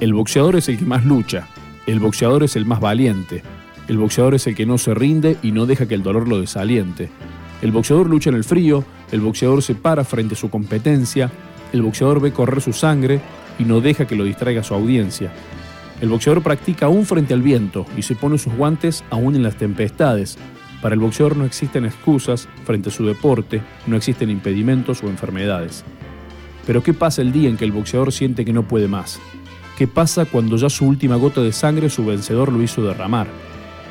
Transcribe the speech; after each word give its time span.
El 0.00 0.14
boxeador 0.14 0.54
es 0.54 0.68
el 0.68 0.78
que 0.78 0.84
más 0.84 1.04
lucha, 1.04 1.48
el 1.88 1.98
boxeador 1.98 2.44
es 2.44 2.54
el 2.54 2.64
más 2.64 2.78
valiente, 2.78 3.42
el 3.88 3.98
boxeador 3.98 4.36
es 4.36 4.46
el 4.46 4.54
que 4.54 4.64
no 4.64 4.78
se 4.78 4.94
rinde 4.94 5.36
y 5.42 5.50
no 5.50 5.66
deja 5.66 5.88
que 5.88 5.96
el 5.96 6.04
dolor 6.04 6.28
lo 6.28 6.40
desaliente. 6.40 7.08
El 7.62 7.72
boxeador 7.72 8.08
lucha 8.08 8.30
en 8.30 8.36
el 8.36 8.44
frío, 8.44 8.84
el 9.10 9.20
boxeador 9.20 9.60
se 9.60 9.74
para 9.74 10.04
frente 10.04 10.34
a 10.34 10.38
su 10.38 10.50
competencia, 10.50 11.32
el 11.72 11.82
boxeador 11.82 12.20
ve 12.20 12.32
correr 12.32 12.60
su 12.60 12.72
sangre 12.72 13.20
y 13.58 13.64
no 13.64 13.80
deja 13.80 14.06
que 14.06 14.14
lo 14.14 14.22
distraiga 14.22 14.62
su 14.62 14.72
audiencia. 14.72 15.32
El 16.00 16.10
boxeador 16.10 16.44
practica 16.44 16.86
aún 16.86 17.04
frente 17.04 17.34
al 17.34 17.42
viento 17.42 17.84
y 17.96 18.02
se 18.02 18.14
pone 18.14 18.38
sus 18.38 18.54
guantes 18.54 19.02
aún 19.10 19.34
en 19.34 19.42
las 19.42 19.56
tempestades. 19.56 20.38
Para 20.80 20.94
el 20.94 21.00
boxeador 21.00 21.36
no 21.36 21.44
existen 21.44 21.84
excusas 21.84 22.48
frente 22.64 22.90
a 22.90 22.92
su 22.92 23.04
deporte, 23.04 23.62
no 23.88 23.96
existen 23.96 24.30
impedimentos 24.30 25.02
o 25.02 25.08
enfermedades. 25.08 25.84
Pero 26.68 26.84
¿qué 26.84 26.94
pasa 26.94 27.20
el 27.20 27.32
día 27.32 27.48
en 27.48 27.56
que 27.56 27.64
el 27.64 27.72
boxeador 27.72 28.12
siente 28.12 28.44
que 28.44 28.52
no 28.52 28.62
puede 28.62 28.86
más? 28.86 29.18
¿Qué 29.78 29.86
pasa 29.86 30.24
cuando 30.24 30.56
ya 30.56 30.68
su 30.68 30.86
última 30.86 31.14
gota 31.14 31.40
de 31.40 31.52
sangre 31.52 31.88
su 31.88 32.04
vencedor 32.04 32.52
lo 32.52 32.60
hizo 32.60 32.82
derramar? 32.82 33.28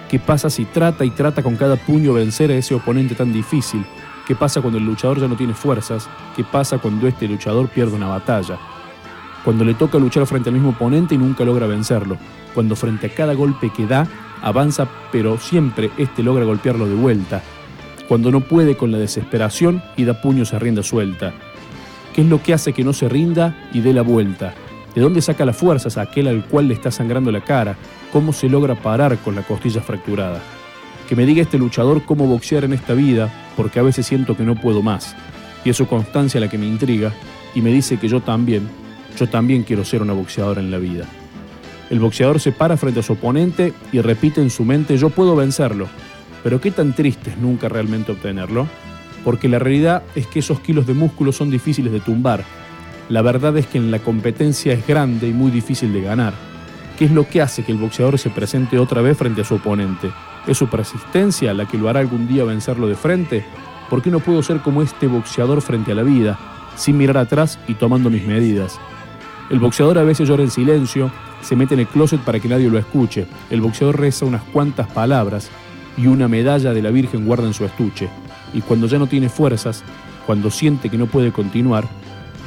¿Qué 0.09 0.19
pasa 0.19 0.49
si 0.49 0.65
trata 0.65 1.05
y 1.05 1.11
trata 1.11 1.41
con 1.41 1.55
cada 1.55 1.77
puño 1.77 2.11
vencer 2.11 2.51
a 2.51 2.55
ese 2.55 2.75
oponente 2.75 3.15
tan 3.15 3.31
difícil? 3.31 3.85
¿Qué 4.27 4.35
pasa 4.35 4.59
cuando 4.59 4.79
el 4.79 4.85
luchador 4.85 5.21
ya 5.21 5.29
no 5.29 5.37
tiene 5.37 5.53
fuerzas? 5.53 6.09
¿Qué 6.35 6.43
pasa 6.43 6.79
cuando 6.79 7.07
este 7.07 7.25
luchador 7.25 7.69
pierde 7.69 7.95
una 7.95 8.09
batalla? 8.09 8.57
Cuando 9.45 9.63
le 9.63 9.75
toca 9.75 9.97
luchar 9.97 10.27
frente 10.27 10.49
al 10.49 10.55
mismo 10.55 10.71
oponente 10.71 11.15
y 11.15 11.17
nunca 11.17 11.45
logra 11.45 11.67
vencerlo. 11.67 12.17
Cuando 12.53 12.75
frente 12.75 13.07
a 13.07 13.15
cada 13.15 13.33
golpe 13.33 13.71
que 13.73 13.87
da, 13.87 14.05
avanza 14.41 14.89
pero 15.13 15.37
siempre 15.37 15.89
este 15.97 16.21
logra 16.21 16.43
golpearlo 16.43 16.85
de 16.85 16.95
vuelta. 16.95 17.41
Cuando 18.09 18.29
no 18.29 18.41
puede 18.41 18.75
con 18.75 18.91
la 18.91 18.97
desesperación 18.97 19.81
y 19.95 20.03
da 20.03 20.21
puños 20.21 20.53
a 20.53 20.59
rienda 20.59 20.83
suelta. 20.83 21.31
¿Qué 22.13 22.23
es 22.23 22.27
lo 22.27 22.43
que 22.43 22.53
hace 22.53 22.73
que 22.73 22.83
no 22.83 22.91
se 22.91 23.07
rinda 23.07 23.69
y 23.71 23.79
dé 23.79 23.93
la 23.93 24.01
vuelta? 24.01 24.53
¿De 24.95 25.01
dónde 25.01 25.21
saca 25.21 25.45
las 25.45 25.57
fuerzas 25.57 25.97
aquel 25.97 26.27
al 26.27 26.45
cual 26.45 26.67
le 26.67 26.73
está 26.73 26.91
sangrando 26.91 27.31
la 27.31 27.41
cara? 27.41 27.75
¿Cómo 28.11 28.33
se 28.33 28.49
logra 28.49 28.75
parar 28.75 29.17
con 29.19 29.35
la 29.35 29.43
costilla 29.43 29.81
fracturada? 29.81 30.41
Que 31.07 31.15
me 31.15 31.25
diga 31.25 31.41
este 31.41 31.57
luchador 31.57 32.03
cómo 32.05 32.27
boxear 32.27 32.63
en 32.63 32.73
esta 32.73 32.93
vida, 32.93 33.31
porque 33.55 33.79
a 33.79 33.83
veces 33.83 34.05
siento 34.05 34.35
que 34.35 34.43
no 34.43 34.55
puedo 34.55 34.81
más. 34.81 35.15
Y 35.63 35.69
es 35.69 35.77
su 35.77 35.87
constancia 35.87 36.39
la 36.39 36.49
que 36.49 36.57
me 36.57 36.65
intriga 36.65 37.13
y 37.53 37.61
me 37.61 37.71
dice 37.71 37.97
que 37.97 38.07
yo 38.07 38.21
también, 38.21 38.67
yo 39.17 39.27
también 39.27 39.63
quiero 39.63 39.85
ser 39.85 40.01
una 40.01 40.13
boxeadora 40.13 40.61
en 40.61 40.71
la 40.71 40.77
vida. 40.77 41.05
El 41.89 41.99
boxeador 41.99 42.39
se 42.39 42.51
para 42.51 42.75
frente 42.75 42.99
a 42.99 43.03
su 43.03 43.13
oponente 43.13 43.73
y 43.91 44.01
repite 44.01 44.41
en 44.41 44.49
su 44.49 44.65
mente, 44.65 44.97
yo 44.97 45.09
puedo 45.09 45.35
vencerlo. 45.35 45.87
Pero 46.43 46.59
qué 46.59 46.71
tan 46.71 46.93
triste 46.93 47.31
es 47.31 47.37
nunca 47.37 47.69
realmente 47.69 48.11
obtenerlo. 48.11 48.67
Porque 49.23 49.49
la 49.49 49.59
realidad 49.59 50.03
es 50.15 50.27
que 50.27 50.39
esos 50.39 50.59
kilos 50.59 50.87
de 50.87 50.93
músculo 50.93 51.31
son 51.31 51.49
difíciles 51.49 51.91
de 51.91 51.99
tumbar. 51.99 52.43
La 53.09 53.21
verdad 53.21 53.55
es 53.57 53.67
que 53.67 53.77
en 53.77 53.89
la 53.89 53.99
competencia 53.99 54.73
es 54.73 54.85
grande 54.85 55.29
y 55.29 55.33
muy 55.33 55.49
difícil 55.49 55.93
de 55.93 56.01
ganar. 56.01 56.33
¿Qué 56.97 57.05
es 57.05 57.11
lo 57.11 57.27
que 57.27 57.41
hace 57.41 57.63
que 57.63 57.71
el 57.71 57.77
boxeador 57.77 58.19
se 58.19 58.29
presente 58.29 58.77
otra 58.77 59.01
vez 59.01 59.17
frente 59.17 59.41
a 59.41 59.43
su 59.45 59.55
oponente? 59.55 60.09
¿Es 60.45 60.57
su 60.57 60.67
persistencia 60.67 61.53
la 61.53 61.65
que 61.65 61.77
lo 61.77 61.87
hará 61.87 62.01
algún 62.01 62.27
día 62.27 62.43
vencerlo 62.43 62.87
de 62.87 62.95
frente? 62.95 63.45
¿Por 63.89 64.01
qué 64.01 64.11
no 64.11 64.19
puedo 64.19 64.43
ser 64.43 64.59
como 64.59 64.81
este 64.81 65.07
boxeador 65.07 65.61
frente 65.61 65.93
a 65.93 65.95
la 65.95 66.03
vida, 66.03 66.37
sin 66.75 66.97
mirar 66.97 67.17
atrás 67.17 67.57
y 67.67 67.75
tomando 67.75 68.09
mis 68.09 68.27
medidas? 68.27 68.77
El 69.49 69.59
boxeador 69.59 69.97
a 69.99 70.03
veces 70.03 70.27
llora 70.27 70.43
en 70.43 70.51
silencio, 70.51 71.09
se 71.41 71.55
mete 71.55 71.75
en 71.75 71.79
el 71.81 71.87
closet 71.87 72.19
para 72.19 72.41
que 72.41 72.49
nadie 72.49 72.69
lo 72.69 72.77
escuche. 72.77 73.25
El 73.49 73.61
boxeador 73.61 74.01
reza 74.01 74.25
unas 74.25 74.43
cuantas 74.43 74.87
palabras 74.87 75.49
y 75.95 76.07
una 76.07 76.27
medalla 76.27 76.73
de 76.73 76.81
la 76.81 76.91
Virgen 76.91 77.25
guarda 77.25 77.47
en 77.47 77.53
su 77.53 77.63
estuche. 77.63 78.09
Y 78.53 78.59
cuando 78.59 78.87
ya 78.87 78.99
no 78.99 79.07
tiene 79.07 79.29
fuerzas, 79.29 79.83
cuando 80.25 80.51
siente 80.51 80.89
que 80.89 80.97
no 80.97 81.05
puede 81.05 81.31
continuar, 81.31 81.87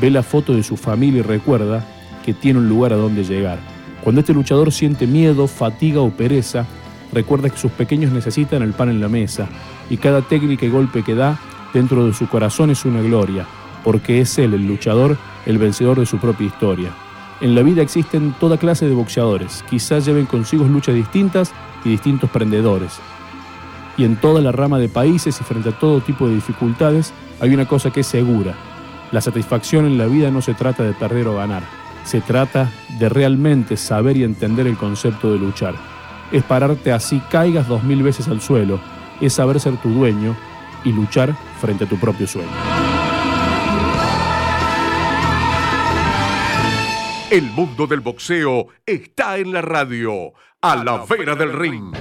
ve 0.01 0.11
la 0.11 0.23
foto 0.23 0.55
de 0.55 0.63
su 0.63 0.77
familia 0.77 1.21
y 1.21 1.23
recuerda 1.23 1.85
que 2.25 2.35
tiene 2.35 2.59
un 2.59 2.69
lugar 2.69 2.93
a 2.93 2.97
donde 2.97 3.25
llegar. 3.25 3.59
Cuando 4.03 4.21
este 4.21 4.33
luchador 4.33 4.73
siente 4.73 5.07
miedo, 5.07 5.47
fatiga 5.47 6.01
o 6.01 6.11
pereza, 6.11 6.67
recuerda 7.13 7.51
que 7.51 7.59
sus 7.59 7.73
pequeños 7.73 8.13
necesitan 8.13 8.63
el 8.63 8.73
pan 8.73 8.89
en 8.89 9.01
la 9.01 9.09
mesa 9.09 9.49
y 9.91 9.97
cada 9.97 10.23
técnica 10.23 10.65
y 10.65 10.71
golpe 10.71 11.03
que 11.03 11.15
da 11.15 11.39
dentro 11.75 12.07
de 12.07 12.15
su 12.15 12.29
corazón 12.29 12.71
es 12.71 12.85
una 12.85 13.03
gloria, 13.03 13.47
porque 13.85 14.21
es 14.21 14.39
él, 14.39 14.55
el 14.55 14.67
luchador, 14.67 15.19
el 15.47 15.59
vencedor 15.59 15.99
de 15.99 16.07
su 16.07 16.19
propia 16.19 16.47
historia. 16.47 16.91
En 17.41 17.55
la 17.55 17.63
vida 17.63 17.83
existen 17.83 18.35
toda 18.39 18.59
clase 18.59 18.87
de 18.87 18.95
boxeadores, 18.95 19.65
quizás 19.69 20.05
lleven 20.05 20.27
consigo 20.27 20.65
luchas 20.65 20.95
distintas 20.95 21.53
y 21.85 21.91
distintos 21.91 22.31
prendedores. 22.31 22.99
Y 23.97 24.05
en 24.05 24.17
toda 24.17 24.41
la 24.41 24.53
rama 24.53 24.79
de 24.79 24.89
países 24.89 25.41
y 25.41 25.45
frente 25.45 25.71
a 25.71 25.79
todo 25.79 26.01
tipo 26.01 26.29
de 26.29 26.35
dificultades 26.35 27.13
hay 27.41 27.53
una 27.53 27.67
cosa 27.67 27.91
que 27.91 28.01
es 28.01 28.07
segura. 28.07 28.55
La 29.13 29.21
satisfacción 29.21 29.87
en 29.87 29.99
la 29.99 30.07
vida 30.07 30.31
no 30.31 30.41
se 30.41 30.55
trata 30.55 30.85
de 30.85 30.93
perder 30.93 31.27
o 31.27 31.37
ganar, 31.37 31.65
se 32.05 32.21
trata 32.21 32.71
de 32.99 33.09
realmente 33.09 33.77
saber 33.77 34.17
y 34.17 34.23
entender 34.23 34.69
el 34.69 34.77
concepto 34.77 35.33
de 35.33 35.39
luchar. 35.39 35.75
Es 36.31 36.45
pararte 36.45 36.93
así 36.93 37.21
caigas 37.29 37.67
dos 37.67 37.83
mil 37.83 38.05
veces 38.05 38.29
al 38.29 38.41
suelo, 38.41 38.79
es 39.21 39.33
saber 39.33 39.59
ser 39.59 39.77
tu 39.79 39.89
dueño 39.89 40.37
y 40.85 40.93
luchar 40.93 41.35
frente 41.61 41.85
a 41.85 41.89
tu 41.89 41.99
propio 41.99 42.29
sueño. 42.29 42.51
El 47.31 47.51
mundo 47.51 47.87
del 47.87 48.01
boxeo 48.01 48.69
está 48.87 49.39
en 49.39 49.53
la 49.53 49.63
radio, 49.63 50.33
a 50.63 50.77
la 50.77 51.05
vera 51.05 51.35
del 51.35 51.53
ring. 51.53 51.95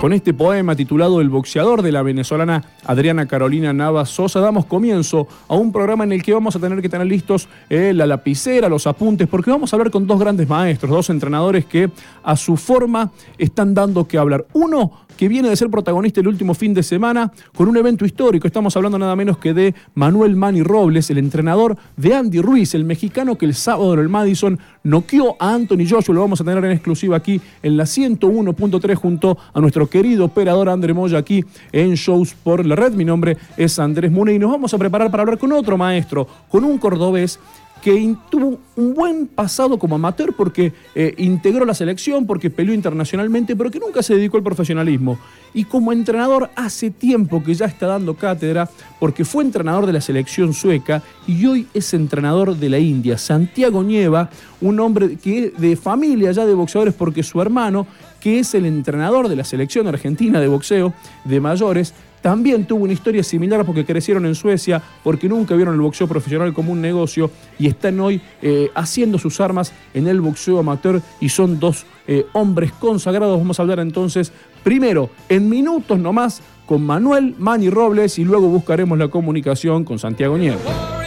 Con 0.00 0.12
este 0.12 0.32
poema 0.32 0.76
titulado 0.76 1.20
El 1.20 1.28
boxeador 1.28 1.82
de 1.82 1.90
la 1.90 2.02
venezolana 2.02 2.62
Adriana 2.84 3.26
Carolina 3.26 3.72
Navas 3.72 4.10
Sosa, 4.10 4.38
damos 4.38 4.64
comienzo 4.64 5.26
a 5.48 5.56
un 5.56 5.72
programa 5.72 6.04
en 6.04 6.12
el 6.12 6.22
que 6.22 6.32
vamos 6.32 6.54
a 6.54 6.60
tener 6.60 6.80
que 6.80 6.88
tener 6.88 7.08
listos 7.08 7.48
eh, 7.68 7.92
la 7.92 8.06
lapicera, 8.06 8.68
los 8.68 8.86
apuntes, 8.86 9.26
porque 9.26 9.50
vamos 9.50 9.72
a 9.72 9.76
hablar 9.76 9.90
con 9.90 10.06
dos 10.06 10.20
grandes 10.20 10.48
maestros, 10.48 10.92
dos 10.92 11.10
entrenadores 11.10 11.64
que 11.64 11.90
a 12.22 12.36
su 12.36 12.56
forma 12.56 13.10
están 13.38 13.74
dando 13.74 14.06
que 14.06 14.18
hablar. 14.18 14.46
Uno 14.52 14.92
que 15.18 15.28
viene 15.28 15.50
de 15.50 15.56
ser 15.56 15.68
protagonista 15.68 16.20
el 16.20 16.28
último 16.28 16.54
fin 16.54 16.72
de 16.72 16.82
semana 16.84 17.32
con 17.56 17.68
un 17.68 17.76
evento 17.76 18.06
histórico. 18.06 18.46
Estamos 18.46 18.74
hablando 18.76 18.98
nada 18.98 19.16
menos 19.16 19.36
que 19.36 19.52
de 19.52 19.74
Manuel 19.94 20.36
Mani 20.36 20.62
Robles, 20.62 21.10
el 21.10 21.18
entrenador 21.18 21.76
de 21.96 22.14
Andy 22.14 22.40
Ruiz, 22.40 22.72
el 22.74 22.84
mexicano 22.84 23.36
que 23.36 23.44
el 23.44 23.54
sábado 23.54 23.94
en 23.94 24.00
el 24.00 24.08
Madison 24.08 24.60
noqueó 24.84 25.36
a 25.40 25.52
Anthony 25.54 25.88
Joshua. 25.90 26.14
Lo 26.14 26.20
vamos 26.20 26.40
a 26.40 26.44
tener 26.44 26.64
en 26.64 26.70
exclusiva 26.70 27.16
aquí 27.16 27.40
en 27.64 27.76
la 27.76 27.82
101.3 27.82 28.94
junto 28.94 29.36
a 29.52 29.60
nuestro 29.60 29.90
querido 29.90 30.26
operador 30.26 30.68
André 30.68 30.94
Moya 30.94 31.18
aquí 31.18 31.44
en 31.72 31.94
Shows 31.94 32.34
por 32.34 32.64
la 32.64 32.76
Red. 32.76 32.92
Mi 32.92 33.04
nombre 33.04 33.36
es 33.56 33.76
Andrés 33.80 34.12
Mune 34.12 34.34
y 34.34 34.38
nos 34.38 34.52
vamos 34.52 34.72
a 34.72 34.78
preparar 34.78 35.10
para 35.10 35.24
hablar 35.24 35.38
con 35.38 35.50
otro 35.50 35.76
maestro, 35.76 36.28
con 36.48 36.62
un 36.62 36.78
cordobés 36.78 37.40
que 37.82 38.16
tuvo 38.30 38.58
un 38.76 38.94
buen 38.94 39.26
pasado 39.26 39.78
como 39.78 39.96
amateur 39.96 40.34
porque 40.36 40.72
eh, 40.94 41.14
integró 41.18 41.64
la 41.64 41.74
selección, 41.74 42.26
porque 42.26 42.50
peleó 42.50 42.74
internacionalmente, 42.74 43.56
pero 43.56 43.70
que 43.70 43.78
nunca 43.78 44.02
se 44.02 44.14
dedicó 44.14 44.36
al 44.36 44.42
profesionalismo. 44.42 45.18
Y 45.54 45.64
como 45.64 45.92
entrenador 45.92 46.50
hace 46.56 46.90
tiempo 46.90 47.42
que 47.42 47.54
ya 47.54 47.66
está 47.66 47.86
dando 47.86 48.14
cátedra, 48.14 48.68
porque 49.00 49.24
fue 49.24 49.44
entrenador 49.44 49.86
de 49.86 49.92
la 49.92 50.00
selección 50.00 50.52
sueca 50.52 51.02
y 51.26 51.46
hoy 51.46 51.66
es 51.74 51.94
entrenador 51.94 52.56
de 52.56 52.68
la 52.68 52.78
India. 52.78 53.18
Santiago 53.18 53.82
Nieva, 53.82 54.30
un 54.60 54.80
hombre 54.80 55.16
que 55.16 55.52
de 55.56 55.76
familia 55.76 56.32
ya 56.32 56.46
de 56.46 56.54
boxeadores 56.54 56.94
porque 56.94 57.22
su 57.22 57.40
hermano, 57.40 57.86
que 58.20 58.40
es 58.40 58.54
el 58.54 58.66
entrenador 58.66 59.28
de 59.28 59.36
la 59.36 59.44
selección 59.44 59.86
argentina 59.86 60.40
de 60.40 60.48
boxeo 60.48 60.92
de 61.24 61.40
mayores, 61.40 61.94
también 62.22 62.66
tuvo 62.66 62.84
una 62.84 62.92
historia 62.92 63.22
similar 63.22 63.64
porque 63.64 63.84
crecieron 63.84 64.26
en 64.26 64.34
Suecia, 64.34 64.82
porque 65.02 65.28
nunca 65.28 65.54
vieron 65.54 65.74
el 65.74 65.80
boxeo 65.80 66.08
profesional 66.08 66.52
como 66.52 66.72
un 66.72 66.80
negocio 66.80 67.30
y 67.58 67.66
están 67.66 67.98
hoy 68.00 68.20
eh, 68.42 68.70
haciendo 68.74 69.18
sus 69.18 69.40
armas 69.40 69.72
en 69.94 70.06
el 70.06 70.20
boxeo 70.20 70.58
amateur 70.58 71.00
y 71.20 71.28
son 71.28 71.58
dos 71.60 71.86
eh, 72.06 72.26
hombres 72.32 72.72
consagrados. 72.72 73.38
Vamos 73.38 73.58
a 73.58 73.62
hablar 73.62 73.80
entonces 73.80 74.32
primero 74.64 75.10
en 75.28 75.48
minutos 75.48 75.98
nomás 75.98 76.42
con 76.66 76.84
Manuel 76.84 77.34
Mani 77.38 77.70
Robles 77.70 78.18
y 78.18 78.24
luego 78.24 78.48
buscaremos 78.48 78.98
la 78.98 79.08
comunicación 79.08 79.84
con 79.84 79.98
Santiago 79.98 80.36
Nieves. 80.36 80.97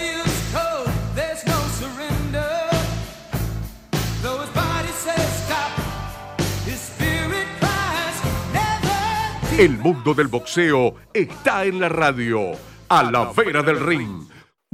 El 9.58 9.78
mundo 9.78 10.14
del 10.14 10.28
boxeo 10.28 10.96
está 11.14 11.66
en 11.66 11.82
la 11.82 11.90
radio, 11.90 12.52
a 12.88 13.04
la 13.04 13.32
vera 13.34 13.62
del 13.62 13.82
ring. 13.82 14.24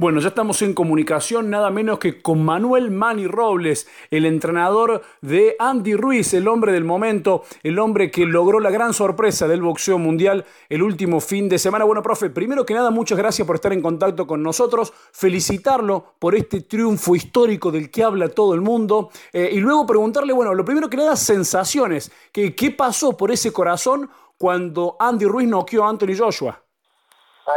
Bueno, 0.00 0.20
ya 0.20 0.28
estamos 0.28 0.62
en 0.62 0.74
comunicación 0.74 1.50
nada 1.50 1.70
menos 1.70 1.98
que 1.98 2.22
con 2.22 2.44
Manuel 2.44 2.92
Mani 2.92 3.26
Robles, 3.26 3.88
el 4.12 4.24
entrenador 4.24 5.02
de 5.20 5.56
Andy 5.58 5.96
Ruiz, 5.96 6.32
el 6.34 6.46
hombre 6.46 6.70
del 6.70 6.84
momento, 6.84 7.42
el 7.64 7.80
hombre 7.80 8.08
que 8.12 8.24
logró 8.24 8.60
la 8.60 8.70
gran 8.70 8.94
sorpresa 8.94 9.48
del 9.48 9.60
boxeo 9.60 9.98
mundial 9.98 10.46
el 10.68 10.84
último 10.84 11.18
fin 11.18 11.48
de 11.48 11.58
semana. 11.58 11.84
Bueno, 11.84 12.00
profe, 12.00 12.30
primero 12.30 12.64
que 12.64 12.74
nada, 12.74 12.92
muchas 12.92 13.18
gracias 13.18 13.44
por 13.44 13.56
estar 13.56 13.72
en 13.72 13.82
contacto 13.82 14.28
con 14.28 14.40
nosotros, 14.40 14.92
felicitarlo 15.10 16.14
por 16.20 16.36
este 16.36 16.60
triunfo 16.60 17.16
histórico 17.16 17.72
del 17.72 17.90
que 17.90 18.04
habla 18.04 18.28
todo 18.28 18.54
el 18.54 18.60
mundo 18.60 19.10
eh, 19.32 19.50
y 19.52 19.58
luego 19.58 19.84
preguntarle, 19.84 20.32
bueno, 20.32 20.54
lo 20.54 20.64
primero 20.64 20.88
que 20.88 20.96
nada, 20.96 21.16
sensaciones, 21.16 22.12
que, 22.30 22.54
¿qué 22.54 22.70
pasó 22.70 23.16
por 23.16 23.32
ese 23.32 23.52
corazón 23.52 24.08
cuando 24.38 24.96
Andy 24.98 25.26
Ruiz 25.26 25.48
noqueó 25.48 25.84
a 25.84 25.88
Anthony 25.88 26.16
Joshua? 26.16 26.62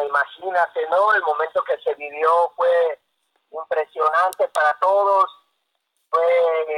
imagínate, 0.07 0.80
¿no? 0.89 1.13
El 1.13 1.22
momento 1.24 1.63
que 1.63 1.78
se 1.83 1.94
vivió 1.95 2.30
fue 2.56 3.00
impresionante 3.51 4.48
para 4.50 4.78
todos, 4.80 5.30
fue 6.10 6.24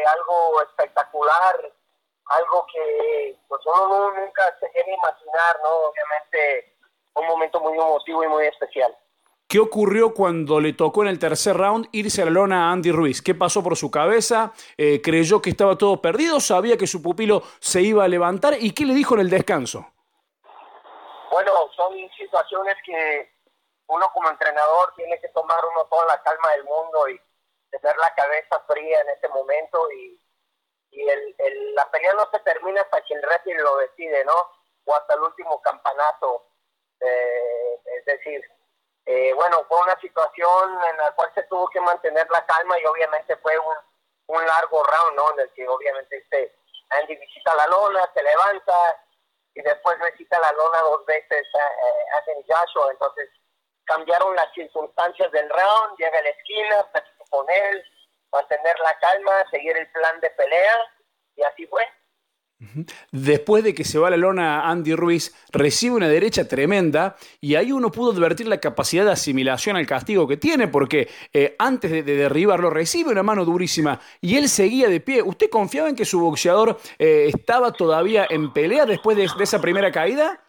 algo 0.06 0.62
espectacular, 0.64 1.72
algo 2.26 2.66
que 2.74 3.38
pues 3.48 3.62
uno 3.66 4.12
nunca 4.12 4.56
se 4.60 4.70
quiere 4.72 4.94
imaginar, 4.94 5.60
¿no? 5.64 5.70
Obviamente 5.90 6.76
un 7.16 7.28
momento 7.28 7.60
muy 7.60 7.78
emotivo 7.78 8.24
y 8.24 8.28
muy 8.28 8.46
especial. 8.48 8.96
¿Qué 9.48 9.60
ocurrió 9.60 10.16
cuando 10.16 10.60
le 10.60 10.74
tocó 10.74 11.04
en 11.04 11.10
el 11.10 11.20
tercer 11.20 11.56
round 11.56 11.88
irse 11.92 12.24
a 12.24 12.26
la 12.26 12.32
lona 12.32 12.70
a 12.70 12.72
Andy 12.72 12.92
Ruiz? 12.92 13.22
¿Qué 13.22 13.36
pasó 13.36 13.62
por 13.62 13.78
su 13.78 13.92
cabeza? 13.92 14.52
Eh, 14.78 15.00
¿Creyó 15.04 15.44
que 15.44 15.52
estaba 15.52 15.78
todo 15.78 16.02
perdido? 16.02 16.40
¿Sabía 16.40 16.76
que 16.76 16.88
su 16.88 17.04
pupilo 17.04 17.44
se 17.60 17.82
iba 17.82 18.04
a 18.04 18.08
levantar? 18.08 18.56
¿Y 18.60 18.72
qué 18.72 18.86
le 18.86 18.96
dijo 18.96 19.14
en 19.14 19.22
el 19.22 19.30
descanso? 19.30 19.93
Bueno, 21.34 21.68
son 21.76 21.96
situaciones 22.16 22.76
que 22.86 23.34
uno 23.88 24.08
como 24.14 24.30
entrenador 24.30 24.94
tiene 24.96 25.20
que 25.20 25.30
tomar 25.30 25.66
uno 25.66 25.84
toda 25.86 26.06
la 26.06 26.22
calma 26.22 26.52
del 26.52 26.64
mundo 26.64 27.10
y 27.10 27.20
tener 27.72 27.98
la 27.98 28.14
cabeza 28.14 28.60
fría 28.68 29.02
en 29.02 29.10
ese 29.10 29.28
momento 29.30 29.92
y, 29.94 30.22
y 30.92 31.10
el, 31.10 31.74
la 31.74 31.90
pelea 31.90 32.14
no 32.14 32.30
se 32.30 32.38
termina 32.42 32.82
hasta 32.82 33.02
que 33.02 33.16
el 33.16 33.24
referee 33.24 33.64
lo 33.64 33.78
decide, 33.78 34.24
¿no? 34.26 34.48
O 34.86 34.94
hasta 34.94 35.16
el 35.16 35.22
último 35.22 35.60
campanato. 35.64 36.46
Eh, 37.00 37.82
es 37.98 38.06
decir, 38.06 38.46
eh, 39.08 39.34
bueno, 39.34 39.66
fue 39.68 39.82
una 39.82 40.00
situación 40.02 40.80
en 40.92 40.98
la 40.98 41.14
cual 41.14 41.32
se 41.34 41.42
tuvo 41.46 41.68
que 41.70 41.82
mantener 41.82 42.30
la 42.30 42.46
calma 42.46 42.80
y 42.80 42.86
obviamente 42.86 43.38
fue 43.38 43.58
un, 43.58 43.76
un 44.38 44.46
largo 44.46 44.84
round, 44.84 45.16
¿no? 45.16 45.32
En 45.32 45.40
el 45.40 45.54
que 45.54 45.68
obviamente 45.68 46.16
este 46.16 46.56
Andy 46.92 47.16
visita 47.16 47.56
la 47.56 47.66
lona, 47.66 48.08
se 48.14 48.22
levanta 48.22 49.03
y 49.56 49.62
después 49.62 49.98
visita 50.12 50.40
la 50.40 50.52
lona 50.52 50.80
dos 50.80 51.06
veces 51.06 51.48
a, 51.56 52.18
Anthony 52.18 52.44
Joshua, 52.48 52.92
entonces 52.92 53.30
cambiaron 53.86 54.36
las 54.36 54.52
circunstancias 54.54 55.32
del 55.32 55.50
round, 55.50 55.98
llega 55.98 56.18
a 56.18 56.22
la 56.22 56.30
esquina, 56.30 56.90
con 57.30 57.50
él, 57.50 57.84
mantener 58.32 58.80
la 58.80 58.98
calma, 59.00 59.46
seguir 59.52 59.78
el 59.78 59.90
plan 59.92 60.20
de 60.22 60.30
pelea 60.32 60.92
y 61.36 61.44
así 61.44 61.68
fue. 61.68 61.88
Después 63.12 63.64
de 63.64 63.74
que 63.74 63.84
se 63.84 64.00
va 64.00 64.10
la 64.10 64.18
lona 64.18 64.70
Andy 64.70 64.96
Ruiz, 64.96 65.34
recibe 65.52 65.96
una 65.96 66.08
derecha 66.08 66.48
tremenda 66.48 67.16
y 67.42 67.56
ahí 67.56 67.72
uno 67.72 67.92
pudo 67.92 68.12
advertir 68.12 68.48
la 68.48 68.60
capacidad 68.60 69.06
de 69.06 69.12
asimilación 69.12 69.76
al 69.76 69.86
castigo 69.86 70.28
que 70.28 70.38
tiene, 70.38 70.68
porque 70.68 71.10
eh, 71.34 71.56
antes 71.60 71.92
de, 71.92 72.04
derribarlo 72.04 72.70
recibe 72.70 73.12
una 73.12 73.24
mano 73.24 73.46
durísima 73.46 74.00
y 74.22 74.38
él 74.38 74.50
seguía 74.50 74.88
de 74.88 75.00
pie. 75.00 75.22
¿Usted 75.22 75.50
confiaba 75.50 75.90
en 75.90 75.96
que 75.96 76.06
su 76.06 76.20
boxeador 76.20 76.78
eh, 76.98 77.30
estaba 77.34 77.72
todavía 77.72 78.28
en 78.30 78.54
pelea 78.54 78.86
después 78.86 79.18
de, 79.18 79.24
esa 79.44 79.60
primera 79.60 79.92
caída? 79.92 80.40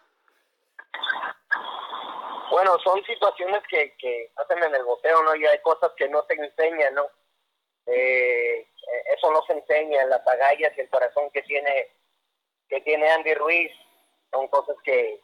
Bueno, 2.49 2.77
son 2.83 3.03
situaciones 3.03 3.61
que, 3.69 4.31
hacen 4.37 4.63
en 4.63 4.75
el 4.75 4.83
boxeo, 4.83 5.23
¿no? 5.23 5.35
Y 5.35 5.45
hay 5.45 5.59
cosas 5.61 5.91
que 5.97 6.07
no 6.07 6.23
se 6.27 6.33
enseñan, 6.33 6.95
¿no? 6.95 7.03
Eh, 7.87 8.67
eso 9.17 9.31
no 9.31 9.43
se 9.45 9.53
enseña 9.53 10.03
en 10.03 10.09
las 10.09 10.25
agallas 10.25 10.71
y 10.77 10.81
el 10.81 10.89
corazón 10.89 11.29
que 11.31 11.41
tiene 11.43 11.87
que 12.69 12.81
tiene 12.81 13.09
Andy 13.09 13.33
Ruiz 13.35 13.71
son 14.31 14.47
cosas 14.47 14.75
que 14.83 15.21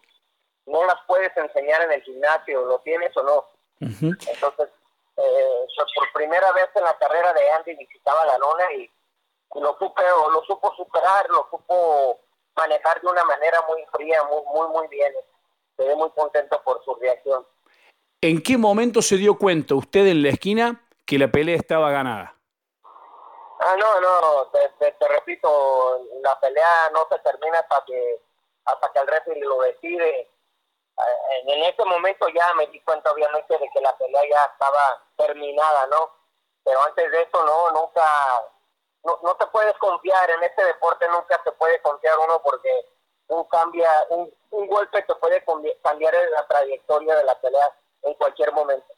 no 0.65 0.85
las 0.85 0.97
puedes 1.07 1.35
enseñar 1.35 1.81
en 1.83 1.91
el 1.91 2.03
gimnasio, 2.03 2.65
lo 2.65 2.79
tienes 2.79 3.15
o 3.17 3.23
no. 3.23 3.45
Entonces, 3.79 4.69
eh, 5.17 5.67
por 5.95 6.11
primera 6.13 6.51
vez 6.53 6.69
en 6.75 6.83
la 6.83 6.97
carrera 6.97 7.33
de 7.33 7.49
Andy 7.51 7.75
visitaba 7.75 8.25
la 8.25 8.37
lona 8.37 8.71
y, 8.73 8.89
lo, 9.55 9.77
supe, 9.77 10.03
lo 10.31 10.43
supo 10.45 10.73
superar, 10.75 11.27
lo 11.29 11.47
supo 11.49 12.19
manejar 12.55 13.01
de 13.01 13.07
una 13.07 13.25
manera 13.25 13.63
muy 13.67 13.83
fría, 13.91 14.23
muy, 14.23 14.41
muy, 14.53 14.67
muy 14.69 14.87
bien. 14.87 15.13
Quedé 15.77 15.95
muy 15.95 16.09
contento 16.11 16.61
por 16.63 16.83
su 16.85 16.95
reacción. 16.95 17.45
¿En 18.21 18.41
qué 18.41 18.57
momento 18.57 19.01
se 19.01 19.17
dio 19.17 19.37
cuenta 19.37 19.75
usted 19.75 20.05
en 20.07 20.21
la 20.21 20.29
esquina 20.29 20.85
que 21.05 21.17
la 21.17 21.31
pelea 21.31 21.55
estaba 21.55 21.89
ganada? 21.91 22.35
Ah, 23.63 23.75
no, 23.77 24.01
no, 24.01 24.47
te, 24.47 24.91
te, 24.91 25.07
repito, 25.07 25.99
la 26.23 26.39
pelea 26.39 26.89
no 26.93 27.07
se 27.11 27.19
termina 27.19 27.59
hasta 27.59 27.83
que 27.85 28.19
hasta 28.65 28.91
que 28.91 28.99
el 28.99 29.07
referee 29.07 29.43
lo 29.43 29.61
decide. 29.61 30.19
Eh, 30.21 31.41
en 31.45 31.63
ese 31.65 31.85
momento 31.85 32.27
ya 32.29 32.53
me 32.55 32.65
di 32.67 32.81
cuenta 32.81 33.11
obviamente 33.11 33.55
de 33.55 33.69
que 33.69 33.81
la 33.81 33.95
pelea 33.97 34.21
ya 34.31 34.45
estaba 34.45 35.03
terminada, 35.15 35.85
¿no? 35.87 36.11
Pero 36.63 36.81
antes 36.81 37.11
de 37.11 37.21
eso 37.21 37.45
no, 37.45 37.71
nunca, 37.71 38.03
no, 39.03 39.19
no 39.21 39.35
te 39.35 39.45
puedes 39.47 39.77
confiar, 39.77 40.29
en 40.31 40.43
este 40.43 40.63
deporte 40.65 41.07
nunca 41.09 41.39
se 41.43 41.51
puede 41.51 41.79
confiar 41.83 42.17
uno 42.17 42.41
porque 42.41 42.69
un 43.27 43.43
cambia, 43.45 44.07
un, 44.09 44.33
un 44.51 44.67
golpe 44.67 45.03
te 45.03 45.15
puede 45.15 45.43
cambiar 45.83 46.15
la 46.31 46.47
trayectoria 46.47 47.15
de 47.15 47.23
la 47.25 47.39
pelea 47.39 47.71
en 48.03 48.13
cualquier 48.15 48.51
momento. 48.53 48.91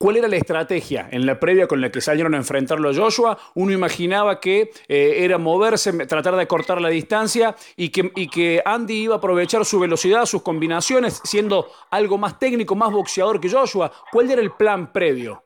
¿Cuál 0.00 0.16
era 0.16 0.28
la 0.28 0.36
estrategia 0.36 1.08
en 1.10 1.26
la 1.26 1.40
previa 1.40 1.66
con 1.66 1.80
la 1.80 1.90
que 1.90 2.00
salieron 2.00 2.32
a 2.34 2.36
enfrentarlo 2.36 2.88
a 2.88 2.94
Joshua? 2.94 3.36
Uno 3.56 3.72
imaginaba 3.72 4.38
que 4.38 4.70
eh, 4.86 5.24
era 5.24 5.38
moverse, 5.38 5.92
tratar 6.06 6.36
de 6.36 6.46
cortar 6.46 6.80
la 6.80 6.88
distancia 6.88 7.56
y 7.74 7.90
que, 7.90 8.62
Andy 8.64 8.94
iba 8.94 9.16
a 9.16 9.18
aprovechar 9.18 9.64
su 9.64 9.80
velocidad, 9.80 10.24
sus 10.24 10.44
combinaciones, 10.44 11.20
siendo 11.24 11.72
algo 11.90 12.16
más 12.16 12.38
técnico, 12.38 12.76
más 12.76 12.92
boxeador 12.92 13.40
que 13.40 13.50
Joshua. 13.50 13.90
¿Cuál 14.12 14.30
era 14.30 14.40
el 14.40 14.52
plan 14.52 14.92
previo? 14.92 15.42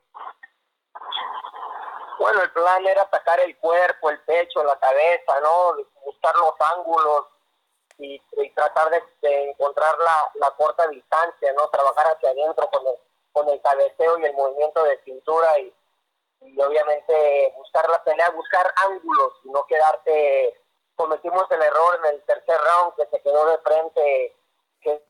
Bueno, 2.19 2.43
el 2.43 2.51
plan 2.51 2.87
era 2.87 3.05
atacar 3.05 3.41
el 3.41 3.57
cuerpo, 3.57 4.11
el 4.11 4.21
pecho, 4.21 4.63
la 4.65 4.79
cabeza, 4.79 5.33
¿no? 5.43 5.77
Buscar 6.05 6.35
los 6.37 6.53
ángulos 6.77 7.25
y, 7.97 8.21
tratar 8.55 8.91
de, 8.91 9.51
encontrar 9.51 9.95
la, 9.99 10.31
la, 10.35 10.51
corta 10.51 10.87
distancia, 10.89 11.55
¿no? 11.57 11.69
Trabajar 11.69 12.09
hacia 12.09 12.29
adentro 12.29 12.69
con 12.71 12.87
el 12.87 13.12
con 13.33 13.49
el 13.49 13.61
cabeceo 13.61 14.19
y 14.19 14.25
el 14.25 14.35
movimiento 14.35 14.83
de 14.85 14.99
cintura 15.05 15.59
y, 15.59 15.73
obviamente 16.61 17.55
buscar 17.57 17.89
la 17.89 18.03
pelea, 18.03 18.31
buscar 18.31 18.73
ángulos 18.85 19.33
y 19.45 19.51
no 19.51 19.65
quedarte, 19.67 20.61
cometimos 20.97 21.49
el 21.51 21.63
error 21.63 22.01
en 22.01 22.15
el 22.15 22.23
tercer 22.23 22.57
round 22.61 22.95
que 22.97 23.07
se 23.07 23.23
quedó 23.23 23.47
de 23.47 23.59
frente, 23.59 24.37
que 24.81 25.03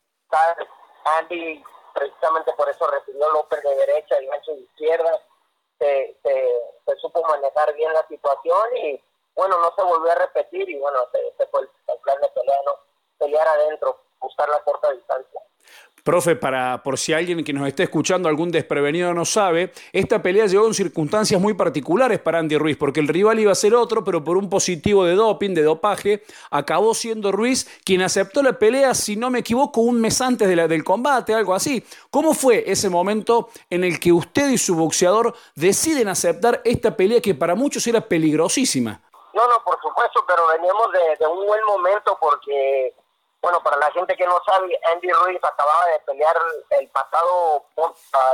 Andy 1.04 1.64
precisamente 1.94 2.52
por 2.52 2.68
eso 2.68 2.86
recibió 2.86 3.30
López 3.30 3.62
de 3.62 3.74
derecha 3.74 4.20
y 4.20 4.26
Mancho 4.26 4.52
de 4.52 4.60
izquierda, 4.60 5.20
se, 5.78 6.16
se, 6.22 6.96
supo 6.96 7.22
manejar 7.22 7.74
bien 7.74 7.92
la 7.92 8.06
situación 8.06 8.76
y 8.76 9.02
bueno, 9.34 9.58
no 9.58 9.74
se 9.74 9.82
volvió 9.82 10.12
a 10.12 10.16
repetir 10.16 10.68
y 10.68 10.78
bueno, 10.78 10.98
se, 11.10 11.46
fue 11.46 11.62
el 11.62 11.98
plan 12.02 12.20
de 12.20 12.28
pelea, 12.28 12.58
¿no? 12.66 12.76
pelear 13.18 13.48
adentro, 13.48 14.00
buscar 14.20 14.48
la 14.48 14.58
corta 14.60 14.92
distancia. 14.92 15.40
Profe, 16.02 16.34
para, 16.34 16.82
por 16.82 16.98
si 16.98 17.12
alguien 17.12 17.44
que 17.44 17.52
nos 17.52 17.68
esté 17.68 17.84
escuchando, 17.84 18.28
algún 18.28 18.50
desprevenido 18.50 19.14
no 19.14 19.24
sabe, 19.24 19.72
esta 19.92 20.20
pelea 20.20 20.46
llegó 20.46 20.66
en 20.66 20.74
circunstancias 20.74 21.40
muy 21.40 21.54
particulares 21.54 22.18
para 22.18 22.40
Andy 22.40 22.58
Ruiz, 22.58 22.76
porque 22.76 22.98
el 22.98 23.06
rival 23.06 23.38
iba 23.38 23.52
a 23.52 23.54
ser 23.54 23.72
otro, 23.76 24.02
pero 24.02 24.24
por 24.24 24.36
un 24.36 24.50
positivo 24.50 25.04
de 25.04 25.14
doping, 25.14 25.54
de 25.54 25.62
dopaje, 25.62 26.24
acabó 26.50 26.92
siendo 26.94 27.30
Ruiz 27.30 27.68
quien 27.84 28.02
aceptó 28.02 28.42
la 28.42 28.58
pelea, 28.58 28.94
si 28.94 29.14
no 29.14 29.30
me 29.30 29.38
equivoco, 29.38 29.80
un 29.80 30.00
mes 30.00 30.20
antes 30.20 30.48
del 30.48 30.82
combate, 30.82 31.34
algo 31.34 31.54
así. 31.54 31.84
¿Cómo 32.10 32.34
fue 32.34 32.64
ese 32.66 32.90
momento 32.90 33.50
en 33.70 33.84
el 33.84 34.00
que 34.00 34.10
usted 34.10 34.50
y 34.50 34.58
su 34.58 34.74
boxeador 34.74 35.34
deciden 35.54 36.08
aceptar 36.08 36.62
esta 36.64 36.96
pelea 36.96 37.20
que 37.20 37.36
para 37.36 37.54
muchos 37.54 37.86
era 37.86 38.00
peligrosísima? 38.00 39.00
No, 39.34 39.46
no, 39.46 39.62
por 39.64 39.80
supuesto, 39.80 40.24
pero 40.26 40.48
veníamos 40.48 40.88
de 41.18 41.26
un 41.28 41.46
buen 41.46 41.64
momento 41.64 42.18
porque 42.20 42.92
bueno, 43.42 43.60
para 43.62 43.76
la 43.76 43.90
gente 43.90 44.16
que 44.16 44.24
no 44.24 44.40
sabe, 44.46 44.78
Andy 44.92 45.10
Ruiz 45.10 45.40
acababa 45.42 45.86
de 45.86 45.98
pelear 46.00 46.36
el 46.70 46.88
pasado 46.90 47.64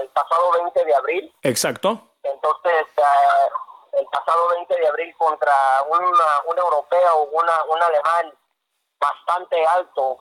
el 0.03 0.09
pasado 0.11 0.53
20 0.63 0.85
de 0.85 0.95
abril. 0.95 1.35
Exacto. 1.43 1.99
Entonces, 2.23 2.87
eh, 2.99 3.49
el 3.99 4.07
pasado 4.07 4.49
20 4.49 4.77
de 4.77 4.87
abril 4.87 5.15
contra 5.17 5.83
una, 5.89 6.43
un 6.47 6.59
europeo, 6.59 7.23
una, 7.33 7.65
un 7.65 7.83
alemán 7.83 8.35
bastante 9.01 9.67
alto, 9.67 10.19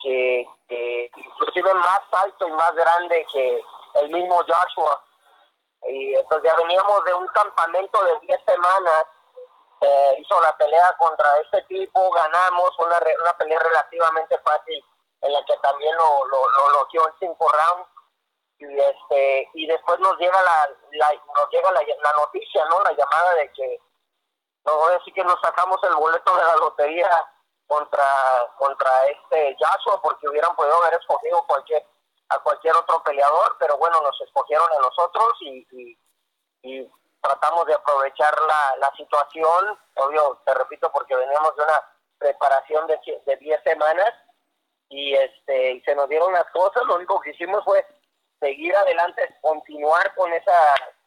que, 0.00 0.44
que 0.68 1.10
inclusive 1.16 1.72
más 1.74 2.00
alto 2.10 2.48
y 2.48 2.52
más 2.52 2.74
grande 2.74 3.24
que 3.32 3.62
el 4.02 4.10
mismo 4.10 4.38
Joshua. 4.38 5.04
Y 5.88 6.14
entonces 6.14 6.50
ya 6.50 6.56
veníamos 6.56 7.04
de 7.04 7.14
un 7.14 7.28
campamento 7.28 8.02
de 8.04 8.26
10 8.26 8.40
semanas 8.44 9.04
eh, 9.80 10.16
hizo 10.18 10.40
la 10.40 10.56
pelea 10.56 10.94
contra 10.98 11.38
este 11.38 11.62
tipo, 11.62 12.10
ganamos 12.10 12.70
una, 12.78 13.00
una 13.20 13.36
pelea 13.36 13.58
relativamente 13.58 14.38
fácil 14.38 14.84
en 15.20 15.32
la 15.32 15.44
que 15.44 15.56
también 15.58 15.94
lo, 15.96 16.24
lo, 16.26 16.48
lo 16.70 17.06
en 17.06 17.14
cinco 17.18 17.48
rounds 17.48 17.88
y 18.58 18.78
este 18.78 19.50
y 19.54 19.66
después 19.66 19.98
nos 20.00 20.16
llega 20.18 20.40
la, 20.42 20.68
nos 21.34 21.50
llega 21.50 21.70
la, 21.72 21.82
la, 22.02 22.12
noticia 22.12 22.64
no 22.66 22.80
la 22.82 22.92
llamada 22.92 23.34
de 23.34 23.52
que 23.52 23.80
no 24.64 24.76
voy 24.76 24.92
a 24.92 24.98
decir 24.98 25.12
que 25.12 25.24
nos 25.24 25.38
sacamos 25.40 25.78
el 25.84 25.94
boleto 25.94 26.34
de 26.36 26.42
la 26.42 26.56
lotería 26.56 27.32
contra 27.66 28.04
contra 28.56 29.06
este 29.08 29.56
Yasuo 29.60 30.00
porque 30.00 30.28
hubieran 30.28 30.56
podido 30.56 30.82
haber 30.82 30.98
escogido 30.98 31.44
cualquier 31.46 31.86
a 32.30 32.38
cualquier 32.38 32.74
otro 32.76 33.02
peleador 33.02 33.56
pero 33.58 33.76
bueno 33.76 34.00
nos 34.00 34.18
escogieron 34.22 34.72
a 34.72 34.78
nosotros 34.78 35.32
y, 35.42 35.98
y 36.62 36.90
tratamos 37.26 37.66
de 37.66 37.74
aprovechar 37.74 38.34
la, 38.42 38.76
la 38.78 38.92
situación, 38.96 39.78
obvio, 39.96 40.40
te 40.44 40.54
repito, 40.54 40.90
porque 40.92 41.16
veníamos 41.16 41.56
de 41.56 41.62
una 41.64 41.82
preparación 42.18 42.86
de, 42.86 42.98
de 43.26 43.36
10 43.36 43.62
semanas 43.64 44.12
y 44.88 45.14
este 45.14 45.72
y 45.72 45.80
se 45.80 45.94
nos 45.94 46.08
dieron 46.08 46.32
las 46.32 46.46
cosas, 46.50 46.84
lo 46.84 46.94
único 46.94 47.20
que 47.20 47.30
hicimos 47.30 47.64
fue 47.64 47.84
seguir 48.38 48.74
adelante, 48.76 49.36
continuar 49.40 50.14
con 50.14 50.32
esa 50.32 50.52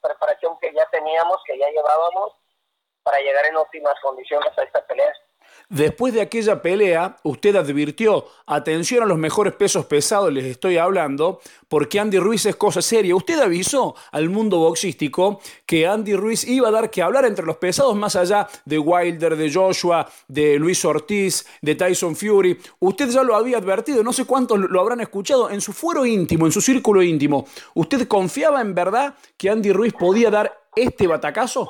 preparación 0.02 0.60
que 0.60 0.74
ya 0.74 0.86
teníamos, 0.88 1.38
que 1.46 1.58
ya 1.58 1.70
llevábamos, 1.70 2.34
para 3.04 3.20
llegar 3.20 3.46
en 3.46 3.56
óptimas 3.56 3.96
condiciones 4.02 4.58
a 4.58 4.64
esta 4.64 4.86
pelea. 4.86 5.14
Después 5.68 6.14
de 6.14 6.22
aquella 6.22 6.62
pelea, 6.62 7.18
usted 7.24 7.56
advirtió, 7.56 8.26
atención 8.46 9.04
a 9.04 9.06
los 9.06 9.18
mejores 9.18 9.54
pesos 9.54 9.86
pesados, 9.86 10.32
les 10.32 10.46
estoy 10.46 10.78
hablando, 10.78 11.42
porque 11.68 12.00
Andy 12.00 12.20
Ruiz 12.20 12.46
es 12.46 12.56
cosa 12.56 12.82
seria. 12.82 13.16
Usted 13.16 13.40
avisó 13.40 13.96
al 14.12 14.30
mundo 14.30 14.60
boxístico 14.60 15.42
que 15.66 15.86
Andy 15.86 16.16
Ruiz 16.16 16.48
iba 16.48 16.70
a 16.70 16.72
dar 16.72 16.90
que 16.90 17.02
hablar 17.02 17.26
entre 17.26 17.46
los 17.46 17.58
pesados 17.58 17.96
más 17.96 18.16
allá 18.16 18.48
de 18.66 18.80
Wilder, 18.80 19.36
de 19.36 19.54
Joshua, 19.54 20.10
de 20.28 20.58
Luis 20.58 20.84
Ortiz, 20.86 21.46
de 21.62 21.76
Tyson 21.76 22.16
Fury. 22.16 22.58
Usted 22.80 23.10
ya 23.10 23.24
lo 23.24 23.36
había 23.36 23.58
advertido, 23.58 24.04
no 24.04 24.14
sé 24.14 24.26
cuántos 24.26 24.60
lo 24.60 24.80
habrán 24.80 25.02
escuchado 25.02 25.50
en 25.50 25.62
su 25.62 25.74
fuero 25.74 26.06
íntimo, 26.06 26.46
en 26.46 26.52
su 26.52 26.62
círculo 26.62 27.04
íntimo. 27.04 27.48
¿Usted 27.74 28.08
confiaba 28.08 28.62
en 28.62 28.74
verdad 28.74 29.16
que 29.38 29.50
Andy 29.50 29.72
Ruiz 29.72 29.94
podía 29.94 30.30
dar 30.30 30.52
este 30.76 31.08
batacazo? 31.08 31.70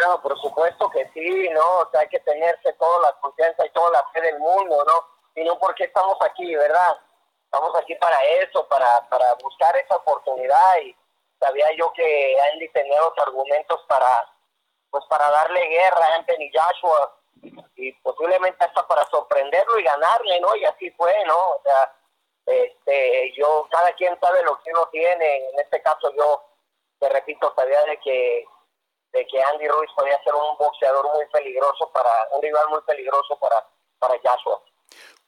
No, 0.00 0.22
por 0.22 0.38
supuesto 0.40 0.88
que 0.90 1.08
sí, 1.12 1.48
¿no? 1.50 1.78
O 1.78 1.90
sea, 1.90 2.00
hay 2.00 2.08
que 2.08 2.20
tenerse 2.20 2.72
toda 2.74 3.10
la 3.10 3.12
confianza 3.20 3.66
y 3.66 3.70
toda 3.70 3.90
la 3.90 4.04
fe 4.12 4.20
del 4.20 4.38
mundo, 4.38 4.84
¿no? 4.84 5.04
Y 5.34 5.44
no 5.44 5.58
porque 5.58 5.84
estamos 5.84 6.16
aquí, 6.22 6.54
¿verdad? 6.54 6.98
Estamos 7.44 7.74
aquí 7.76 7.94
para 7.96 8.22
eso, 8.24 8.66
para, 8.68 9.08
para 9.08 9.34
buscar 9.42 9.76
esa 9.76 9.96
oportunidad 9.96 10.78
y 10.82 10.96
sabía 11.38 11.66
yo 11.76 11.92
que 11.92 12.36
Andy 12.52 12.68
tenía 12.68 13.00
los 13.00 13.18
argumentos 13.18 13.80
para, 13.88 14.32
pues 14.90 15.04
para 15.08 15.30
darle 15.30 15.66
guerra 15.68 16.06
a 16.06 16.14
Anthony 16.16 16.50
Joshua 16.54 17.16
y 17.76 17.92
posiblemente 18.02 18.64
hasta 18.64 18.86
para 18.86 19.04
sorprenderlo 19.06 19.78
y 19.78 19.82
ganarle, 19.82 20.40
¿no? 20.40 20.54
Y 20.56 20.64
así 20.64 20.90
fue, 20.92 21.14
¿no? 21.26 21.36
O 21.36 21.60
sea, 21.64 21.92
este, 22.46 23.32
yo, 23.36 23.66
cada 23.70 23.92
quien 23.94 24.18
sabe 24.20 24.42
lo 24.42 24.60
que 24.62 24.70
uno 24.70 24.86
tiene, 24.88 25.48
en 25.48 25.60
este 25.60 25.80
caso 25.82 26.12
yo, 26.16 26.44
te 26.98 27.08
repito, 27.08 27.52
sabía 27.56 27.82
de 27.84 27.98
que 27.98 28.46
de 29.12 29.26
que 29.26 29.42
Andy 29.42 29.68
Ruiz 29.68 29.90
podía 29.96 30.22
ser 30.22 30.34
un 30.34 30.56
boxeador 30.58 31.12
muy 31.14 31.26
peligroso 31.26 31.90
para, 31.92 32.10
un 32.32 32.42
rival 32.42 32.68
muy 32.70 32.80
peligroso 32.82 33.36
para, 33.38 33.66
para 33.98 34.14
Joshua. 34.22 34.62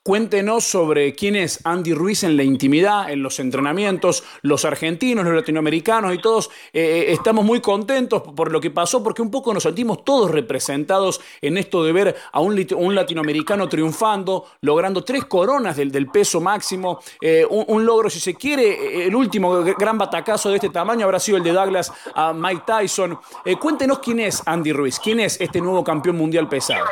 Cuéntenos 0.05 0.65
sobre 0.65 1.15
quién 1.15 1.37
es 1.37 1.61
Andy 1.63 1.95
Ruiz 1.95 2.25
en 2.25 2.37
la 2.37 2.43
intimidad, 2.43 3.09
en 3.09 3.23
los 3.23 3.39
entrenamientos, 3.39 4.25
los 4.43 4.65
argentinos, 4.65 5.25
los 5.25 5.33
latinoamericanos 5.33 6.13
y 6.13 6.19
todos 6.19 6.51
eh, 6.73 6.81
eh, 6.83 7.13
estamos 7.13 7.45
muy 7.45 7.61
contentos 7.61 8.21
por 8.21 8.51
lo 8.51 8.61
que 8.61 8.73
pasó 8.73 9.01
porque 9.01 9.23
un 9.23 9.31
poco 9.31 9.55
nos 9.55 9.63
sentimos 9.63 10.05
todos 10.05 10.33
representados 10.33 11.21
en 11.41 11.57
esto 11.57 11.85
de 11.85 11.93
ver 11.93 12.17
a 12.33 12.41
un, 12.41 12.67
un 12.77 12.95
latinoamericano 12.97 13.69
triunfando, 13.69 14.47
logrando 14.63 15.05
tres 15.05 15.27
coronas 15.27 15.77
del, 15.77 16.09
peso 16.09 16.41
máximo, 16.41 16.99
eh, 17.21 17.47
un, 17.49 17.87
logro, 17.87 18.11
si 18.11 18.19
se 18.19 18.35
quiere, 18.35 19.07
el 19.07 19.15
último 19.15 19.63
gran 19.63 19.99
batacazo 19.99 20.49
de 20.49 20.57
este 20.57 20.71
tamaño 20.71 21.05
habrá 21.05 21.21
sido 21.21 21.39
el 21.39 21.45
de 21.45 21.53
Douglas 21.53 21.93
a 22.13 22.33
Mike 22.33 22.65
Tyson. 22.67 23.21
cuéntenos 23.61 24.01
quién 24.01 24.19
es 24.19 24.43
Andy 24.47 24.73
Ruiz, 24.73 24.99
quién 24.99 25.21
es 25.21 25.41
este 25.41 25.61
nuevo 25.61 25.85
campeón 25.85 26.17
mundial 26.17 26.49
pesado. 26.49 26.87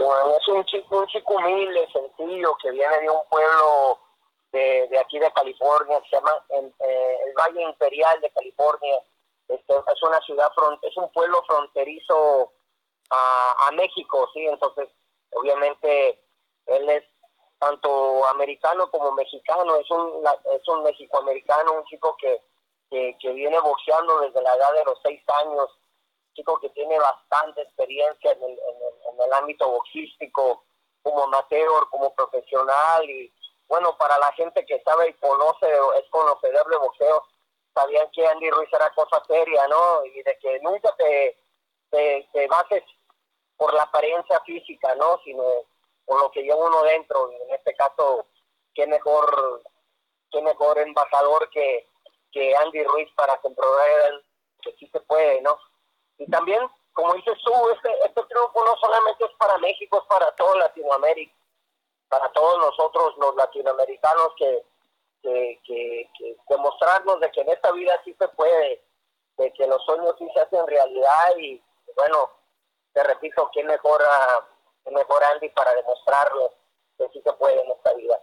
Bueno, 0.00 0.34
es 0.34 0.48
un 0.48 0.64
chico, 0.64 0.98
un 0.98 1.06
chico 1.08 1.34
humilde, 1.34 1.86
sencillo, 1.92 2.56
que 2.62 2.70
viene 2.70 3.00
de 3.00 3.10
un 3.10 3.20
pueblo 3.28 3.98
de, 4.50 4.88
de 4.88 4.98
aquí 4.98 5.18
de 5.18 5.30
California, 5.32 6.00
se 6.08 6.16
llama 6.16 6.42
eh, 6.48 7.18
el 7.26 7.34
Valle 7.34 7.62
Imperial 7.62 8.18
de 8.22 8.30
California. 8.30 8.98
Este, 9.46 9.74
es 9.74 10.02
una 10.02 10.20
ciudad, 10.22 10.50
es 10.82 10.96
un 10.96 11.12
pueblo 11.12 11.42
fronterizo 11.46 12.50
a, 13.10 13.68
a 13.68 13.72
México, 13.72 14.26
¿sí? 14.32 14.46
Entonces, 14.46 14.88
obviamente, 15.32 16.18
él 16.66 16.88
es 16.88 17.04
tanto 17.58 18.26
americano 18.28 18.90
como 18.90 19.12
mexicano, 19.12 19.76
es 19.76 19.90
un, 19.90 20.24
es 20.54 20.68
un 20.68 20.82
mexicoamericano, 20.82 21.72
un 21.74 21.84
chico 21.84 22.16
que, 22.16 22.40
que, 22.88 23.16
que 23.20 23.32
viene 23.32 23.60
boxeando 23.60 24.20
desde 24.20 24.40
la 24.40 24.54
edad 24.54 24.72
de 24.72 24.84
los 24.84 24.98
seis 25.02 25.22
años 25.44 25.68
chico 26.34 26.58
que 26.60 26.70
tiene 26.70 26.98
bastante 26.98 27.62
experiencia 27.62 28.32
en 28.32 28.42
el, 28.42 28.50
en 28.50 28.76
el, 28.76 28.99
ámbito 29.32 29.68
boxístico, 29.68 30.64
como 31.02 31.24
amateur, 31.24 31.88
como 31.90 32.14
profesional 32.14 33.08
y 33.08 33.32
bueno, 33.70 33.96
para 33.96 34.18
la 34.18 34.32
gente 34.32 34.66
que 34.66 34.82
sabe 34.82 35.10
y 35.10 35.14
conoce, 35.14 35.70
es 35.70 36.10
conocedor 36.10 36.68
de 36.68 36.76
boxeo, 36.76 37.22
sabían 37.72 38.10
que 38.10 38.26
Andy 38.26 38.50
Ruiz 38.50 38.68
era 38.72 38.90
cosa 38.90 39.22
seria, 39.28 39.68
¿no? 39.68 40.04
Y 40.06 40.22
de 40.24 40.36
que 40.40 40.58
nunca 40.58 40.92
te, 40.96 41.38
te, 41.88 42.28
te 42.32 42.48
bases 42.48 42.82
por 43.56 43.72
la 43.72 43.84
apariencia 43.84 44.40
física, 44.40 44.92
¿no? 44.96 45.20
Sino 45.24 45.44
por 46.04 46.20
lo 46.20 46.30
que 46.32 46.42
lleva 46.42 46.66
uno 46.66 46.82
dentro. 46.82 47.30
Y 47.30 47.36
en 47.36 47.54
este 47.54 47.72
caso, 47.74 48.26
qué 48.74 48.88
mejor, 48.88 49.62
qué 50.32 50.42
mejor 50.42 50.78
embajador 50.78 51.48
que, 51.50 51.86
que 52.32 52.56
Andy 52.56 52.82
Ruiz 52.82 53.08
para 53.14 53.36
comprobar 53.36 54.20
que 54.62 54.72
sí 54.80 54.88
se 54.92 54.98
puede, 55.00 55.40
¿no? 55.42 55.56
Y 56.18 56.28
también, 56.28 56.60
como 57.00 57.14
dices 57.14 57.38
tú, 57.42 57.52
este, 57.70 57.90
este 58.04 58.22
triunfo 58.28 58.64
no 58.64 58.76
solamente 58.76 59.24
es 59.24 59.30
para 59.38 59.56
México, 59.58 59.98
es 59.98 60.06
para 60.06 60.30
toda 60.32 60.56
Latinoamérica, 60.56 61.34
para 62.08 62.30
todos 62.32 62.58
nosotros 62.58 63.14
los 63.18 63.34
latinoamericanos 63.36 64.28
que, 64.36 64.64
que, 65.22 66.08
demostrarnos 66.48 67.20
de 67.20 67.30
que 67.30 67.40
en 67.40 67.50
esta 67.50 67.72
vida 67.72 67.98
sí 68.04 68.14
se 68.18 68.28
puede, 68.28 68.84
de 69.38 69.52
que 69.52 69.66
los 69.66 69.82
sueños 69.84 70.14
sí 70.18 70.28
se 70.34 70.40
hacen 70.40 70.66
realidad 70.66 71.36
y 71.38 71.62
bueno, 71.96 72.30
te 72.92 73.02
repito, 73.02 73.48
¿quién 73.52 73.66
mejora, 73.66 74.06
quién 74.82 74.94
mejor 74.94 75.24
Andy 75.24 75.48
para 75.50 75.74
demostrarlo 75.74 76.52
que 76.98 77.08
sí 77.12 77.22
se 77.22 77.32
puede 77.34 77.62
en 77.62 77.70
esta 77.70 77.94
vida? 77.94 78.20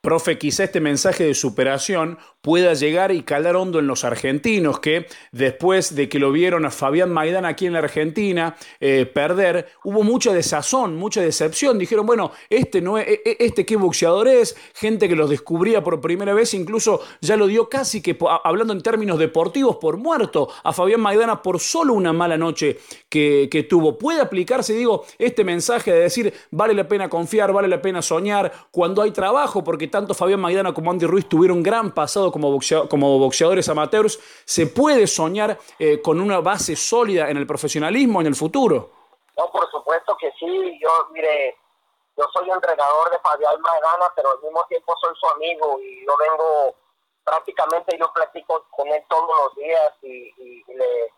Profe, 0.00 0.36
quizá 0.38 0.64
este 0.64 0.80
mensaje 0.80 1.24
de 1.24 1.34
superación 1.34 2.18
pueda 2.42 2.74
llegar 2.74 3.12
y 3.12 3.22
calar 3.22 3.54
hondo 3.54 3.78
en 3.78 3.86
los 3.86 4.04
argentinos 4.04 4.80
que 4.80 5.06
después 5.30 5.94
de 5.94 6.08
que 6.08 6.18
lo 6.18 6.32
vieron 6.32 6.66
a 6.66 6.70
Fabián 6.70 7.10
Maidana 7.12 7.48
aquí 7.48 7.66
en 7.66 7.72
la 7.72 7.78
Argentina 7.78 8.56
eh, 8.80 9.06
perder, 9.06 9.68
hubo 9.84 10.02
mucha 10.02 10.32
desazón, 10.32 10.96
mucha 10.96 11.22
decepción. 11.22 11.78
Dijeron, 11.78 12.04
bueno, 12.04 12.32
este, 12.50 12.80
no 12.80 12.98
es, 12.98 13.06
e, 13.06 13.22
e, 13.24 13.36
este 13.38 13.64
qué 13.64 13.76
boxeador 13.76 14.26
es, 14.26 14.56
gente 14.74 15.08
que 15.08 15.14
los 15.14 15.30
descubría 15.30 15.84
por 15.84 16.00
primera 16.00 16.34
vez, 16.34 16.52
incluso 16.54 17.00
ya 17.20 17.36
lo 17.36 17.46
dio 17.46 17.68
casi 17.68 18.02
que, 18.02 18.18
hablando 18.42 18.72
en 18.72 18.82
términos 18.82 19.18
deportivos, 19.20 19.76
por 19.76 19.96
muerto 19.96 20.48
a 20.64 20.72
Fabián 20.72 21.00
Maidana 21.00 21.42
por 21.42 21.60
solo 21.60 21.94
una 21.94 22.12
mala 22.12 22.36
noche 22.36 22.78
que, 23.08 23.48
que 23.50 23.62
tuvo. 23.62 23.96
¿Puede 23.96 24.20
aplicarse, 24.20 24.74
digo, 24.74 25.04
este 25.16 25.44
mensaje 25.44 25.92
de 25.92 26.00
decir, 26.00 26.34
vale 26.50 26.74
la 26.74 26.88
pena 26.88 27.08
confiar, 27.08 27.52
vale 27.52 27.68
la 27.68 27.80
pena 27.80 28.02
soñar 28.02 28.52
cuando 28.72 29.00
hay 29.00 29.12
trabajo? 29.12 29.62
Porque 29.62 29.86
tanto 29.86 30.12
Fabián 30.12 30.40
Maidana 30.40 30.74
como 30.74 30.90
Andy 30.90 31.06
Ruiz 31.06 31.28
tuvieron 31.28 31.62
gran 31.62 31.92
pasado 31.92 32.31
como, 32.32 32.58
como 32.88 33.18
boxeadores 33.18 33.68
amateurs. 33.68 34.18
¿Se 34.44 34.66
puede 34.66 35.06
soñar 35.06 35.58
eh, 35.78 36.02
con 36.02 36.20
una 36.20 36.40
base 36.40 36.74
sólida 36.74 37.30
en 37.30 37.36
el 37.36 37.46
profesionalismo 37.46 38.20
en 38.20 38.26
el 38.26 38.34
futuro? 38.34 38.90
No, 39.36 39.50
por 39.52 39.70
supuesto 39.70 40.16
que 40.18 40.32
sí. 40.38 40.80
Yo, 40.80 40.90
mire, 41.12 41.56
yo 42.16 42.24
soy 42.32 42.50
entrenador 42.50 43.10
de 43.10 43.18
Fabián 43.20 43.60
Maidana, 43.60 44.10
pero 44.16 44.32
al 44.32 44.40
mismo 44.42 44.64
tiempo 44.68 44.94
soy 45.00 45.14
su 45.20 45.28
amigo 45.28 45.78
y 45.80 46.04
yo 46.04 46.16
vengo 46.16 46.74
prácticamente, 47.24 47.96
yo 47.98 48.12
platico 48.12 48.66
con 48.70 48.88
él 48.88 49.02
todos 49.08 49.30
los 49.44 49.56
días 49.56 49.92
y, 50.02 50.62
le 50.74 51.12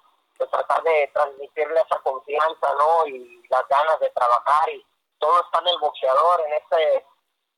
tratar 0.51 0.83
de 0.83 1.11
transmitirle 1.15 1.81
esa 1.81 1.99
confianza, 2.01 2.75
¿no? 2.77 3.07
Y 3.07 3.41
las 3.49 3.67
ganas 3.69 4.01
de 4.01 4.11
trabajar 4.11 4.69
y 4.69 4.85
todo 5.19 5.41
está 5.41 5.61
en 5.61 5.69
el 5.69 5.79
boxeador, 5.79 6.41
en 6.47 6.53
este 6.55 7.07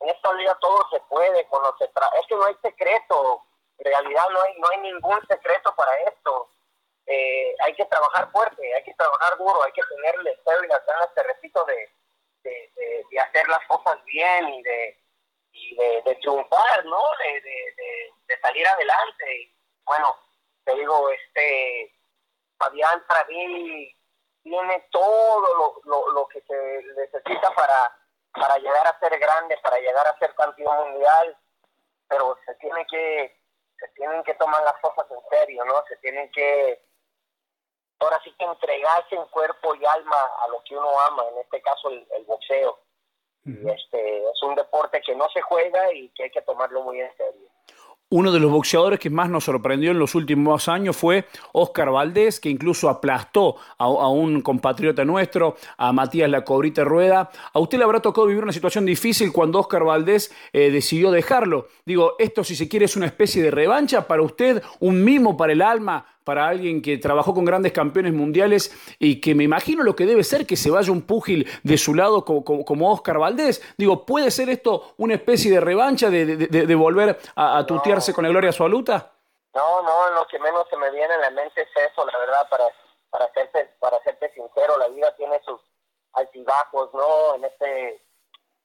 en 0.00 0.10
esta 0.10 0.30
vida 0.32 0.56
todo 0.60 0.86
se 0.90 1.00
puede 1.08 1.46
cuando 1.46 1.74
se 1.78 1.84
es 1.84 2.26
que 2.28 2.36
no 2.36 2.44
hay 2.44 2.54
secreto 2.62 3.42
realidad 3.78 4.28
no 4.30 4.42
hay 4.42 4.58
no 4.58 4.68
hay 4.68 4.78
ningún 4.78 5.20
secreto 5.26 5.74
para 5.74 5.94
esto. 6.08 6.50
Eh, 7.06 7.54
hay 7.60 7.74
que 7.74 7.84
trabajar 7.84 8.30
fuerte 8.32 8.74
hay 8.74 8.82
que 8.82 8.94
trabajar 8.94 9.38
duro 9.38 9.62
hay 9.62 9.72
que 9.72 9.82
tenerle 9.82 10.30
el 10.32 10.64
y 10.64 10.68
las 10.68 10.84
ganas 10.84 11.14
te 11.14 11.22
repito 11.22 11.64
de, 11.64 11.88
de, 12.42 13.20
hacer 13.20 13.46
las 13.48 13.64
cosas 13.66 14.02
bien 14.04 14.48
y 14.48 14.62
de 14.62 14.98
y 15.52 15.76
de, 15.76 16.14
triunfar 16.16 16.84
no 16.84 17.02
de, 18.26 18.36
salir 18.42 18.66
adelante. 18.66 19.40
Y, 19.40 19.54
bueno 19.84 20.16
te 20.64 20.74
digo 20.74 21.10
este 21.10 21.92
Fabián 22.58 23.02
mí 23.28 23.94
tiene 24.42 24.88
todo 24.90 25.54
lo, 25.56 25.80
lo, 25.84 26.12
lo 26.12 26.28
que 26.28 26.40
se 26.42 26.82
necesita 26.96 27.50
para 27.54 27.96
para 28.36 28.58
llegar 28.58 28.86
a 28.86 28.98
ser 28.98 29.18
grande, 29.18 29.56
para 29.62 29.78
llegar 29.78 30.06
a 30.06 30.18
ser 30.18 30.34
campeón 30.34 30.90
mundial, 30.90 31.36
pero 32.08 32.38
se 32.44 32.54
tiene 32.56 32.86
que 32.86 33.36
se 33.78 33.88
tienen 33.88 34.22
que 34.24 34.34
tomar 34.34 34.62
las 34.62 34.78
cosas 34.80 35.06
en 35.10 35.18
serio, 35.30 35.64
¿no? 35.64 35.82
Se 35.88 35.96
tienen 35.96 36.30
que 36.32 36.80
ahora 37.98 38.20
sí 38.22 38.34
que 38.38 38.44
entregarse 38.44 39.14
en 39.14 39.26
cuerpo 39.28 39.74
y 39.74 39.84
alma 39.84 40.30
a 40.42 40.48
lo 40.48 40.62
que 40.64 40.76
uno 40.76 40.88
ama, 41.00 41.24
en 41.32 41.38
este 41.38 41.60
caso 41.62 41.88
el, 41.88 42.24
boxeo. 42.26 42.78
y 43.44 43.70
este 43.70 44.30
es 44.30 44.42
un 44.42 44.54
deporte 44.54 45.00
que 45.00 45.14
no 45.14 45.28
se 45.30 45.40
juega 45.40 45.92
y 45.92 46.08
que 46.10 46.24
hay 46.24 46.30
que 46.30 46.42
tomarlo 46.42 46.82
muy 46.82 47.00
en 47.00 47.16
serio. 47.16 47.45
Uno 48.08 48.30
de 48.30 48.38
los 48.38 48.52
boxeadores 48.52 49.00
que 49.00 49.10
más 49.10 49.28
nos 49.28 49.42
sorprendió 49.42 49.90
en 49.90 49.98
los 49.98 50.14
últimos 50.14 50.68
años 50.68 50.96
fue 50.96 51.26
Oscar 51.52 51.90
Valdés, 51.90 52.38
que 52.38 52.48
incluso 52.48 52.88
aplastó 52.88 53.56
a, 53.78 53.88
un 53.88 54.42
compatriota 54.42 55.04
nuestro, 55.04 55.56
a 55.76 55.92
Matías 55.92 56.30
La 56.30 56.44
Cobrita 56.44 56.84
Rueda. 56.84 57.32
A 57.52 57.58
usted 57.58 57.78
le 57.78 57.84
habrá 57.84 57.98
tocado 57.98 58.28
vivir 58.28 58.44
una 58.44 58.52
situación 58.52 58.86
difícil 58.86 59.32
cuando 59.32 59.58
Oscar 59.58 59.82
Valdés 59.82 60.32
eh, 60.52 60.70
decidió 60.70 61.10
dejarlo. 61.10 61.66
Digo, 61.84 62.14
esto 62.20 62.44
si 62.44 62.54
se 62.54 62.68
quiere 62.68 62.84
es 62.84 62.94
una 62.94 63.06
especie 63.06 63.42
de 63.42 63.50
revancha 63.50 64.06
para 64.06 64.22
usted, 64.22 64.62
un 64.78 65.02
mimo 65.02 65.36
para 65.36 65.52
el 65.52 65.60
alma, 65.60 66.06
para 66.26 66.48
alguien 66.48 66.82
que 66.82 66.98
trabajó 66.98 67.32
con 67.32 67.44
grandes 67.44 67.70
campeones 67.70 68.12
mundiales 68.12 68.72
y 68.98 69.20
que 69.20 69.36
me 69.36 69.44
imagino 69.44 69.84
lo 69.84 69.94
que 69.94 70.06
debe 70.06 70.24
ser 70.24 70.44
que 70.44 70.56
se 70.56 70.72
vaya 70.72 70.90
un 70.90 71.06
púgil 71.06 71.48
de 71.62 71.78
su 71.78 71.94
lado 71.94 72.24
como, 72.24 72.92
Oscar 72.92 73.18
Valdés. 73.18 73.62
Digo, 73.78 74.04
¿puede 74.04 74.32
ser 74.32 74.48
esto 74.48 74.94
una 74.96 75.14
especie 75.14 75.52
de 75.52 75.60
revancha 75.60 76.10
de, 76.10 76.74
volver 76.74 77.16
a, 77.36 77.64
tutearse 77.64 78.12
con 78.12 78.24
la 78.24 78.30
gloria 78.30 78.50
absoluta? 78.50 79.12
No, 79.54 79.82
no, 79.82 80.10
lo 80.10 80.26
que 80.26 80.40
menos 80.40 80.66
se 80.68 80.76
me 80.76 80.90
viene 80.90 81.14
en 81.14 81.20
la 81.20 81.30
mente 81.30 81.62
es 81.62 81.68
eso, 81.92 82.04
la 82.04 82.18
verdad, 82.18 82.48
para, 82.50 82.64
para, 83.08 83.32
serte, 83.32 83.64
para 83.78 84.02
serte 84.02 84.28
sincero, 84.34 84.76
la 84.78 84.88
vida 84.88 85.14
tiene 85.14 85.40
sus 85.44 85.60
altibajos, 86.14 86.92
¿no? 86.92 87.36
En 87.36 87.44
este, 87.44 88.02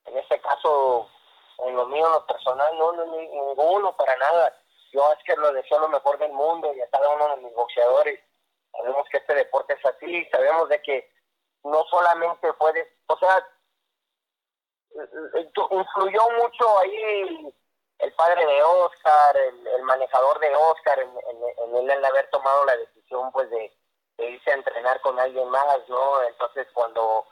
en 0.06 0.18
este 0.18 0.40
caso, 0.40 1.08
en 1.64 1.76
lo 1.76 1.86
mío, 1.86 2.04
en 2.04 2.12
lo 2.12 2.26
personal, 2.26 2.76
no, 2.76 2.92
no, 2.92 3.06
ninguno, 3.06 3.96
para 3.96 4.16
nada 4.16 4.52
yo 4.92 5.12
es 5.12 5.18
que 5.24 5.36
lo 5.36 5.52
deseo 5.52 5.78
lo 5.80 5.88
mejor 5.88 6.18
del 6.18 6.32
mundo 6.32 6.72
y 6.74 6.80
a 6.80 6.90
cada 6.90 7.08
uno 7.08 7.36
de 7.36 7.42
mis 7.42 7.54
boxeadores. 7.54 8.20
Sabemos 8.72 9.06
que 9.10 9.18
este 9.18 9.34
deporte 9.34 9.74
es 9.74 9.84
así, 9.84 10.24
sabemos 10.30 10.68
de 10.68 10.80
que 10.82 11.10
no 11.64 11.84
solamente 11.90 12.52
puedes, 12.54 12.88
o 13.06 13.16
sea, 13.18 13.46
influyó 15.70 16.30
mucho 16.42 16.78
ahí 16.80 17.54
el 17.98 18.12
padre 18.14 18.44
de 18.44 18.62
Oscar, 18.62 19.36
el, 19.36 19.82
manejador 19.82 20.38
de 20.40 20.54
Oscar, 20.56 20.98
en, 20.98 21.10
en, 21.76 21.90
él 21.90 22.04
haber 22.04 22.28
tomado 22.30 22.64
la 22.64 22.76
decisión 22.76 23.30
pues 23.32 23.48
de, 23.50 23.72
irse 24.18 24.50
a 24.50 24.54
entrenar 24.54 25.00
con 25.00 25.18
alguien 25.18 25.48
más, 25.48 25.88
¿no? 25.88 26.22
Entonces 26.22 26.66
cuando 26.72 27.26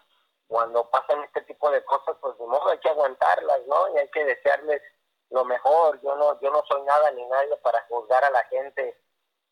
cuando 0.48 0.90
pasan 0.90 1.22
este 1.22 1.42
tipo 1.42 1.70
de 1.70 1.84
cosas, 1.84 2.16
pues 2.20 2.36
de 2.36 2.46
modo 2.46 2.70
hay 2.70 2.78
que 2.78 2.88
aguantarlas, 2.88 3.60
¿no? 3.68 3.94
Y 3.94 3.98
hay 3.98 4.08
que 4.08 4.24
desearles 4.24 4.82
lo 5.30 5.44
mejor. 5.44 6.00
Yo 6.02 6.14
no, 6.16 6.38
yo 6.40 6.50
no 6.50 6.62
soy 6.68 6.82
nada 6.82 7.10
ni 7.12 7.24
nadie 7.26 7.56
para 7.58 7.82
juzgar 7.88 8.24
a 8.24 8.30
la 8.30 8.44
gente. 8.44 9.00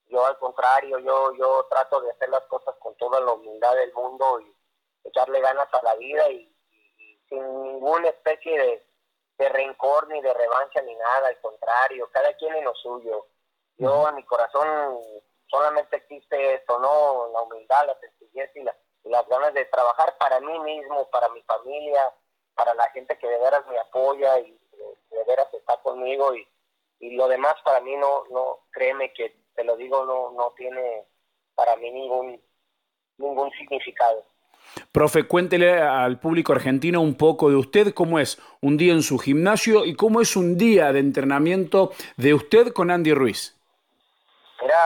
Yo 0.06 0.24
al 0.24 0.38
contrario, 0.38 0.98
yo, 0.98 1.34
yo 1.34 1.66
trato 1.70 2.00
de 2.00 2.10
hacer 2.10 2.28
las 2.30 2.42
cosas 2.44 2.74
con 2.78 2.94
toda 2.96 3.20
la 3.20 3.32
humildad 3.32 3.74
del 3.74 3.92
mundo 3.92 4.40
y 4.40 4.54
echarle 5.04 5.40
ganas 5.40 5.72
a 5.72 5.82
la 5.82 5.94
vida 5.96 6.28
y, 6.30 6.54
sin 7.28 7.62
ninguna 7.62 8.08
especie 8.08 8.58
de, 8.58 8.86
de, 9.36 9.48
rencor 9.50 10.08
ni 10.08 10.22
de 10.22 10.32
revancha 10.32 10.80
ni 10.80 10.94
nada, 10.94 11.28
al 11.28 11.38
contrario, 11.42 12.08
cada 12.10 12.32
quien 12.34 12.54
en 12.54 12.64
lo 12.64 12.74
suyo. 12.74 13.26
Yo 13.76 14.08
en 14.08 14.14
mi 14.14 14.24
corazón 14.24 14.98
solamente 15.46 15.96
existe 15.98 16.54
eso, 16.54 16.78
¿no? 16.78 17.28
La 17.34 17.42
humildad, 17.42 17.86
la 17.86 17.98
sencillez 18.00 18.50
y, 18.56 18.60
y 18.60 19.10
las 19.10 19.28
ganas 19.28 19.52
de 19.52 19.66
trabajar 19.66 20.16
para 20.16 20.40
mí 20.40 20.58
mismo, 20.60 21.08
para 21.10 21.28
mi 21.28 21.42
familia, 21.42 22.10
para 22.54 22.72
la 22.74 22.88
gente 22.90 23.18
que 23.18 23.28
de 23.28 23.38
veras 23.38 23.66
me 23.66 23.78
apoya 23.78 24.38
y 24.38 24.58
de 25.10 25.24
veras 25.26 25.48
está 25.52 25.76
conmigo 25.82 26.34
y, 26.34 26.46
y 27.00 27.16
lo 27.16 27.28
demás 27.28 27.54
para 27.64 27.80
mí 27.80 27.96
no, 27.96 28.24
no, 28.30 28.58
créeme 28.70 29.12
que 29.12 29.36
te 29.54 29.64
lo 29.64 29.76
digo, 29.76 30.04
no, 30.04 30.32
no 30.32 30.52
tiene 30.56 31.04
para 31.54 31.76
mí 31.76 31.90
ningún, 31.90 32.40
ningún 33.18 33.50
significado. 33.52 34.24
Profe, 34.92 35.26
cuéntele 35.26 35.80
al 35.80 36.18
público 36.20 36.52
argentino 36.52 37.00
un 37.00 37.16
poco 37.16 37.50
de 37.50 37.56
usted, 37.56 37.94
cómo 37.94 38.18
es 38.18 38.40
un 38.60 38.76
día 38.76 38.92
en 38.92 39.02
su 39.02 39.18
gimnasio 39.18 39.84
y 39.84 39.94
cómo 39.94 40.20
es 40.20 40.36
un 40.36 40.56
día 40.56 40.92
de 40.92 41.00
entrenamiento 41.00 41.92
de 42.16 42.34
usted 42.34 42.72
con 42.72 42.90
Andy 42.90 43.14
Ruiz. 43.14 43.56
Mira, 44.60 44.78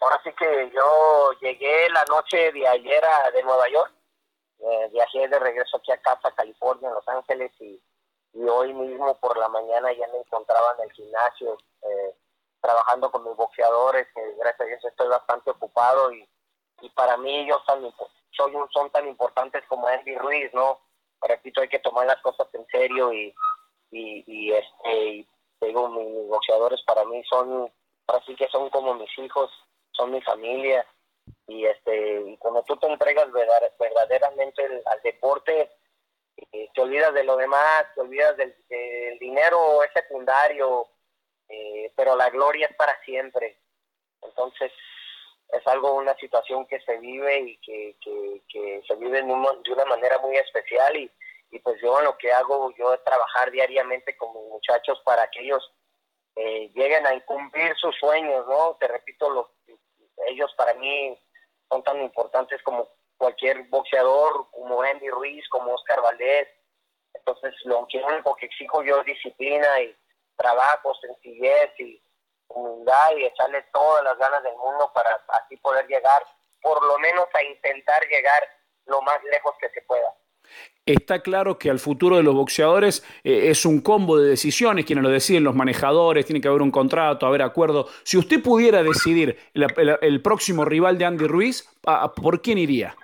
ahora 0.00 0.20
sí 0.22 0.30
que 0.38 0.70
yo 0.74 1.32
llegué 1.40 1.88
la 1.90 2.04
noche 2.04 2.52
de 2.52 2.66
ayer 2.66 3.02
de 3.34 3.42
Nueva 3.42 3.68
York, 3.68 3.92
eh, 4.60 4.88
viajé 4.92 5.28
de 5.28 5.38
regreso 5.38 5.76
aquí 5.76 5.92
a 5.92 5.98
casa, 5.98 6.32
California, 6.36 6.88
en 6.88 6.94
Los 6.94 7.08
Ángeles, 7.08 7.52
y 7.60 7.80
y 8.32 8.42
hoy 8.42 8.72
mismo 8.74 9.18
por 9.18 9.36
la 9.38 9.48
mañana 9.48 9.92
ya 9.92 10.06
me 10.08 10.18
encontraba 10.18 10.74
en 10.78 10.84
el 10.84 10.92
gimnasio 10.92 11.56
eh, 11.82 12.14
trabajando 12.60 13.10
con 13.10 13.24
mis 13.24 13.36
boxeadores, 13.36 14.06
que 14.14 14.34
gracias 14.38 14.60
a 14.60 14.64
Dios 14.64 14.84
estoy 14.84 15.08
bastante 15.08 15.50
ocupado 15.50 16.12
y, 16.12 16.28
y 16.80 16.90
para 16.90 17.16
mí 17.16 17.40
ellos 17.40 17.64
tan, 17.66 17.82
soy 18.32 18.54
un, 18.54 18.68
son 18.70 18.90
tan 18.90 19.06
importantes 19.08 19.64
como 19.68 19.86
Andy 19.86 20.16
Ruiz, 20.16 20.52
¿no? 20.52 20.80
Repito, 21.22 21.60
hay 21.60 21.68
que 21.68 21.80
tomar 21.80 22.06
las 22.06 22.20
cosas 22.22 22.46
en 22.52 22.66
serio 22.66 23.12
y, 23.12 23.34
y, 23.90 24.52
este, 24.52 25.26
digo, 25.60 25.88
mis 25.88 26.28
boxeadores 26.28 26.82
para 26.82 27.04
mí 27.04 27.22
son, 27.28 27.72
así 28.08 28.36
que 28.36 28.48
son 28.48 28.70
como 28.70 28.94
mis 28.94 29.18
hijos, 29.18 29.50
son 29.92 30.12
mi 30.12 30.20
familia 30.22 30.86
y 31.46 31.66
este 31.66 32.22
y 32.26 32.36
cuando 32.38 32.62
tú 32.62 32.76
te 32.76 32.86
entregas 32.86 33.28
verdaderamente 33.32 34.62
al 34.86 35.00
deporte 35.02 35.70
eh, 36.52 36.70
te 36.74 36.80
olvidas 36.80 37.14
de 37.14 37.24
lo 37.24 37.36
demás, 37.36 37.86
te 37.94 38.00
olvidas 38.00 38.36
del, 38.36 38.54
dinero, 39.18 39.82
es 39.82 39.92
secundario, 39.92 40.88
eh, 41.48 41.92
pero 41.96 42.16
la 42.16 42.30
gloria 42.30 42.66
es 42.66 42.76
para 42.76 43.00
siempre. 43.04 43.58
Entonces, 44.22 44.72
es 45.50 45.66
algo, 45.66 45.94
una 45.94 46.14
situación 46.16 46.66
que 46.66 46.80
se 46.80 46.98
vive 46.98 47.40
y 47.40 47.56
que, 47.58 47.96
se 48.86 48.94
vive 48.96 49.22
de 49.22 49.32
una 49.32 49.84
manera 49.86 50.18
muy 50.18 50.36
especial 50.36 50.96
y, 50.96 51.10
y 51.50 51.58
pues 51.60 51.80
yo 51.80 52.00
lo 52.02 52.16
que 52.18 52.32
hago 52.32 52.72
yo 52.76 52.92
es 52.92 53.02
trabajar 53.04 53.50
diariamente 53.50 54.16
con 54.16 54.34
mis 54.34 54.48
muchachos 54.50 55.00
para 55.04 55.30
que 55.30 55.40
ellos 55.40 55.72
eh, 56.36 56.70
lleguen 56.74 57.06
a 57.06 57.24
cumplir 57.24 57.74
sus 57.76 57.96
sueños, 57.96 58.46
¿no? 58.46 58.76
Te 58.78 58.86
repito, 58.86 59.30
los, 59.30 59.46
ellos 60.28 60.52
para 60.56 60.74
mí 60.74 61.18
son 61.68 61.82
tan 61.82 62.00
importantes 62.02 62.62
como 62.62 62.88
cualquier 63.18 63.64
boxeador 63.64 64.48
como 64.52 64.80
Andy 64.80 65.10
Ruiz, 65.10 65.46
como 65.50 65.74
Oscar 65.74 66.00
Valdés. 66.00 66.48
Entonces, 67.12 67.54
lo 67.64 67.80
único 67.80 68.36
que 68.36 68.46
exijo 68.46 68.82
yo 68.82 69.00
es 69.00 69.06
disciplina 69.06 69.80
y 69.80 69.94
trabajo, 70.36 70.94
sencillez 70.94 71.70
y 71.78 72.00
humildad 72.48 73.10
y 73.16 73.24
echarle 73.24 73.62
todas 73.72 74.04
las 74.04 74.16
ganas 74.18 74.42
del 74.42 74.56
mundo 74.56 74.90
para 74.94 75.10
así 75.28 75.56
poder 75.58 75.86
llegar, 75.86 76.22
por 76.62 76.82
lo 76.84 76.98
menos 76.98 77.26
a 77.34 77.42
intentar 77.42 78.02
llegar 78.08 78.42
lo 78.86 79.02
más 79.02 79.22
lejos 79.24 79.54
que 79.60 79.68
se 79.70 79.82
pueda. 79.82 80.14
Está 80.86 81.20
claro 81.20 81.58
que 81.58 81.68
al 81.68 81.78
futuro 81.78 82.16
de 82.16 82.22
los 82.22 82.34
boxeadores 82.34 83.04
eh, 83.22 83.50
es 83.50 83.66
un 83.66 83.82
combo 83.82 84.16
de 84.16 84.30
decisiones, 84.30 84.86
quienes 84.86 85.02
lo 85.02 85.10
deciden, 85.10 85.44
los 85.44 85.54
manejadores, 85.54 86.24
tiene 86.24 86.40
que 86.40 86.48
haber 86.48 86.62
un 86.62 86.70
contrato, 86.70 87.26
haber 87.26 87.42
acuerdo. 87.42 87.88
Si 88.04 88.16
usted 88.16 88.42
pudiera 88.42 88.82
decidir 88.82 89.38
el, 89.52 90.22
próximo 90.22 90.64
rival 90.64 90.96
de 90.96 91.04
Andy 91.04 91.26
Ruiz, 91.26 91.68
¿por 92.16 92.40
quién 92.40 92.56
iría? 92.56 92.96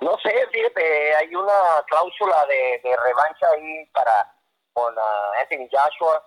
No 0.00 0.16
sé, 0.18 0.46
fíjate, 0.50 1.14
hay 1.14 1.34
una 1.34 1.84
cláusula 1.86 2.46
de, 2.46 2.80
revancha 2.82 3.46
ahí 3.52 3.84
para 3.92 4.34
con 4.72 4.96
uh, 4.96 5.40
Anthony 5.40 5.68
Joshua, 5.70 6.24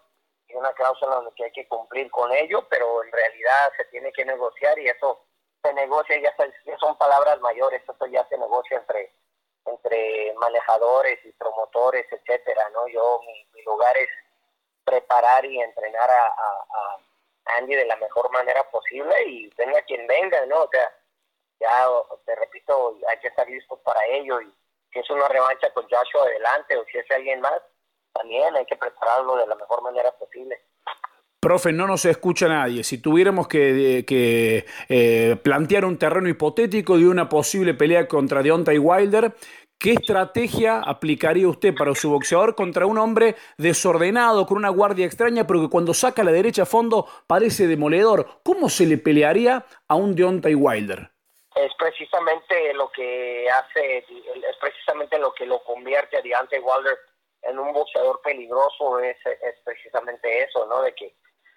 y 0.48 0.56
una 0.56 0.72
cláusula 0.74 1.16
donde 1.16 1.32
que 1.36 1.46
hay 1.46 1.52
que 1.52 1.68
cumplir 1.68 2.12
con 2.12 2.32
ello, 2.34 2.68
pero 2.70 3.04
en 3.04 3.12
realidad 3.12 3.72
se 3.78 3.86
tiene 3.86 4.12
que 4.12 4.26
negociar 4.26 4.78
y 4.78 4.88
eso 4.88 5.26
se 5.64 5.74
negocia, 5.74 6.20
ya, 6.22 6.36
son 6.80 6.98
palabras 6.98 7.40
mayores, 7.40 7.82
eso 7.82 8.06
ya 8.08 8.28
se 8.28 8.38
negocia 8.38 8.78
entre 8.78 9.12
entre 9.66 10.34
manejadores 10.34 11.20
y 11.24 11.32
promotores, 11.32 12.06
etcétera, 12.12 12.70
¿no? 12.74 12.86
Yo, 12.90 13.22
mi, 13.26 13.64
lugar 13.64 13.98
es 13.98 14.10
preparar 14.84 15.46
y 15.46 15.62
entrenar 15.62 16.10
a, 16.10 16.26
a, 16.28 16.98
Andy 17.58 17.74
de 17.74 17.86
la 17.86 17.96
mejor 17.96 18.30
manera 18.32 18.62
posible 18.70 19.16
y 19.26 19.48
venga 19.56 19.82
quien 19.84 20.06
venga, 20.06 20.46
¿no? 20.48 20.64
O 20.64 20.70
sea, 20.70 20.92
ya 21.64 21.88
te 22.26 22.36
repito, 22.36 22.98
hay 23.10 23.20
que 23.20 23.30
estar 23.30 23.48
listos 23.48 23.80
para 23.84 24.06
ello 24.08 24.42
y 24.42 24.54
si 24.92 25.00
es 25.00 25.10
una 25.10 25.28
revancha 25.28 25.72
con 25.74 25.84
Joshua 25.84 26.24
adelante 26.24 26.78
o 26.78 26.86
si 26.92 26.98
es 26.98 27.10
alguien 27.10 27.40
más, 27.42 27.60
también 28.14 28.56
hay 28.56 28.66
que 28.66 28.76
prepararlo 28.76 29.38
de 29.38 29.48
la 29.48 29.56
mejor 29.56 29.82
manera 29.82 30.12
posible. 30.12 30.62
Profe, 31.40 31.74
no 31.74 31.88
nos 31.88 32.06
escucha 32.06 32.48
nadie. 32.48 32.84
Si 32.84 33.00
tuviéramos 33.00 33.48
que, 33.48 34.06
eh, 34.90 35.36
plantear 35.44 35.84
un 35.84 35.98
terreno 35.98 36.30
hipotético 36.30 36.98
de 36.98 37.08
una 37.08 37.28
posible 37.28 37.74
pelea 37.74 38.08
contra 38.08 38.42
Deontay 38.42 38.78
Wilder, 38.78 39.34
¿qué 39.78 39.92
estrategia 39.92 40.80
aplicaría 40.80 41.48
usted 41.48 41.74
para 41.76 41.96
su 41.96 42.12
boxeador 42.12 42.56
contra 42.56 42.86
un 42.86 42.98
hombre 42.98 43.36
desordenado, 43.58 44.46
con 44.46 44.58
una 44.58 44.70
guardia 44.70 45.06
extraña, 45.06 45.46
pero 45.46 45.62
que 45.62 45.70
cuando 45.70 45.94
saca 45.94 46.24
la 46.24 46.32
derecha 46.32 46.64
a 46.64 46.66
fondo 46.66 47.08
parece 47.28 47.68
demoledor? 47.68 48.40
¿Cómo 48.44 48.70
se 48.70 48.86
le 48.86 48.98
pelearía 48.98 49.66
a 49.90 49.96
un 49.96 50.16
Deontay 50.16 50.56
Wilder? 50.56 51.13
Es 51.56 51.74
precisamente 51.76 52.74
lo 52.74 52.92
que 52.92 53.50
hace, 53.50 53.98
es 53.98 54.58
precisamente 54.60 55.18
lo 55.18 55.34
que 55.34 55.46
lo 55.46 55.64
convierte 55.64 56.18
a 56.18 56.22
Deontay 56.22 56.60
Wilder 56.60 56.98
en 57.44 57.60
un 57.60 57.74
boxeador 57.74 58.22
peligroso, 58.22 59.00
es, 59.00 59.18
es 59.26 59.60
precisamente 59.64 60.44
eso, 60.44 60.66
¿no? 60.66 60.82
De 60.82 60.94
que 60.96 61.16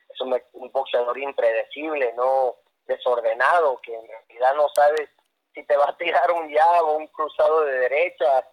es 0.08 0.20
un, 0.20 0.70
boxeador 0.72 1.18
impredecible, 1.18 2.12
no 2.14 2.56
desordenado, 2.86 3.80
que 3.82 3.94
en 3.94 4.06
realidad 4.06 4.54
no 4.54 4.68
sabes 4.74 5.08
si 5.54 5.64
te 5.64 5.76
va 5.76 5.86
a 5.88 5.96
tirar 5.96 6.30
un 6.30 6.52
jab 6.52 6.84
o 6.84 6.96
un 6.96 7.06
cruzado 7.08 7.64
de 7.64 7.78
derecha, 7.78 8.46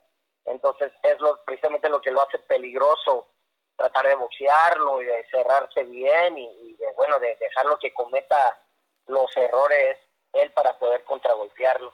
entonces 0.45 0.91
es 1.03 1.19
lo, 1.19 1.43
precisamente 1.43 1.89
lo 1.89 2.01
que 2.01 2.11
lo 2.11 2.21
hace 2.21 2.39
peligroso 2.39 3.27
tratar 3.75 4.07
de 4.07 4.15
boxearlo 4.15 5.01
y 5.01 5.05
de 5.05 5.25
cerrarse 5.29 5.83
bien 5.83 6.37
y, 6.37 6.75
de, 6.75 6.91
bueno, 6.95 7.19
de 7.19 7.35
dejarlo 7.35 7.77
que 7.79 7.93
cometa 7.93 8.59
los 9.07 9.35
errores 9.35 9.97
él 10.33 10.51
para 10.53 10.77
poder 10.77 11.03
contragolpearlo. 11.03 11.93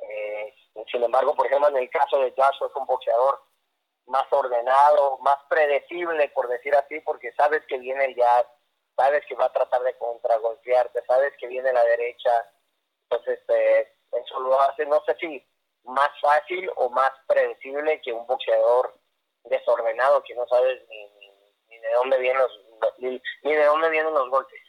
Eh, 0.00 0.54
sin 0.90 1.02
embargo, 1.02 1.34
por 1.34 1.46
ejemplo, 1.46 1.68
en 1.68 1.76
el 1.76 1.90
caso 1.90 2.18
de 2.20 2.32
Joshua 2.36 2.68
es 2.68 2.76
un 2.76 2.86
boxeador 2.86 3.42
más 4.06 4.26
ordenado, 4.30 5.18
más 5.18 5.38
predecible, 5.48 6.28
por 6.30 6.48
decir 6.48 6.74
así, 6.74 7.00
porque 7.00 7.32
sabes 7.32 7.62
que 7.68 7.78
viene 7.78 8.06
el 8.06 8.14
jazz, 8.14 8.46
sabes 8.96 9.24
que 9.26 9.34
va 9.34 9.46
a 9.46 9.52
tratar 9.52 9.82
de 9.82 9.96
contragolpearte, 9.98 11.04
sabes 11.06 11.32
que 11.38 11.46
viene 11.46 11.72
la 11.72 11.84
derecha, 11.84 12.50
entonces 13.04 13.38
eh, 13.48 13.92
eso 14.12 14.40
lo 14.40 14.60
hace, 14.60 14.86
no 14.86 15.02
sé 15.04 15.14
si 15.20 15.44
más 15.84 16.10
fácil 16.20 16.70
o 16.76 16.90
más 16.90 17.12
predecible 17.26 18.00
que 18.02 18.12
un 18.12 18.26
boxeador 18.26 18.94
desordenado 19.44 20.22
que 20.22 20.34
no 20.34 20.46
sabes 20.48 20.82
ni, 20.88 21.10
ni, 21.68 21.78
de 21.78 21.92
dónde 21.94 22.18
vienen 22.18 22.42
los 22.42 22.50
ni, 22.98 23.22
ni 23.42 23.54
de 23.54 23.64
dónde 23.64 23.90
vienen 23.90 24.12
los 24.12 24.28
golpes. 24.30 24.60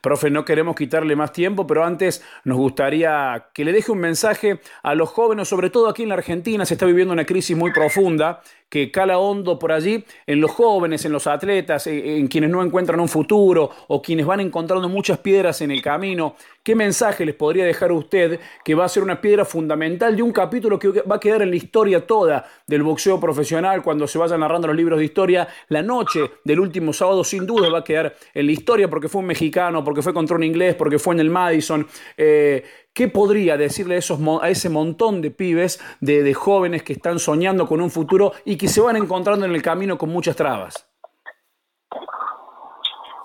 Profe, 0.00 0.30
no 0.30 0.44
queremos 0.44 0.76
quitarle 0.76 1.16
más 1.16 1.32
tiempo, 1.32 1.66
pero 1.66 1.84
antes 1.84 2.24
nos 2.44 2.58
gustaría 2.58 3.48
que 3.52 3.64
le 3.64 3.72
deje 3.72 3.92
un 3.92 3.98
mensaje 3.98 4.60
a 4.82 4.94
los 4.94 5.08
jóvenes, 5.08 5.48
sobre 5.48 5.70
todo 5.70 5.88
aquí 5.88 6.02
en 6.02 6.10
la 6.10 6.16
Argentina, 6.16 6.64
se 6.64 6.74
está 6.74 6.86
viviendo 6.86 7.12
una 7.12 7.24
crisis 7.24 7.56
muy 7.56 7.72
profunda 7.72 8.42
que 8.72 8.90
cala 8.90 9.18
hondo 9.18 9.58
por 9.58 9.70
allí 9.70 10.02
en 10.26 10.40
los 10.40 10.50
jóvenes, 10.50 11.04
en 11.04 11.12
los 11.12 11.26
atletas, 11.26 11.86
en, 11.86 12.26
quienes 12.28 12.48
no 12.48 12.62
encuentran 12.62 13.00
un 13.00 13.08
futuro 13.08 13.68
o 13.88 14.00
quienes 14.00 14.24
van 14.24 14.40
encontrando 14.40 14.88
muchas 14.88 15.18
piedras 15.18 15.60
en 15.60 15.70
el 15.70 15.82
camino. 15.82 16.36
¿Qué 16.62 16.74
mensaje 16.74 17.26
les 17.26 17.34
podría 17.34 17.66
dejar 17.66 17.92
usted 17.92 18.40
que 18.64 18.74
va 18.74 18.86
a 18.86 18.88
ser 18.88 19.02
una 19.02 19.20
piedra 19.20 19.44
fundamental 19.44 20.16
de 20.16 20.22
un 20.22 20.32
capítulo 20.32 20.78
que 20.78 20.88
va 20.88 21.16
a 21.16 21.20
quedar 21.20 21.42
en 21.42 21.50
la 21.50 21.56
historia 21.56 22.06
toda 22.06 22.48
del 22.66 22.82
boxeo 22.82 23.20
profesional 23.20 23.82
cuando 23.82 24.06
se 24.06 24.16
vayan 24.16 24.40
narrando 24.40 24.68
los 24.68 24.76
libros 24.76 24.98
de 24.98 25.04
historia? 25.04 25.48
La 25.68 25.82
noche 25.82 26.30
del 26.42 26.58
último 26.58 26.94
sábado 26.94 27.24
sin 27.24 27.44
duda 27.44 27.68
va 27.68 27.80
a 27.80 27.84
quedar 27.84 28.16
en 28.32 28.46
la 28.46 28.52
historia 28.52 28.88
porque 28.88 29.10
fue 29.10 29.20
un 29.20 29.26
mexicano, 29.32 29.82
porque 29.82 30.02
fue 30.02 30.12
contra 30.12 30.36
un 30.36 30.42
inglés, 30.42 30.74
porque 30.74 30.98
fue 30.98 31.14
en 31.14 31.20
el 31.20 31.30
Madison. 31.30 31.88
Eh, 32.18 32.62
¿Qué 32.92 33.08
podría 33.08 33.56
decirle 33.56 33.94
a, 33.94 33.98
esos, 33.98 34.18
a 34.42 34.50
ese 34.50 34.68
montón 34.68 35.22
de 35.22 35.30
pibes, 35.30 35.80
de, 36.00 36.34
jóvenes 36.34 36.82
que 36.82 36.92
están 36.92 37.18
soñando 37.18 37.66
con 37.66 37.80
un 37.80 37.90
futuro 37.90 38.32
y 38.44 38.58
que 38.58 38.68
se 38.68 38.82
van 38.82 38.96
encontrando 38.96 39.46
en 39.46 39.54
el 39.54 39.62
camino 39.62 39.96
con 39.96 40.10
muchas 40.10 40.36
trabas? 40.36 40.86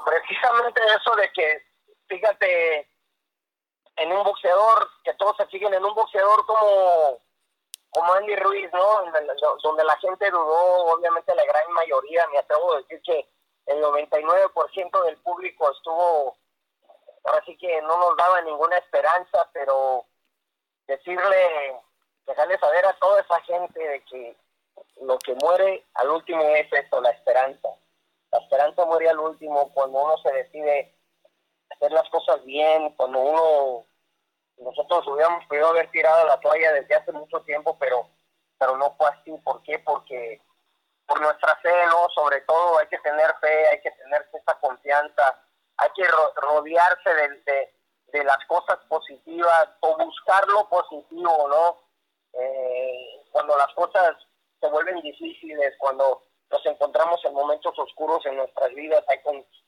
Precisamente 0.06 0.82
eso 0.98 1.14
de 1.18 1.30
que, 1.36 1.62
fíjate, 2.08 2.88
en 3.98 4.12
un 4.14 4.24
boxeador, 4.24 4.88
que 5.04 5.14
todos 5.16 5.36
se 5.36 5.48
siguen 5.48 5.74
en 5.74 5.84
un 5.84 5.94
boxeador 5.94 6.46
como, 6.46 7.20
como 7.90 8.14
Andy 8.14 8.36
Ruiz, 8.38 8.70
¿no? 8.72 9.12
Donde 9.62 9.84
la 9.84 9.98
gente 9.98 10.32
dudó, 10.32 10.86
obviamente 10.96 11.36
la 11.36 11.44
gran 11.44 11.74
mayoría, 11.74 12.26
me 12.32 12.38
atrevo 12.38 12.74
a 12.74 12.78
decir 12.78 13.02
que 13.04 13.28
el 13.68 13.84
99% 13.84 15.04
del 15.06 15.18
público 15.18 15.72
estuvo 15.72 16.36
ahora 17.28 17.44
sí 17.46 17.58
que 17.58 17.82
no 17.82 17.98
nos 18.00 18.18
daba 18.18 18.42
ninguna 18.42 18.78
esperanza, 18.78 19.50
pero 19.54 20.06
decirle, 20.88 21.76
dejarle 22.26 22.58
saber 22.60 22.86
a 22.86 22.94
toda 22.94 23.22
esa 23.22 23.40
gente 23.42 23.80
de 23.80 24.02
que 24.06 24.38
lo 25.02 25.20
que 25.20 25.36
muere 25.36 25.86
al 25.96 26.10
último 26.10 26.42
es 26.42 26.72
esto, 26.72 27.02
la 27.02 27.12
esperanza. 27.12 27.70
La 28.32 28.40
esperanza 28.40 28.86
muere 28.86 29.10
al 29.10 29.20
último 29.20 29.72
cuando 29.74 30.04
uno 30.04 30.18
se 30.20 30.32
decide 30.32 30.94
hacer 31.70 31.92
las 31.92 32.10
cosas 32.10 32.44
bien, 32.46 32.94
cuando 32.94 33.20
uno, 33.20 33.86
nosotros 34.58 35.06
hubiéramos 35.08 35.46
podido 35.46 35.68
haber 35.68 35.92
tirado 35.92 36.26
la 36.28 36.40
toalla 36.40 36.72
desde 36.74 36.96
hace 36.96 37.12
mucho 37.12 37.42
tiempo, 37.42 37.78
pero, 37.78 38.08
pero 38.58 38.78
no 38.78 38.96
fue 38.96 39.10
así. 39.10 39.32
¿Por 39.44 39.62
qué? 39.64 39.80
Porque 39.80 40.42
por 41.08 41.22
nuestra 41.22 41.56
fe, 41.58 41.86
¿no? 41.88 42.08
Sobre 42.14 42.42
todo 42.42 42.80
hay 42.80 42.88
que 42.88 43.00
tener 43.00 43.34
fe, 43.40 43.68
hay 43.70 43.82
que 43.82 43.92
tener 43.92 44.30
esa 44.34 44.60
confianza 44.60 45.42
hay 45.78 45.90
que 45.96 46.08
rodearse 46.36 47.10
de, 47.14 47.74
de, 48.08 48.24
las 48.24 48.44
cosas 48.48 48.80
positivas 48.90 49.70
o 49.82 49.98
buscar 49.98 50.48
lo 50.48 50.68
positivo, 50.70 51.48
¿no? 51.48 51.78
Eh, 52.34 53.22
cuando 53.32 53.56
las 53.58 53.72
cosas 53.74 54.16
se 54.60 54.68
vuelven 54.70 55.02
difíciles, 55.02 55.76
cuando 55.78 56.24
nos 56.50 56.66
encontramos 56.66 57.24
en 57.26 57.34
momentos 57.34 57.78
oscuros 57.78 58.26
en 58.26 58.38
nuestras 58.38 58.74
vidas, 58.74 59.04
hay, 59.08 59.20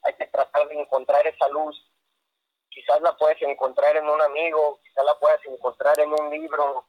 hay 0.03 0.13
que 0.15 0.27
tratar 0.27 0.67
de 0.67 0.81
encontrar 0.81 1.25
esa 1.27 1.47
luz. 1.49 1.79
Quizás 2.69 3.01
la 3.01 3.15
puedes 3.15 3.41
encontrar 3.41 3.95
en 3.97 4.09
un 4.09 4.21
amigo, 4.21 4.79
quizás 4.83 5.05
la 5.05 5.19
puedes 5.19 5.45
encontrar 5.45 5.99
en 5.99 6.11
un 6.11 6.29
libro 6.31 6.85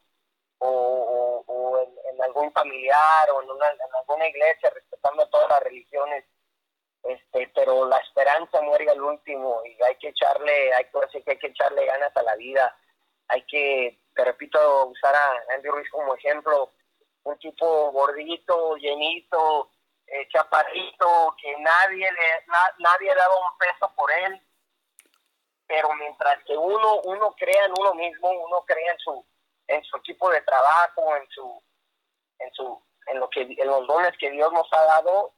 o, 0.59 0.69
o, 0.69 1.30
en, 1.79 2.23
algún 2.23 2.53
familiar 2.53 3.31
o 3.31 3.43
en, 3.43 3.51
una, 3.51 3.69
en 3.71 3.95
alguna 3.99 4.27
iglesia, 4.27 4.71
respetando 4.71 5.27
todas 5.29 5.49
las 5.49 5.63
religiones 5.63 6.25
este, 7.03 7.51
pero 7.55 7.89
la 7.89 7.97
esperanza 7.99 8.61
muere 8.61 8.91
al 8.91 9.01
último 9.01 9.63
y 9.65 9.83
hay 9.83 9.97
que 9.97 10.09
echarle, 10.09 10.75
hay 10.75 10.85
que, 10.85 11.23
que 11.23 11.31
hay 11.31 11.39
que 11.39 11.47
echarle 11.47 11.87
ganas 11.87 12.15
a 12.17 12.23
la 12.23 12.37
vida, 12.37 12.77
hay 13.29 13.43
que, 13.47 13.99
te 14.15 14.25
repito, 14.25 14.87
usar 14.87 15.15
a 15.15 15.45
Andy 15.55 15.69
Ruiz 15.69 15.89
como 15.91 16.15
ejemplo, 16.15 16.71
un 17.23 17.39
tipo 17.39 17.91
gordito, 17.93 18.77
llenito, 18.77 19.71
eh, 20.07 20.29
chaparrito, 20.29 21.35
que 21.41 21.57
nadie 21.59 22.11
le, 22.13 22.45
nadie 22.79 23.15
daba 23.15 23.35
un 23.35 23.59
peso 23.59 23.91
por 23.97 24.11
él, 24.13 24.41
pero 25.67 25.95
mientras 25.95 26.43
que 26.45 26.57
uno, 26.57 27.01
uno 27.05 27.35
crea 27.39 27.65
en 27.65 27.73
uno 27.79 27.95
mismo, 27.95 28.29
uno 28.31 28.63
crea 28.67 28.93
en 28.93 28.99
su, 28.99 29.25
en 29.71 29.85
su 29.85 29.97
equipo 29.99 30.31
de 30.31 30.41
trabajo, 30.43 31.17
en 31.17 31.29
su, 31.31 31.63
en 32.39 32.53
su, 32.53 32.83
en 33.07 33.21
lo 33.21 33.31
que, 33.31 33.43
en 33.43 33.67
los 33.67 33.87
dones 33.87 34.13
que 34.19 34.31
Dios 34.31 34.53
nos 34.53 34.67
ha 34.73 34.83
dado, 34.85 35.33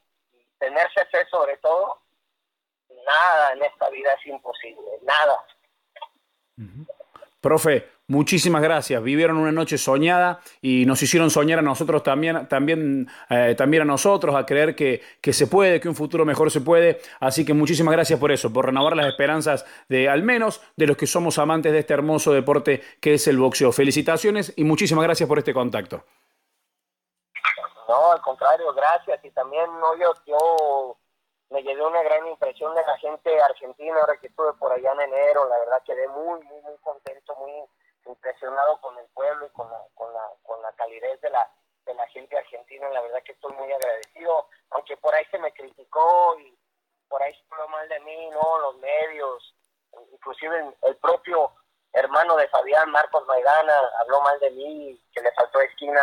tenerse 0.59 1.05
fe 1.07 1.27
sobre 1.31 1.57
todo, 1.59 2.01
nada 3.07 3.53
en 3.53 3.63
esta 3.63 3.91
vida 3.91 4.13
es 4.13 4.27
imposible, 4.27 4.99
nada. 5.03 5.45
Profe, 7.43 7.89
muchísimas 8.07 8.63
gracias. 8.63 9.03
Vivieron 9.03 9.37
una 9.37 9.51
noche 9.51 9.77
soñada 9.77 10.39
y 10.61 10.87
nos 10.87 11.03
hicieron 11.03 11.29
soñar 11.29 11.59
a 11.59 11.63
nosotros 11.63 12.05
también, 12.05 12.47
también, 12.47 13.09
eh, 13.29 13.57
también 13.59 13.83
a 13.83 13.85
nosotros, 13.85 14.37
a 14.37 14.47
creer 14.47 14.77
que, 14.77 15.03
que, 15.21 15.33
se 15.33 15.49
puede, 15.49 15.81
que 15.81 15.89
un 15.89 15.97
futuro 15.97 16.25
mejor 16.25 16.53
se 16.53 16.61
puede. 16.61 17.01
Así 17.19 17.45
que 17.45 17.53
muchísimas 17.53 17.93
gracias 17.95 18.21
por 18.21 18.31
eso, 18.31 18.53
por 18.53 18.67
renovar 18.67 18.95
las 18.95 19.09
esperanzas 19.09 19.67
de 19.89 20.09
al 20.09 20.23
menos 20.23 20.63
de 20.77 20.87
los 20.87 20.97
que 20.97 21.09
somos 21.09 21.37
amantes 21.41 21.73
de 21.73 21.81
este 21.81 21.95
hermoso 21.95 22.33
deporte 22.33 22.81
que 23.01 23.15
es 23.15 23.27
el 23.27 23.39
boxeo. 23.39 23.73
Felicitaciones 23.73 24.53
y 24.55 24.63
muchísimas 24.63 25.03
gracias 25.03 25.29
por 25.29 25.39
este 25.39 25.53
contacto. 25.53 26.05
No, 27.89 28.13
al 28.13 28.21
contrario, 28.21 28.73
gracias. 28.73 29.19
Y 29.25 29.31
también, 29.31 29.67
yo 30.29 30.97
me 31.53 31.63
llevé 31.63 31.85
una 31.85 32.03
gran 32.03 32.27
impresión 32.27 32.75
de 32.75 32.83
la 32.83 32.97
gente 32.99 33.41
argentina 33.41 34.01
ahora 34.01 34.17
que 34.17 34.29
estuve 34.29 34.53
por 34.55 34.73
allá 34.73 34.93
en 34.93 35.01
enero. 35.03 35.49
La 35.49 35.59
verdad 35.59 35.83
quedé 35.85 36.09
muy, 36.09 36.43
muy, 36.45 36.61
muy 36.63 36.77
contento, 36.79 37.37
muy 37.37 37.53
impresionado 38.07 38.81
con 38.81 38.99
el 38.99 39.07
pueblo 39.15 39.47
y 39.47 39.51
con 39.51 39.71
la, 39.71 39.81
con 39.95 40.13
la, 40.13 40.31
con 40.43 40.61
la 40.63 40.73
calidez 40.73 41.21
de 41.21 41.31
la, 41.31 41.49
de 41.85 41.95
la 41.95 42.07
gente 42.09 42.37
argentina. 42.37 42.89
La 42.89 43.03
verdad 43.03 43.23
que 43.23 43.33
estoy 43.33 43.53
muy 43.53 43.71
agradecido, 43.71 44.49
aunque 44.71 44.97
por 44.97 45.15
ahí 45.15 45.25
se 45.31 45.39
me 45.39 45.53
criticó 45.53 46.37
y 46.41 46.59
por 47.09 47.23
ahí 47.23 47.35
se 47.35 47.45
habló 47.51 47.69
mal 47.69 47.89
de 47.89 48.01
mí, 48.01 48.31
¿no? 48.31 48.59
Los 48.59 48.77
medios, 48.79 49.55
inclusive 50.13 50.75
el 50.83 50.97
propio 50.97 51.53
hermano 51.93 52.37
de 52.37 52.49
Fabián, 52.49 52.91
Marcos 52.91 53.27
Maidana, 53.27 53.79
habló 54.01 54.23
mal 54.23 54.41
de 54.41 54.51
mí, 54.51 55.01
que 55.15 55.21
le 55.21 55.31
faltó 55.33 55.61
esquina 55.61 56.03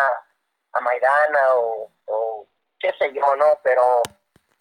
a 0.73 0.79
Maidana 0.81 1.55
o, 1.55 2.45
qué 2.79 2.93
sé 2.99 3.11
yo, 3.11 3.35
¿no? 3.35 3.57
Pero 3.63 4.03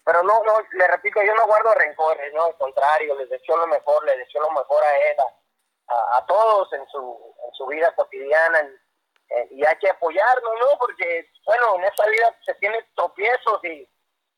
pero 0.03 0.23
no, 0.23 0.43
no, 0.43 0.57
le 0.71 0.87
repito, 0.87 1.21
yo 1.21 1.33
no 1.35 1.45
guardo 1.45 1.73
rencores, 1.75 2.33
¿no? 2.33 2.45
Al 2.45 2.57
contrario, 2.57 3.15
les 3.15 3.29
deseo 3.29 3.57
lo 3.57 3.67
mejor, 3.67 4.03
les 4.05 4.17
deseo 4.17 4.41
lo 4.41 4.51
mejor 4.51 4.83
a 4.83 4.97
él, 4.97 5.17
a, 5.87 6.25
todos 6.27 6.71
en 6.73 6.87
su, 6.87 7.35
en 7.45 7.53
su 7.53 7.65
vida 7.67 7.93
cotidiana 7.95 8.69
y 9.51 9.65
hay 9.65 9.75
que 9.77 9.89
apoyarnos, 9.89 10.53
¿no? 10.59 10.77
Porque, 10.79 11.29
bueno, 11.45 11.75
en 11.75 11.83
esta 11.85 12.05
vida 12.07 12.35
se 12.45 12.53
tiene 12.55 12.83
tropiezos 12.95 13.63
y, 13.63 13.87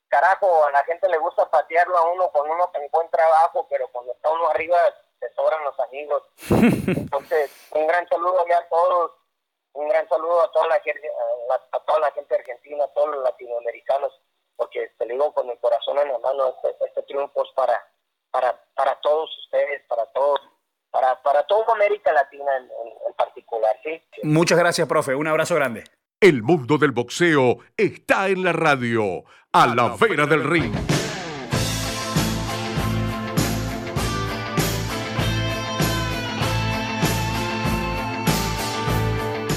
carajo, 0.08 0.66
a 0.66 0.72
la 0.72 0.84
gente 0.84 1.08
le 1.10 1.18
gusta 1.18 1.50
patearlo 1.50 1.98
a 1.98 2.12
uno 2.12 2.30
cuando 2.32 2.54
uno 2.54 2.70
se 2.74 2.84
encuentra 2.84 3.26
abajo, 3.26 3.68
pero 3.70 3.88
cuando 3.90 4.12
está 4.14 4.30
uno 4.30 4.50
arriba 4.50 4.78
se 5.20 5.34
sobran 5.34 5.64
los 5.64 5.80
amigos. 5.80 6.24
Entonces, 6.88 7.52
un 7.72 7.88
gran 7.88 8.08
saludo 8.08 8.46
ya 8.48 8.58
a 8.58 8.70
todos 8.70 9.12
un 9.74 9.88
gran 9.88 10.08
saludo 10.10 10.42
a 10.42 10.52
toda 10.52 10.68
la 10.68 10.80
gente, 10.82 11.10
a, 11.72 11.80
toda 11.80 12.00
la 12.00 12.12
gente 12.12 12.36
argentina, 12.36 12.84
a 12.84 12.88
todos 12.90 13.16
los 13.16 13.24
latinoamericanos, 13.24 14.12
porque 14.56 14.92
te 14.98 15.06
digo 15.06 15.34
con 15.34 15.50
el 15.50 15.58
corazón 15.60 15.98
en 16.00 16.12
la 16.12 16.20
mano, 16.20 16.50
este, 16.50 16.86
este 16.86 17.04
triunfo 17.04 17.44
es 17.44 17.52
para, 17.56 17.74
para, 18.32 18.60
para 18.76 18.96
todos 19.02 19.30
ustedes, 19.46 19.84
para 19.88 20.06
todos, 20.08 20.40
para, 20.92 21.22
para 21.22 21.44
toda 21.44 21.74
América 21.74 22.12
Latina 22.12 22.58
en, 22.58 22.64
en 23.08 23.14
particular, 23.14 23.76
¿sí? 23.84 24.02
Muchas 24.24 24.58
gracias, 24.58 24.88
profe. 24.88 25.16
Un 25.16 25.28
abrazo 25.28 25.56
grande. 25.56 25.84
El 26.20 26.44
mundo 26.44 26.78
del 26.78 26.92
boxeo 26.92 27.58
está 27.76 28.28
en 28.28 28.44
la 28.44 28.54
radio, 28.54 29.24
a 29.54 29.68
la 29.68 29.96
vera 30.00 30.28
del 30.28 30.44
ring. 30.44 31.01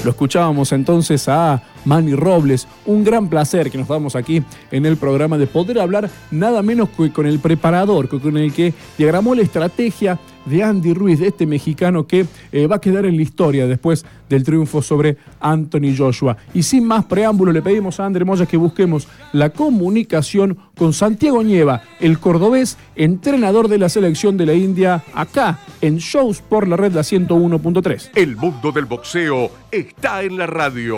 Lo 0.05 0.11
escuchábamos 0.11 0.71
entonces 0.71 1.27
a 1.27 1.63
Manny 1.83 2.13
Robles. 2.13 2.67
Un 2.85 3.03
gran 3.03 3.27
placer 3.27 3.71
que 3.71 3.79
nos 3.79 3.87
damos 3.87 4.15
aquí 4.15 4.43
en 4.69 4.85
el 4.85 4.97
programa 4.97 5.35
de 5.39 5.47
poder 5.47 5.79
hablar 5.79 6.11
nada 6.29 6.61
menos 6.61 6.89
que 6.89 7.11
con 7.11 7.25
el 7.25 7.39
preparador, 7.39 8.07
con 8.07 8.37
el 8.37 8.53
que 8.53 8.71
diagramó 8.99 9.33
la 9.33 9.41
estrategia 9.41 10.19
de 10.45 10.63
Andy 10.63 10.93
Ruiz, 10.93 11.19
de 11.19 11.27
este 11.27 11.45
mexicano 11.45 12.07
que 12.07 12.25
eh, 12.51 12.67
va 12.67 12.77
a 12.77 12.81
quedar 12.81 13.05
en 13.05 13.15
la 13.15 13.21
historia 13.21 13.67
después 13.67 14.05
del 14.29 14.43
triunfo 14.43 14.81
sobre 14.81 15.17
Anthony 15.39 15.95
Joshua. 15.97 16.37
Y 16.53 16.63
sin 16.63 16.85
más 16.85 17.05
preámbulo, 17.05 17.51
le 17.51 17.61
pedimos 17.61 17.99
a 17.99 18.05
André 18.05 18.25
Moya 18.25 18.45
que 18.45 18.57
busquemos 18.57 19.07
la 19.33 19.49
comunicación 19.49 20.57
con 20.77 20.93
Santiago 20.93 21.43
Nieva, 21.43 21.83
el 21.99 22.19
cordobés, 22.19 22.77
entrenador 22.95 23.67
de 23.67 23.77
la 23.77 23.89
selección 23.89 24.37
de 24.37 24.45
la 24.45 24.53
India, 24.53 25.03
acá 25.13 25.59
en 25.81 25.97
Shows 25.97 26.41
por 26.41 26.67
la 26.67 26.77
red 26.77 26.93
La 26.93 27.01
101.3. 27.01 28.11
El 28.15 28.35
mundo 28.35 28.71
del 28.71 28.85
boxeo 28.85 29.51
está 29.71 30.23
en 30.23 30.37
la 30.37 30.47
radio, 30.47 30.97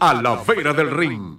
a 0.00 0.14
la 0.14 0.42
vera 0.46 0.72
del 0.72 0.90
ring 0.90 1.38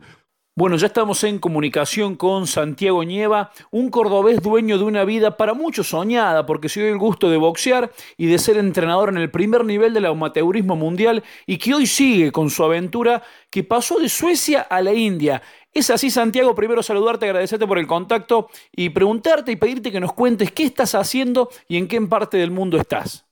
bueno, 0.59 0.75
ya 0.75 0.87
estamos 0.87 1.23
en 1.23 1.39
comunicación 1.39 2.17
con 2.17 2.45
Santiago 2.45 3.01
Nieva, 3.05 3.49
un 3.71 3.89
cordobés 3.89 4.41
dueño 4.41 4.77
de 4.77 4.83
una 4.83 5.05
vida 5.05 5.37
para 5.37 5.53
muchos 5.53 5.87
soñada, 5.87 6.45
porque 6.45 6.67
se 6.67 6.81
dio 6.81 6.89
el 6.89 6.97
gusto 6.97 7.29
de 7.29 7.37
boxear 7.37 7.89
y 8.17 8.25
de 8.29 8.37
ser 8.37 8.57
entrenador 8.57 9.07
en 9.07 9.19
el 9.19 9.31
primer 9.31 9.63
nivel 9.63 9.93
del 9.93 10.07
amateurismo 10.07 10.75
mundial 10.75 11.23
y 11.45 11.59
que 11.59 11.73
hoy 11.73 11.87
sigue 11.87 12.33
con 12.33 12.49
su 12.49 12.61
aventura 12.65 13.23
que 13.49 13.63
pasó 13.63 13.99
de 13.99 14.09
Suecia 14.09 14.59
a 14.69 14.81
la 14.81 14.91
India. 14.91 15.41
Es 15.71 15.89
así, 15.91 16.11
Santiago, 16.11 16.53
primero 16.53 16.83
saludarte, 16.83 17.27
agradecerte 17.27 17.65
por 17.65 17.79
el 17.79 17.87
contacto 17.87 18.49
y 18.73 18.89
preguntarte 18.89 19.53
y 19.53 19.55
pedirte 19.55 19.93
que 19.93 20.01
nos 20.01 20.11
cuentes 20.11 20.51
qué 20.51 20.63
estás 20.63 20.93
haciendo 20.93 21.49
y 21.69 21.77
en 21.77 21.87
qué 21.87 22.01
parte 22.01 22.35
del 22.35 22.51
mundo 22.51 22.77
estás. 22.77 23.25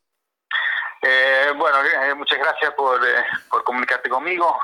Eh, 1.02 1.52
bueno, 1.58 1.78
eh, 1.84 2.14
muchas 2.16 2.40
gracias 2.40 2.74
por, 2.74 3.06
eh, 3.06 3.26
por 3.50 3.66
comunicarte 3.66 4.08
conmigo. 4.08 4.58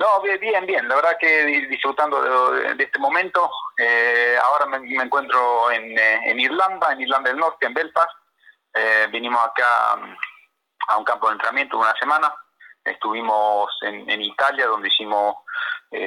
No, 0.00 0.22
bien, 0.22 0.64
bien, 0.64 0.88
la 0.88 0.94
verdad 0.94 1.18
que 1.20 1.44
disfrutando 1.68 2.22
de, 2.22 2.82
este 2.82 2.98
momento. 2.98 3.50
Eh, 3.76 4.34
ahora 4.42 4.64
me, 4.64 4.78
encuentro 4.94 5.70
en, 5.70 5.98
eh, 5.98 6.30
en, 6.30 6.40
Irlanda, 6.40 6.94
en 6.94 7.02
Irlanda 7.02 7.28
del 7.28 7.38
Norte, 7.38 7.66
en 7.66 7.74
Belfast. 7.74 8.10
Eh, 8.72 9.08
vinimos 9.12 9.44
acá 9.44 9.96
mm, 9.96 10.16
a 10.88 10.96
un 10.96 11.04
campo 11.04 11.26
de 11.26 11.34
entrenamiento 11.34 11.76
una 11.76 11.94
semana. 11.96 12.34
Estuvimos 12.82 13.70
en, 13.82 14.22
Italia, 14.22 14.68
donde 14.68 14.88
hicimos 14.88 15.36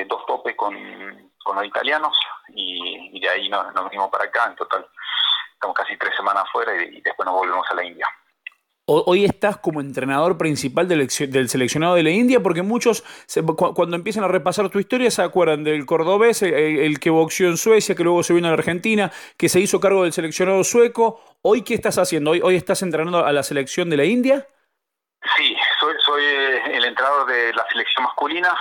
dos 0.08 0.26
topes 0.26 0.56
con, 0.56 0.74
los 0.74 1.66
italianos 1.66 2.18
y, 2.48 3.20
de 3.20 3.30
ahí 3.30 3.48
nos, 3.48 3.72
nos, 3.76 3.92
vinimos 3.92 4.10
para 4.10 4.24
acá. 4.24 4.46
En 4.48 4.56
total, 4.56 4.88
estamos 5.54 5.76
casi 5.76 5.96
tres 5.98 6.16
semanas 6.16 6.46
afuera 6.48 6.74
y 6.74 7.00
después 7.02 7.28
nos 7.28 7.36
volvemos 7.36 7.70
a 7.70 7.76
la 7.76 7.84
India. 7.84 8.08
Hoy 8.86 9.24
estás 9.24 9.56
como 9.60 9.80
entrenador 9.80 10.38
principal 10.38 10.90
del, 10.90 11.10
seleccionado 11.10 11.96
de 11.96 12.04
la 12.04 12.10
India, 12.10 12.44
porque 12.44 12.64
muchos, 12.64 13.02
cuando 13.56 13.96
empiezan 13.96 14.26
a 14.26 14.28
repasar 14.28 14.70
tu 14.70 14.78
historia, 14.78 15.10
se 15.10 15.22
acuerdan 15.22 15.64
del 15.64 15.86
cordobés, 15.86 16.42
el, 16.42 17.00
que 17.00 17.10
boxeó 17.10 17.48
en 17.48 17.56
Suecia, 17.56 17.96
que 17.96 18.04
luego 18.04 18.24
se 18.24 18.34
vino 18.34 18.48
a 18.48 18.52
la 18.52 18.58
Argentina, 18.58 19.10
que 19.38 19.48
se 19.48 19.62
hizo 19.62 19.80
cargo 19.80 20.04
del 20.04 20.12
seleccionado 20.12 20.62
sueco. 20.66 21.22
¿Hoy 21.44 21.64
qué 21.64 21.76
estás 21.76 21.98
haciendo? 21.98 22.32
¿Hoy, 22.32 22.42
hoy 22.44 22.58
estás 22.58 22.82
entrenando 22.82 23.26
a 23.26 23.32
la 23.32 23.44
selección 23.44 23.90
de 23.90 23.96
la 23.96 24.04
India? 24.04 24.46
Sí, 25.38 25.56
soy, 25.80 25.96
soy 26.06 26.22
eh, 26.26 26.62
el 26.74 26.84
entrenador 26.84 27.26
de 27.26 27.54
la 27.54 27.66
selección 27.72 28.04
masculina 28.04 28.54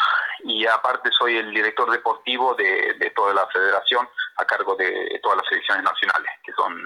y 0.44 0.64
aparte 0.66 1.10
soy 1.10 1.36
el 1.36 1.52
director 1.52 1.90
deportivo 1.90 2.54
de, 2.54 2.94
de 2.94 3.10
toda 3.10 3.34
la 3.34 3.48
federación 3.48 4.08
a 4.36 4.44
cargo 4.44 4.76
de 4.76 5.18
todas 5.20 5.38
las 5.38 5.48
selecciones 5.48 5.82
nacionales, 5.82 6.30
que 6.44 6.52
son 6.52 6.80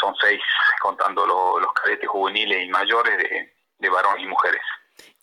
son 0.00 0.14
seis 0.20 0.40
contando 0.80 1.26
los 1.26 1.72
cadetes 1.72 2.08
juveniles 2.08 2.66
y 2.66 2.70
mayores 2.70 3.18
de, 3.18 3.52
de 3.78 3.88
varones 3.88 4.24
y 4.24 4.26
mujeres. 4.26 4.62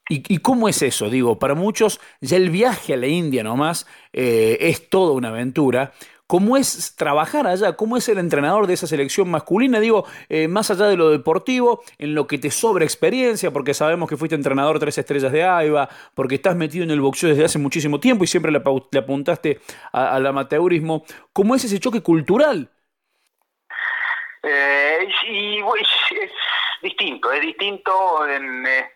¿Y, 0.07 0.37
cómo 0.37 0.69
es 0.69 0.83
eso? 0.83 1.09
Digo, 1.09 1.39
para 1.39 1.55
muchos 1.55 1.99
ya 2.21 2.37
el 2.37 2.51
viaje 2.51 2.93
a 2.93 2.97
la 2.97 3.07
India 3.07 3.43
nomás 3.43 3.87
eh, 4.13 4.57
es 4.61 4.87
toda 4.87 5.13
una 5.13 5.29
aventura. 5.29 5.93
¿Cómo 6.27 6.57
es 6.57 6.95
trabajar 6.95 7.47
allá? 7.47 7.75
¿Cómo 7.75 7.97
es 7.97 8.03
ser 8.03 8.19
entrenador 8.19 8.67
de 8.67 8.75
esa 8.75 8.85
selección 8.85 9.29
masculina? 9.29 9.79
Digo, 9.79 10.05
eh, 10.29 10.47
más 10.47 10.69
allá 10.69 10.85
de 10.85 10.95
lo 10.95 11.09
deportivo, 11.09 11.83
en 11.97 12.13
lo 12.13 12.27
que 12.27 12.37
te 12.37 12.51
sobra 12.51 12.83
experiencia, 12.83 13.51
porque 13.51 13.73
sabemos 13.73 14.07
que 14.07 14.17
fuiste 14.17 14.35
entrenador 14.35 14.77
tres 14.77 14.97
estrellas 14.99 15.31
de 15.31 15.43
AIBA, 15.43 15.89
porque 16.13 16.35
estás 16.35 16.55
metido 16.55 16.83
en 16.83 16.91
el 16.91 17.01
boxeo 17.01 17.29
desde 17.29 17.45
hace 17.45 17.57
muchísimo 17.57 17.99
tiempo 17.99 18.23
y 18.23 18.27
siempre 18.27 18.51
le, 18.51 18.59
apuntaste 18.59 19.59
al 19.91 20.25
amateurismo. 20.25 21.03
¿Cómo 21.33 21.55
es 21.55 21.63
ese 21.63 21.79
choque 21.79 22.01
cultural 22.01 22.69
eh, 24.47 25.09
y 25.27 25.59
es 25.59 26.31
distinto, 26.81 27.31
es 27.31 27.41
distinto 27.41 28.27
en, 28.27 28.67
eh, 28.67 28.91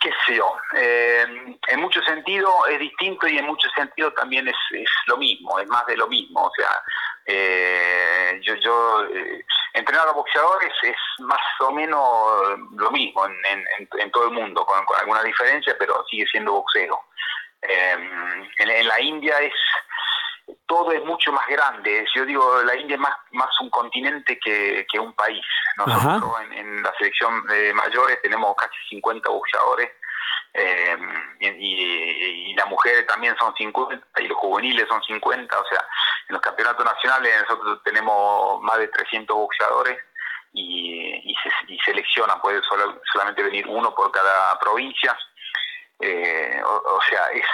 qué 0.00 0.10
sé 0.26 0.36
yo, 0.36 0.56
eh, 0.74 1.24
en 1.68 1.80
muchos 1.80 2.04
sentidos 2.04 2.52
es 2.68 2.80
distinto 2.80 3.28
y 3.28 3.38
en 3.38 3.46
muchos 3.46 3.70
sentidos 3.76 4.12
también 4.14 4.48
es, 4.48 4.56
es 4.72 4.90
lo 5.06 5.16
mismo, 5.16 5.58
es 5.60 5.68
más 5.68 5.86
de 5.86 5.96
lo 5.96 6.08
mismo, 6.08 6.42
o 6.42 6.52
sea, 6.56 6.82
eh, 7.26 8.40
yo, 8.42 8.54
yo 8.56 9.06
entrenar 9.74 10.08
a 10.08 10.12
boxeadores 10.12 10.72
es 10.82 10.96
más 11.20 11.40
o 11.60 11.70
menos 11.70 12.58
lo 12.76 12.90
mismo 12.90 13.24
en, 13.26 13.64
en, 14.00 14.10
todo 14.10 14.24
el 14.24 14.32
mundo, 14.32 14.64
con, 14.66 14.84
con 14.84 14.98
alguna 14.98 15.22
diferencia, 15.22 15.76
pero 15.78 16.04
sigue 16.10 16.26
siendo 16.26 16.54
boxeo. 16.54 16.98
en, 17.62 18.70
en 18.70 18.88
la 18.88 19.00
India 19.00 19.38
es 19.40 19.54
todo 20.66 20.92
es 20.92 21.04
mucho 21.04 21.32
más 21.32 21.46
grande. 21.48 22.06
Yo 22.14 22.24
digo, 22.24 22.62
la 22.62 22.76
India 22.76 22.94
es 22.94 23.00
más, 23.00 23.16
más 23.32 23.48
un 23.60 23.70
continente 23.70 24.38
que, 24.38 24.86
un 24.98 25.12
país. 25.14 25.44
Nosotros 25.76 26.32
en, 26.52 26.82
la 26.82 26.92
selección 26.98 27.46
de 27.46 27.72
mayores 27.72 28.20
tenemos 28.22 28.54
casi 28.56 28.76
50 28.90 29.28
boxeadores 29.28 29.90
eh, 30.54 30.96
y, 31.40 32.54
las 32.54 32.68
mujeres 32.68 33.06
también 33.06 33.36
son 33.38 33.54
50 33.54 34.04
y 34.20 34.26
los 34.26 34.36
juveniles 34.38 34.88
son 34.88 35.02
50. 35.02 35.60
O 35.60 35.64
sea, 35.66 35.86
en 36.28 36.34
los 36.34 36.42
campeonatos 36.42 36.84
nacionales 36.84 37.42
nosotros 37.42 37.80
tenemos 37.84 38.60
más 38.62 38.78
de 38.78 38.88
300 38.88 39.36
boxeadores 39.36 39.96
y, 40.52 41.34
se, 41.42 41.72
y 41.72 41.78
seleccionan, 41.80 42.40
puede 42.40 42.60
solamente 43.12 43.42
venir 43.42 43.66
uno 43.68 43.94
por 43.94 44.10
cada 44.10 44.58
provincia. 44.58 45.16
Eh, 46.00 46.62
o, 46.64 47.00
sea, 47.08 47.26
es, 47.32 47.44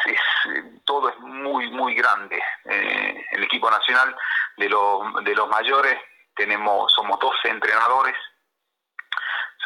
todo 0.85 1.09
es 1.09 1.19
muy, 1.21 1.71
muy 1.71 1.95
grande. 1.95 2.43
Eh, 2.65 3.25
el 3.33 3.45
equipo 3.45 3.71
nacional 3.71 4.15
de, 4.59 4.67
de 4.67 5.35
los 5.35 5.49
mayores 5.49 5.99
tenemos 6.37 6.93
somos 6.93 7.19
12 7.21 7.49
entrenadores, 7.49 8.15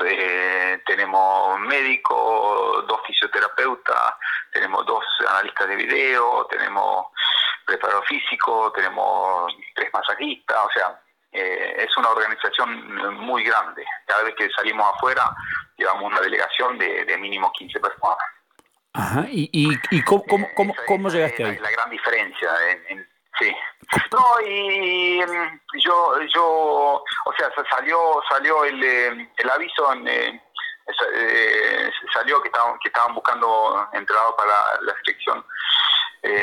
eh, 0.05 0.81
tenemos 0.87 1.59
médicos, 1.61 2.87
dos 2.87 3.01
fisioterapeutas, 3.05 4.14
tenemos 4.53 4.87
dos 4.87 5.05
analistas 5.29 5.67
de 5.67 5.75
video, 5.75 6.47
tenemos 6.49 7.07
preparador 7.67 8.07
físico, 8.07 8.71
tenemos 8.73 9.53
tres 9.75 9.91
masajistas, 9.93 10.57
o 10.57 10.71
sea, 10.71 11.01
es 11.33 11.97
una 11.97 12.11
organización 12.11 13.17
muy 13.17 13.43
grande. 13.43 13.85
Cada 14.07 14.23
vez 14.23 14.35
que 14.37 14.49
salimos 14.51 14.95
afuera 14.95 15.35
llevamos 15.77 16.05
una 16.05 16.21
delegación 16.21 16.79
de, 16.79 17.05
de 17.05 17.19
mínimo 17.19 17.53
15 17.53 17.81
personas. 17.81 18.38
Ajá, 18.99 19.27
¿y, 19.31 19.49
y, 19.53 19.79
y 19.93 20.03
cómo, 20.03 20.25
cómo, 20.25 20.49
cómo, 20.57 20.75
cómo 20.89 21.09
llegaste 21.09 21.45
ahí? 21.45 21.57
La, 21.59 21.71
gran 21.71 21.89
diferencia, 21.89 22.51
en, 22.89 23.09
sí. 23.39 23.55
No, 24.11 24.41
y 24.45 25.21
mm, 25.25 25.61
yo, 25.79 26.21
yo, 26.35 26.45
o 26.45 27.33
sea, 27.39 27.49
salió, 27.71 28.21
salió 28.29 28.65
el, 28.65 28.83
eh, 28.83 29.31
el 29.37 29.51
aviso, 29.51 29.93
en, 29.93 30.09
eh, 30.09 30.43
eh, 31.15 31.91
salió 32.13 32.43
que 32.43 32.49
estaban, 32.49 32.77
que 32.81 32.89
estaban 32.89 33.15
buscando 33.15 33.89
entrenador 33.93 34.35
para 34.35 34.83
la 34.83 34.95
selección 35.05 35.47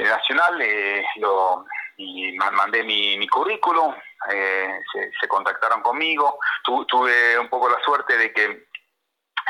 nacional, 0.04 0.58
lo, 1.18 1.66
y 1.98 2.32
mandé 2.38 2.84
mi, 2.84 3.18
mi 3.18 3.28
currículum, 3.28 3.94
se, 4.30 5.12
se, 5.20 5.28
contactaron 5.28 5.82
conmigo, 5.82 6.40
tuve 6.64 7.38
un 7.38 7.50
poco 7.50 7.68
la 7.68 7.84
suerte 7.84 8.18
de 8.18 8.32
que 8.32 8.68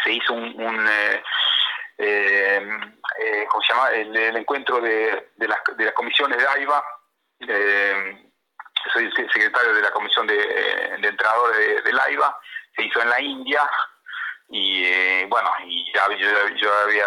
se 0.04 0.12
hizo 0.12 0.34
un, 0.34 0.60
un 0.60 0.89
eh, 1.97 2.67
eh, 3.19 3.45
¿cómo 3.49 3.63
se 3.63 3.73
llama? 3.73 3.89
El, 3.91 4.38
encuentro 4.38 4.81
de, 4.81 5.31
de, 5.36 5.47
las, 5.47 5.60
de, 5.77 5.86
las, 5.86 5.93
comisiones 5.93 6.38
de 6.38 6.47
AIBA. 6.47 6.84
Eh, 7.47 8.31
soy 8.93 9.12
secretario 9.12 9.73
de 9.73 9.81
la 9.81 9.91
comisión 9.91 10.27
de, 10.27 10.36
de 10.36 11.08
entrenadores 11.08 11.84
de, 11.84 11.93
la 11.93 12.03
AIBA. 12.03 12.39
Se 12.75 12.84
hizo 12.84 13.01
en 13.01 13.10
la 13.10 13.21
India 13.21 13.69
y 14.49 14.86
eh, 14.86 15.25
bueno, 15.27 15.49
y 15.65 15.91
ya 15.93 16.08
yo, 16.10 16.47
yo 16.55 16.73
había, 16.84 17.05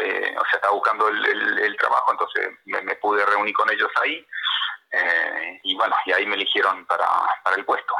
eh, 0.00 0.34
o 0.38 0.44
sea, 0.46 0.54
estaba 0.54 0.72
buscando 0.72 1.08
el, 1.08 1.58
el, 1.58 1.76
trabajo, 1.76 2.12
entonces 2.12 2.50
me, 2.64 2.94
pude 2.96 3.26
reunir 3.26 3.54
con 3.54 3.70
ellos 3.70 3.90
ahí. 4.02 4.26
Eh, 4.90 5.60
y 5.64 5.74
bueno, 5.74 5.96
y 6.06 6.12
ahí 6.12 6.26
me 6.26 6.34
eligieron 6.34 6.86
para 6.86 7.56
el 7.56 7.64
puesto. 7.64 7.94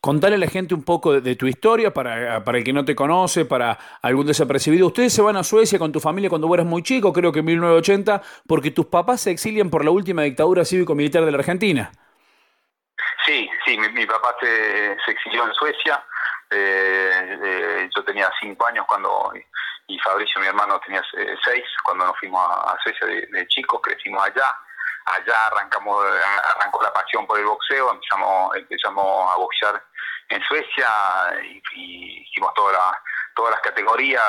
Contarle 0.00 0.36
a 0.36 0.38
la 0.38 0.48
gente 0.48 0.74
un 0.74 0.84
poco 0.84 1.20
de, 1.20 1.36
tu 1.36 1.46
historia, 1.46 1.92
para, 1.92 2.44
para, 2.44 2.58
el 2.58 2.64
que 2.64 2.72
no 2.72 2.84
te 2.84 2.94
conoce, 2.94 3.44
para 3.44 3.78
algún 4.02 4.26
desapercibido. 4.26 4.86
Ustedes 4.86 5.12
se 5.12 5.22
van 5.22 5.36
a 5.36 5.44
Suecia 5.44 5.78
con 5.78 5.92
tu 5.92 6.00
familia 6.00 6.28
cuando 6.30 6.52
eras 6.54 6.66
muy 6.66 6.82
chico, 6.82 7.12
creo 7.12 7.32
que 7.32 7.40
en 7.40 7.46
1980, 7.46 8.22
porque 8.46 8.70
tus 8.70 8.86
papás 8.86 9.20
se 9.20 9.30
exilian 9.30 9.70
por 9.70 9.84
la 9.84 9.90
última 9.90 10.22
dictadura 10.22 10.64
cívico-militar 10.64 11.24
de 11.24 11.32
la 11.32 11.38
Argentina. 11.38 11.90
Sí, 13.26 13.48
sí, 13.64 13.76
mi, 13.76 14.06
papá 14.06 14.34
se, 14.40 14.96
exilió 15.06 15.44
en 15.44 15.54
Suecia. 15.54 16.02
Eh, 16.50 17.38
eh, 17.44 17.90
yo 17.94 18.02
tenía 18.04 18.30
cinco 18.40 18.66
años 18.66 18.86
cuando 18.86 19.32
y 19.88 19.98
Fabricio, 20.00 20.40
mi 20.40 20.46
hermano, 20.46 20.78
tenía 20.80 21.02
seis 21.44 21.64
cuando 21.82 22.06
nos 22.06 22.18
fuimos 22.18 22.40
a, 22.46 22.76
Suecia 22.82 23.06
de, 23.06 23.48
chicos, 23.48 23.80
crecimos 23.82 24.22
allá. 24.22 24.54
Allá 25.14 25.46
arrancamos, 25.46 26.04
arrancó 26.54 26.82
la 26.82 26.92
pasión 26.92 27.26
por 27.26 27.38
el 27.38 27.46
boxeo, 27.46 27.92
empezamos, 27.92 28.56
empezamos 28.56 29.32
a 29.32 29.36
boxear 29.36 29.82
en 30.28 30.42
Suecia 30.42 30.88
y, 31.74 32.22
hicimos 32.22 32.52
toda 32.54 32.72
la, 32.72 33.02
todas 33.34 33.52
las 33.52 33.60
categorías, 33.60 34.22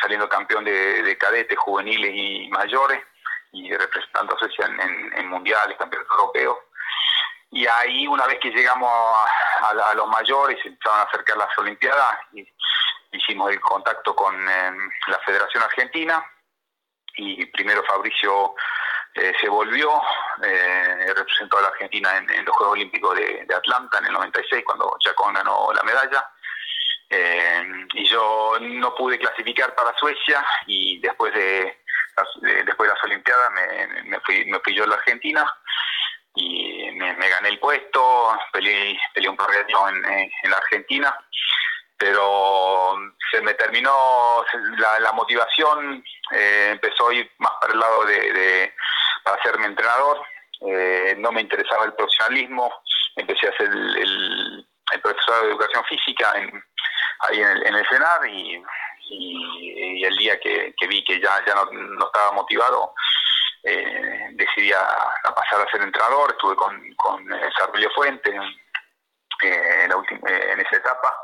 saliendo 0.00 0.28
campeón 0.28 0.64
de, 0.64 1.02
de 1.02 1.18
cadetes, 1.18 1.58
juveniles 1.58 2.12
y 2.14 2.48
mayores 2.48 3.02
y 3.52 3.74
representando 3.74 4.34
a 4.34 4.38
Suecia 4.38 4.66
en, 4.66 5.28
mundiales, 5.28 5.76
campeonatos 5.78 6.18
europeos. 6.18 6.58
Y 7.50 7.66
ahí, 7.66 8.06
una 8.06 8.26
vez 8.26 8.38
que 8.40 8.50
llegamos 8.50 8.90
a, 8.90 9.94
los 9.94 10.08
mayores, 10.08 10.58
empezaron 10.64 11.00
a 11.00 11.02
acercar 11.04 11.36
las 11.36 11.58
Olimpiadas, 11.58 12.18
hicimos 13.12 13.50
el 13.50 13.60
contacto 13.60 14.14
con 14.14 14.44
la 14.44 15.18
Federación 15.24 15.62
Argentina, 15.62 16.24
y 17.16 17.46
primero 17.46 17.82
Fabricio 17.84 18.54
eh, 19.16 19.32
se 19.40 19.48
volvió, 19.48 19.90
eh, 20.42 21.12
representó 21.16 21.58
a 21.58 21.62
la 21.62 21.68
Argentina 21.68 22.16
en, 22.18 22.44
los 22.44 22.54
Juegos 22.54 22.74
Olímpicos 22.74 23.16
de, 23.16 23.46
Atlanta 23.54 23.98
en 23.98 24.06
el 24.06 24.12
96, 24.12 24.62
cuando 24.64 24.96
Chacón 25.00 25.34
ganó 25.34 25.72
la 25.72 25.82
medalla. 25.82 26.30
Eh, 27.08 27.86
y 27.94 28.04
yo 28.08 28.56
no 28.60 28.94
pude 28.94 29.18
clasificar 29.18 29.74
para 29.74 29.96
Suecia 29.96 30.44
y 30.66 30.98
después 30.98 31.32
de, 31.32 31.82
después 32.64 32.88
de 32.88 32.94
las 32.94 33.04
Olimpiadas 33.04 33.50
me, 34.04 34.20
fui, 34.20 34.44
me 34.46 34.58
fui 34.58 34.74
yo 34.74 34.84
a 34.84 34.88
la 34.88 34.96
Argentina 34.96 35.48
y 36.34 36.90
me, 36.92 37.28
gané 37.28 37.48
el 37.48 37.60
puesto, 37.60 38.36
peleé, 38.52 38.98
un 39.28 39.36
torneo 39.36 39.88
en, 39.88 40.04
en 40.04 40.50
la 40.50 40.56
Argentina, 40.56 41.16
pero 41.96 42.96
se 43.30 43.40
me 43.40 43.54
terminó 43.54 44.44
la, 45.00 45.12
motivación, 45.12 46.04
eh, 46.32 46.68
empezó 46.72 47.08
a 47.08 47.14
ir 47.14 47.30
más 47.38 47.52
para 47.60 47.72
el 47.72 47.78
lado 47.78 48.04
de, 48.04 48.74
hacerme 49.34 49.66
entrenador, 49.66 50.22
eh, 50.68 51.14
no 51.18 51.32
me 51.32 51.42
interesaba 51.42 51.84
el 51.84 51.94
profesionalismo, 51.94 52.72
empecé 53.16 53.46
a 53.46 53.50
hacer 53.50 53.66
el, 53.66 54.66
el, 54.92 55.00
profesor 55.02 55.42
de 55.42 55.50
educación 55.50 55.84
física 55.84 56.32
en, 56.36 56.62
ahí 57.20 57.40
en 57.40 57.48
el, 57.48 57.66
en 57.66 57.74
el 57.74 57.86
CENAR 57.88 58.26
y 58.28 58.62
el 60.04 60.16
día 60.16 60.38
que, 60.40 60.74
vi 60.88 61.04
que 61.04 61.20
ya, 61.20 61.44
ya 61.46 61.54
no, 61.54 62.06
estaba 62.06 62.32
motivado, 62.32 62.94
eh, 63.62 64.28
decidí 64.32 64.72
a, 64.72 65.32
pasar 65.34 65.60
a 65.60 65.70
ser 65.70 65.82
entrenador, 65.82 66.30
estuve 66.30 66.54
con, 66.56 66.94
con 66.94 67.24
Sarvelio 67.56 67.90
Fuente 67.90 68.30
eh, 69.42 69.84
en, 69.84 69.90
la 69.90 69.96
eh, 69.96 70.52
en 70.52 70.60
esa 70.60 70.76
etapa. 70.76 71.20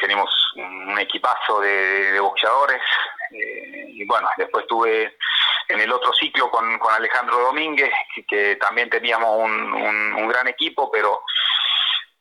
tenemos 0.00 0.30
un 0.56 0.98
equipazo 0.98 1.60
de, 1.60 2.20
boxeadores 2.20 2.82
y 3.30 4.04
bueno, 4.06 4.28
después 4.36 4.64
estuve 4.64 5.16
en 5.72 5.80
el 5.80 5.92
otro 5.92 6.12
ciclo 6.12 6.50
con, 6.50 6.78
con 6.78 6.92
Alejandro 6.92 7.38
Domínguez, 7.38 7.92
que, 8.28 8.56
también 8.56 8.90
teníamos 8.90 9.38
un, 9.38 9.72
un 10.14 10.28
gran 10.28 10.48
equipo, 10.48 10.90
pero 10.90 11.22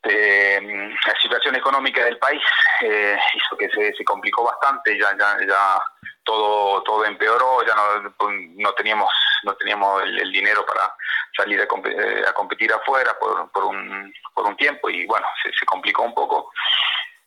eh, 0.04 0.60
la 1.06 1.20
situación 1.22 1.56
económica 1.56 2.04
del 2.04 2.18
país 2.18 2.42
eh, 2.82 3.16
hizo 3.36 3.58
que 3.58 3.70
se, 3.70 4.04
complicó 4.04 4.44
bastante, 4.44 4.98
ya, 4.98 5.16
ya, 5.18 5.38
ya 5.48 5.80
todo, 6.24 6.82
todo 6.82 7.06
empeoró, 7.06 7.64
ya 7.66 7.76
no, 7.76 8.14
no 8.56 8.74
teníamos, 8.74 9.12
no 9.44 9.54
teníamos 9.56 10.02
el, 10.04 10.32
dinero 10.32 10.66
para 10.66 10.92
salir 11.38 11.62
a, 11.62 11.66
eh, 11.66 12.24
a, 12.28 12.34
competir 12.34 12.74
afuera 12.74 13.16
por, 13.20 13.52
por, 13.52 13.66
un, 13.66 14.12
por 14.34 14.48
un 14.48 14.56
tiempo 14.58 14.90
y 14.90 15.06
bueno, 15.06 15.28
se, 15.44 15.52
se 15.54 15.66
complicó 15.66 16.02
un 16.02 16.16
poco. 16.16 16.52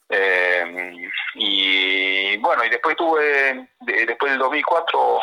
Eh, 0.09 1.11
y 1.35 2.37
bueno, 2.39 2.65
y 2.65 2.71
después 2.71 2.97
tuve, 2.97 3.69
después 3.81 4.33
del 4.33 4.39
2004, 4.39 5.21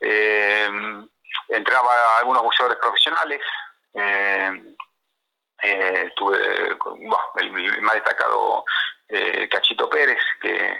eh, 0.00 0.68
entraba 1.48 2.18
algunos 2.18 2.42
boxeadores 2.42 2.78
profesionales. 2.78 3.40
Eh, 3.94 4.74
eh, 5.62 6.10
tuve 6.14 6.38
el, 7.36 7.82
más 7.82 7.94
destacado 7.94 8.64
eh, 9.08 9.48
Cachito 9.48 9.88
Pérez, 9.88 10.20
que, 10.40 10.78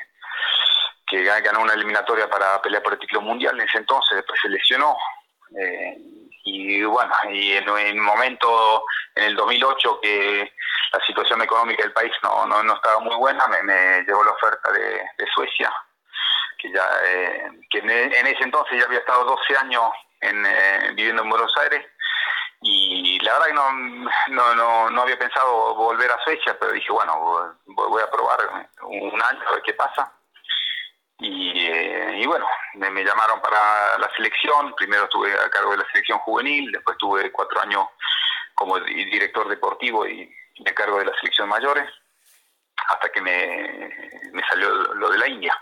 que 1.07 1.23
ganó 1.25 1.61
una 1.61 1.73
eliminatoria 1.73 2.29
para 2.29 2.61
pelear 2.61 2.83
por 2.83 2.93
el 2.93 2.99
título 2.99 3.23
mundial 3.23 3.59
en 3.59 3.67
ese 3.67 3.79
entonces, 3.79 4.17
después 4.17 4.39
se 4.41 4.49
lesionó. 4.49 4.97
Y 6.45 6.83
bueno, 6.85 7.13
y 7.31 7.53
en, 7.55 7.69
un 7.69 8.01
momento, 8.01 8.85
en 9.15 9.25
el 9.25 9.37
2008, 9.37 10.01
que 10.01 10.53
la 10.93 11.05
situación 11.05 11.43
económica 11.43 11.83
del 11.83 11.93
país 11.93 12.13
no, 12.23 12.47
no, 12.47 12.75
estaba 12.75 13.01
muy 13.01 13.17
buena, 13.17 13.45
me, 13.49 13.63
me 13.63 14.03
llevó 14.05 14.23
la 14.23 14.31
oferta 14.31 14.71
de, 14.73 15.27
Suecia, 15.35 15.73
que 16.59 16.73
ya 16.73 16.85
eh, 17.05 17.49
que 17.71 17.79
en, 17.79 17.91
ese 17.91 18.43
entonces 18.43 18.79
ya 18.79 18.87
había 18.87 19.01
estado 19.01 19.25
12 19.25 19.57
años 19.57 19.83
en, 20.21 20.45
eh, 20.45 20.93
viviendo 20.95 21.23
en 21.23 21.31
Buenos 21.31 21.53
Aires 21.59 21.85
y 22.63 23.19
la 23.21 23.35
verdad 23.35 23.47
que 23.47 23.53
no, 23.53 24.55
no, 24.55 24.91
no, 24.91 25.03
había 25.03 25.19
pensado 25.19 25.75
volver 25.75 26.11
a 26.11 26.23
Suecia, 26.25 26.57
pero 26.59 26.73
dije, 26.73 26.91
bueno, 26.91 27.53
voy 27.67 28.03
a 28.03 28.11
probar 28.11 28.67
un 28.83 29.23
año 29.23 29.41
a 29.47 29.53
ver 29.53 29.63
qué 29.63 29.75
pasa. 29.75 30.13
Y, 31.19 31.67
eh, 31.67 32.19
y 32.19 32.27
bueno, 32.27 32.47
me, 32.75 33.05
llamaron 33.05 33.41
para 33.41 33.99
la 33.99 34.11
selección, 34.17 34.75
primero 34.75 35.05
estuve 35.05 35.33
a 35.33 35.49
cargo 35.51 35.73
de 35.73 35.79
la 35.79 35.87
selección 35.93 36.19
juvenil, 36.21 36.73
después 36.73 36.97
tuve 36.99 37.31
cuatro 37.31 37.61
años 37.61 37.87
como 38.55 38.81
director 38.81 39.49
deportivo 39.49 40.07
y 40.07 40.35
a 40.67 40.75
cargo 40.75 40.99
de 40.99 41.07
la 41.07 41.15
selección 41.21 41.49
mayores, 41.49 41.91
hasta 42.89 43.09
que 43.11 43.21
me, 43.21 43.91
me 44.33 44.43
salió 44.49 44.71
lo 44.95 45.11
de 45.11 45.19
la 45.19 45.29
India. 45.29 45.57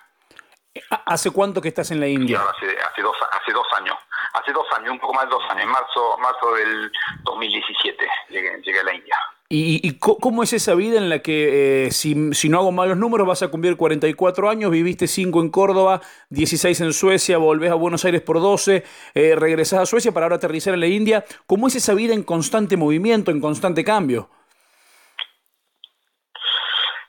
¿Hace 1.06 1.30
cuánto 1.30 1.60
que 1.60 1.68
estás 1.68 1.90
en 1.90 2.00
la 2.00 2.08
India? 2.08 2.40
hace, 2.40 2.66
hace, 2.80 3.02
dos, 3.02 3.16
hace 3.32 3.52
dos 3.52 3.66
años 3.78 3.96
hace 4.34 4.52
dos 4.52 4.66
años, 4.76 4.92
un 4.92 4.98
poco 4.98 5.14
más 5.14 5.24
de 5.24 5.30
dos 5.30 5.42
años, 5.48 5.62
en 5.62 5.70
marzo, 5.70 6.18
marzo 6.18 6.54
del 6.54 6.90
2017 7.22 8.06
llegué, 8.30 8.80
a 8.80 8.84
la 8.84 8.94
India. 8.94 9.16
¿Y, 9.48 9.98
cómo 9.98 10.42
es 10.42 10.52
esa 10.52 10.74
vida 10.74 10.98
en 10.98 11.08
la 11.08 11.20
que, 11.20 11.86
eh, 11.86 11.90
si, 11.92 12.14
no 12.14 12.58
hago 12.58 12.72
malos 12.72 12.96
números, 12.96 13.26
vas 13.26 13.42
a 13.42 13.48
cumplir 13.48 13.76
44 13.76 14.50
años, 14.50 14.70
viviste 14.72 15.06
5 15.06 15.40
en 15.40 15.50
Córdoba, 15.50 16.00
16 16.30 16.80
en 16.80 16.92
Suecia, 16.92 17.38
volvés 17.38 17.70
a 17.70 17.74
Buenos 17.74 18.04
Aires 18.04 18.22
por 18.22 18.40
12, 18.40 18.84
eh, 19.14 19.36
regresás 19.36 19.80
a 19.80 19.86
Suecia 19.86 20.12
para 20.12 20.26
ahora 20.26 20.36
aterrizar 20.36 20.74
en 20.74 20.80
la 20.80 20.86
India? 20.86 21.24
¿Cómo 21.46 21.68
es 21.68 21.76
esa 21.76 21.94
vida 21.94 22.14
en 22.14 22.24
constante 22.24 22.76
movimiento, 22.76 23.30
en 23.30 23.40
constante 23.40 23.84
cambio? 23.84 24.28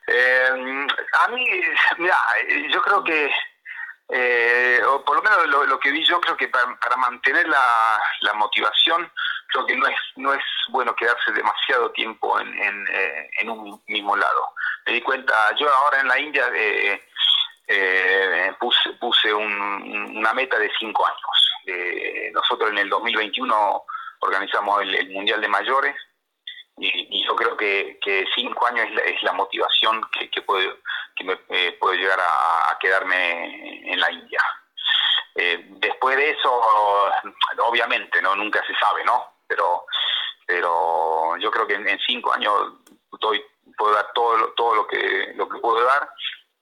Eh, 0.07 0.49
a 1.19 1.27
mí, 1.29 1.43
mira, 1.97 2.15
yo 2.71 2.81
creo 2.83 3.03
que 3.03 3.31
eh, 4.09 4.81
o 4.87 5.03
por 5.03 5.15
lo 5.15 5.23
menos 5.23 5.67
lo, 5.67 5.79
que 5.79 5.91
vi 5.91 6.03
yo 6.05 6.21
creo 6.21 6.37
que 6.37 6.47
para, 6.47 6.95
mantener 6.97 7.47
la, 7.47 8.33
motivación 8.35 9.11
creo 9.47 9.65
que 9.65 9.75
no 9.75 9.87
es 9.87 9.97
no 10.17 10.33
es 10.33 10.43
bueno 10.69 10.95
quedarse 10.95 11.31
demasiado 11.31 11.89
tiempo 11.91 12.39
en, 12.39 12.87
eh, 12.89 13.29
un 13.47 13.81
mismo 13.87 14.15
lado. 14.15 14.49
Me 14.85 14.93
di 14.93 15.01
cuenta 15.01 15.55
yo 15.55 15.71
ahora 15.71 16.01
en 16.01 16.07
la 16.07 16.19
India 16.19 16.47
eh, 16.53 17.01
eh 17.67 18.53
puse 18.59 18.91
puse 18.99 19.33
una 19.33 20.33
meta 20.33 20.59
de 20.59 20.71
cinco 20.77 21.05
años. 21.05 22.31
Nosotros 22.33 22.69
en 22.69 22.77
el 22.77 22.89
2021 22.89 23.83
organizamos 24.19 24.81
el, 24.83 25.09
mundial 25.11 25.41
de 25.41 25.47
mayores 25.47 25.95
y, 26.77 27.25
yo 27.25 27.35
creo 27.35 27.55
que, 27.55 27.97
que 28.01 28.25
cinco 28.35 28.67
años 28.67 28.87
es 29.05 29.23
la, 29.23 29.33
motivación 29.33 30.01
que, 30.11 30.29
que 30.29 30.41
puede 30.41 30.79
que 31.15 31.23
me 31.23 31.39
eh, 31.49 31.77
puedo 31.79 31.93
llegar 31.93 32.19
a, 32.19 32.77
quedarme 32.79 33.91
en 33.91 33.99
la 33.99 34.11
India. 34.11 34.41
Eh, 35.35 35.65
después 35.79 36.17
de 36.17 36.31
eso, 36.31 36.61
obviamente, 37.59 38.21
no 38.21 38.35
nunca 38.35 38.61
se 38.65 38.75
sabe, 38.75 39.03
¿no? 39.05 39.37
Pero 39.47 39.85
pero 40.45 41.37
yo 41.37 41.49
creo 41.49 41.65
que 41.65 41.73
en, 41.75 41.99
cinco 42.05 42.33
años 42.33 42.73
doy, 43.19 43.43
puedo 43.77 43.95
dar 43.95 44.11
todo 44.13 44.53
todo 44.53 44.75
lo 44.75 44.87
que 44.87 45.33
lo 45.35 45.49
que 45.49 45.57
puedo 45.59 45.83
dar 45.83 46.09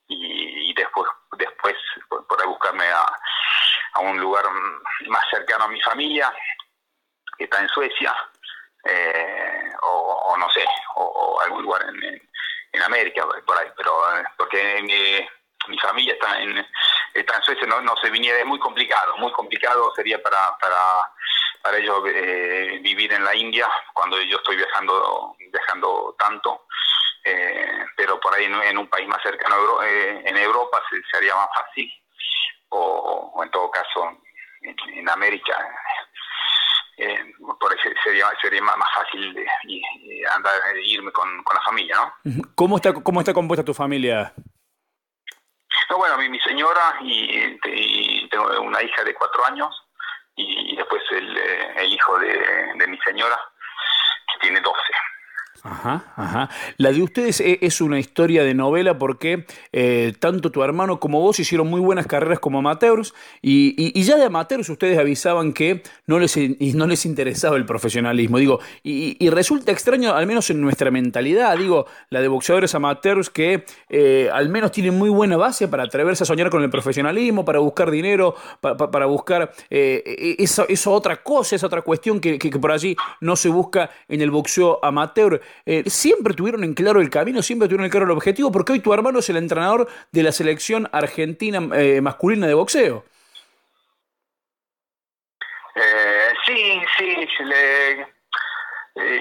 y, 0.07 0.73
después 0.73 1.09
después 1.37 1.75
por, 2.07 2.47
buscarme 2.47 2.85
a, 2.85 3.05
a, 3.93 3.99
un 3.99 4.19
lugar 4.19 4.45
más 5.07 5.23
cercano 5.29 5.65
a 5.65 5.69
mi 5.69 5.81
familia 5.81 6.33
que 7.37 7.45
está 7.45 7.59
en 7.59 7.69
Suecia 7.69 8.15
eh, 8.83 9.71
o, 9.81 10.35
no 10.37 10.49
sé 10.49 10.65
o, 10.95 11.39
algún 11.41 11.63
lugar 11.63 11.83
en 11.87 12.21
en 12.73 12.81
América, 12.81 13.25
por 13.45 13.57
ahí, 13.57 13.67
pero 13.77 14.17
eh, 14.17 14.23
porque 14.35 14.81
mi, 14.81 15.77
familia 15.77 16.13
está 16.13 16.41
en, 16.41 16.65
está 17.13 17.35
en 17.35 17.43
Suecia, 17.43 17.67
no, 17.67 17.81
no 17.81 17.95
se 17.97 18.09
viniera, 18.09 18.39
es 18.39 18.45
muy 18.45 18.59
complicado, 18.59 19.15
muy 19.17 19.31
complicado 19.31 19.93
sería 19.95 20.21
para, 20.21 20.57
para, 20.57 21.09
para 21.61 21.77
ellos 21.77 22.03
eh, 22.07 22.79
vivir 22.81 23.13
en 23.13 23.23
la 23.23 23.35
India 23.35 23.69
cuando 23.93 24.19
yo 24.21 24.37
estoy 24.37 24.57
viajando, 24.57 25.35
viajando 25.51 26.15
tanto. 26.17 26.65
Eh, 27.25 27.85
pero 27.95 28.19
por 28.19 28.33
ahí 28.33 28.45
en, 28.45 28.77
un 28.77 28.89
país 28.89 29.07
más 29.07 29.21
cercano 29.23 29.55
en 29.81 30.35
Europa 30.35 30.83
se, 30.89 31.17
haría 31.17 31.33
más 31.35 31.47
fácil 31.55 31.89
o, 32.67 33.39
en 33.41 33.49
todo 33.49 33.71
caso 33.71 34.17
en 34.61 35.07
América 35.07 35.55
eh, 36.97 37.33
por 37.59 37.73
eso 37.73 37.89
sería, 38.03 38.25
sería 38.41 38.61
más, 38.61 38.75
fácil 38.95 39.33
de, 39.33 39.45
andar, 40.35 40.53
irme 40.83 41.11
con, 41.11 41.43
la 41.53 41.61
familia, 41.61 41.95
¿no? 41.95 42.43
¿Cómo 42.55 42.77
está, 42.77 42.93
cómo 42.93 43.19
está 43.19 43.33
compuesta 43.33 43.63
tu 43.63 43.73
familia? 43.73 44.33
No, 45.89 45.97
bueno, 45.97 46.17
mi, 46.17 46.29
mi 46.29 46.39
señora 46.41 46.97
y, 47.01 47.57
tengo 48.29 48.61
una 48.61 48.81
hija 48.81 49.03
de 49.03 49.13
cuatro 49.13 49.45
años 49.45 49.69
y 50.35 50.75
después 50.75 51.03
el, 51.11 51.37
el 51.37 51.93
hijo 51.93 52.17
de, 52.17 52.73
de 52.75 52.87
mi 52.87 52.97
señora 52.99 53.39
que 54.31 54.39
tiene 54.39 54.59
doce. 54.61 54.93
Ajá, 55.65 56.11
ajá. 56.17 56.49
La 56.75 56.91
de 56.91 57.01
ustedes 57.01 57.39
e, 57.39 57.57
es 57.61 57.79
una 57.79 57.97
historia 57.97 58.43
de 58.43 58.53
novela 58.53 58.97
porque 58.97 59.45
eh, 59.71 60.11
tanto 60.19 60.51
tu 60.51 60.61
hermano 60.61 60.99
como 60.99 61.21
vos 61.21 61.39
hicieron 61.39 61.69
muy 61.69 61.79
buenas 61.79 62.05
carreras 62.05 62.39
como 62.39 62.59
amateurs 62.59 63.13
y, 63.41 63.73
y, 63.97 64.03
ya 64.03 64.17
de 64.17 64.25
amateurs 64.25 64.67
ustedes 64.67 64.99
avisaban 64.99 65.53
que 65.53 65.81
no 66.05 66.19
les, 66.19 66.37
no 66.75 66.85
les 66.85 67.05
interesaba 67.05 67.55
el 67.55 67.65
profesionalismo. 67.65 68.39
Digo, 68.39 68.59
y, 68.83 69.29
resulta 69.29 69.71
extraño, 69.71 70.13
al 70.13 70.27
menos 70.27 70.49
en 70.49 70.59
nuestra 70.59 70.91
mentalidad, 70.91 71.57
digo, 71.57 71.85
la 72.09 72.19
de 72.19 72.27
boxeadores 72.27 72.75
amateurs 72.75 73.29
que 73.29 73.63
eh, 73.87 74.29
al 74.33 74.49
menos 74.49 74.73
tienen 74.73 74.97
muy 74.97 75.09
buena 75.09 75.37
base 75.37 75.69
para 75.69 75.83
atreverse 75.83 76.23
a 76.23 76.25
soñar 76.25 76.49
con 76.49 76.61
el 76.61 76.69
profesionalismo, 76.69 77.45
para 77.45 77.59
buscar 77.59 77.89
dinero, 77.89 78.35
para 78.59 79.05
buscar 79.05 79.53
eh, 79.69 80.35
e, 80.37 80.43
esa, 80.43 80.65
otra 80.91 81.23
cosa, 81.23 81.55
esa 81.55 81.67
otra 81.67 81.83
cuestión 81.83 82.19
que, 82.19 82.37
que, 82.37 82.49
que 82.49 82.59
por 82.59 82.73
allí 82.73 82.97
no 83.21 83.37
se 83.37 83.47
busca 83.47 83.89
en 84.09 84.19
el 84.19 84.29
boxeo 84.29 84.79
amateur. 84.83 85.39
Eh, 85.65 85.89
siempre 85.89 86.33
tuvieron 86.33 86.63
en 86.63 86.73
claro 86.73 86.99
el 86.99 87.09
camino, 87.09 87.41
siempre 87.41 87.67
tuvieron 87.67 87.85
en 87.85 87.91
claro 87.91 88.05
el 88.05 88.11
objetivo, 88.11 88.51
porque 88.51 88.73
hoy 88.73 88.79
tu 88.79 88.93
hermano 88.93 89.19
es 89.19 89.29
el 89.29 89.37
entrenador 89.37 89.87
de 90.11 90.23
la 90.23 90.31
selección 90.31 90.89
argentina 90.91 91.59
eh, 91.75 92.01
masculina 92.01 92.47
de 92.47 92.53
boxeo. 92.53 93.05
Eh, 95.75 96.33
sí, 96.45 96.81
sí, 96.97 97.27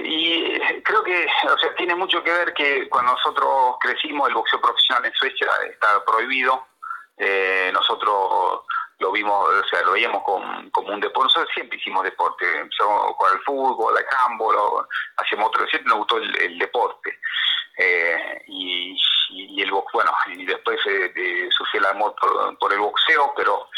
y 0.04 0.60
creo 0.82 1.02
que, 1.02 1.26
o 1.50 1.58
sea, 1.58 1.74
tiene 1.76 1.94
mucho 1.94 2.22
que 2.22 2.30
ver 2.30 2.52
que 2.52 2.88
cuando 2.88 3.12
nosotros 3.12 3.76
crecimos 3.80 4.28
el 4.28 4.34
boxeo 4.34 4.60
profesional 4.60 5.06
en 5.06 5.12
Suecia 5.14 5.48
está 5.70 6.04
prohibido. 6.04 6.66
nosotros 7.72 8.62
lo 9.02 9.10
vimos, 9.10 9.48
o 9.48 9.68
sea, 9.68 9.82
lo 9.82 9.92
veíamos 9.92 10.22
como, 10.22 10.70
como 10.70 10.94
un 10.94 11.00
deporte. 11.00 11.24
Nosotros 11.24 11.50
siempre 11.52 11.78
hicimos 11.78 12.04
deporte, 12.04 12.46
empezamos 12.58 13.04
a 13.04 13.12
jugar 13.12 13.32
al 13.32 13.42
fútbol, 13.42 13.94
al 13.98 14.06
handball, 14.20 14.86
hacíamos 15.16 15.48
otro, 15.48 15.66
siempre 15.66 15.90
nos 15.90 15.98
gustó 15.98 16.18
el, 16.18 16.58
deporte. 16.58 17.18
Eh, 17.76 18.42
y, 18.46 18.96
y, 19.30 19.62
el 19.62 19.70
bueno, 19.70 20.12
y 20.26 20.46
después 20.46 20.78
eh, 20.86 21.48
surgió 21.50 21.80
el 21.80 21.86
amor 21.86 22.14
por, 22.60 22.72
el 22.72 22.78
boxeo, 22.78 23.32
pero 23.36 23.68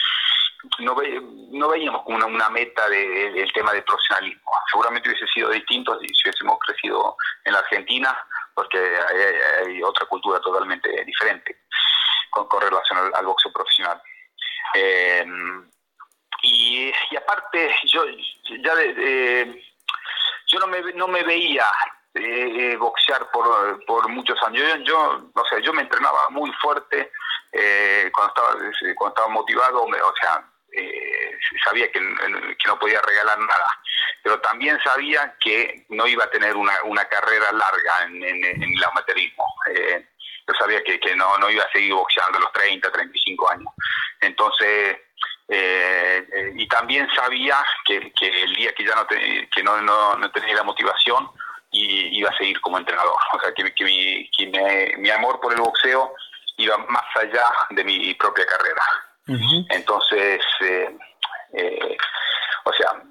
no, 0.81 0.95
ve, 0.95 1.21
no 1.23 1.69
veíamos 1.69 2.03
como 2.03 2.19
una, 2.19 2.51
meta 2.51 2.87
del 2.89 3.33
de, 3.33 3.51
tema 3.55 3.73
del 3.73 3.85
profesionalismo. 3.85 4.53
Seguramente 4.71 5.09
hubiese 5.09 5.27
sido 5.29 5.49
distinto 5.51 5.99
si, 6.01 6.07
hubiésemos 6.07 6.59
crecido 6.67 7.17
en 7.45 7.53
la 7.55 7.61
Argentina, 7.61 8.17
porque 8.55 8.79
hay, 8.79 9.83
otra 9.83 10.07
cultura 10.07 10.39
totalmente 10.41 10.91
diferente 11.05 11.63
con 12.31 12.61
relación 12.61 12.99
al 13.15 13.27
boxeo 13.27 13.53
profesional. 13.53 14.03
Eh, 14.75 15.27
y, 16.43 16.93
aparte, 17.17 17.75
yo 17.85 18.05
ya 18.63 18.75
de, 18.75 19.63
yo 20.47 20.59
no 20.59 20.67
me, 20.67 20.81
no 20.93 21.09
me 21.09 21.23
veía 21.23 21.67
eh, 22.15 22.77
boxear 22.77 23.31
por, 23.31 23.85
por 23.87 24.09
muchos 24.09 24.41
años. 24.43 24.63
Yo, 24.63 24.85
yo, 24.85 25.31
o 25.35 25.45
sea, 25.47 25.59
yo 25.61 25.73
me 25.73 25.83
entrenaba 25.83 26.29
muy 26.31 26.53
fuerte 26.55 27.11
eh, 27.53 28.11
cuando 28.13 28.33
estaba 28.35 28.95
cuando 28.97 29.15
estaba 29.15 29.29
motivado, 29.29 29.85
o 29.85 30.15
sea, 30.21 30.45
eh, 30.73 31.39
sabía 31.65 31.91
que, 31.91 32.01
que, 32.01 32.69
no 32.69 32.79
podía 32.79 33.01
regalar 33.01 33.39
nada, 33.39 33.81
pero 34.23 34.41
también 34.41 34.79
sabía 34.83 35.37
que 35.39 35.87
no 35.91 36.07
iba 36.07 36.25
a 36.25 36.31
tener 36.31 36.57
una, 36.57 36.83
una 36.85 37.05
carrera 37.05 37.53
larga 37.53 38.05
en, 38.05 38.23
en, 38.23 38.45
en 38.45 38.63
el 38.63 38.85
amateurismo. 38.85 39.45
Eh, 39.71 40.05
yo 40.47 40.55
sabía 40.55 40.83
que, 40.83 41.01
que 41.01 41.17
no, 41.17 41.39
no 41.39 41.51
iba 41.51 41.65
a 41.65 41.73
seguir 41.73 41.95
boxeando 41.95 42.39
a 42.39 42.41
los 42.43 42.53
30, 42.53 42.91
35 42.91 43.51
años. 43.51 43.73
Entonces, 44.21 44.97
eh, 45.49 46.27
eh, 46.33 46.53
y 46.55 46.67
también 46.69 47.09
sabía 47.15 47.65
que, 47.85 48.13
que, 48.13 48.43
el 48.43 48.55
día 48.55 48.73
que 48.73 48.85
ya 48.85 48.95
no, 48.95 49.07
que 49.07 49.63
no, 49.63 49.81
no, 49.81 50.31
tenía 50.31 50.55
la 50.55 50.63
motivación, 50.63 51.29
y 51.71 52.19
iba 52.19 52.31
a 52.31 52.37
seguir 52.37 52.61
como 52.61 52.79
entrenador. 52.79 53.17
O 53.33 53.41
sea, 53.41 53.53
que, 53.53 53.75
que, 53.75 53.85
mi, 53.85 54.31
que 54.31 54.97
mi, 54.97 55.11
amor 55.11 55.41
por 55.41 55.53
el 55.53 55.61
boxeo 55.61 56.15
iba 56.57 56.77
más 56.79 57.05
allá 57.17 57.53
de 57.71 57.85
mi 57.85 58.15
propia 58.15 58.47
carrera. 58.47 58.83
Entonces, 59.71 60.41
eh, 60.61 60.97
eh, 61.55 61.97
o 62.65 62.73
sea, 62.73 63.03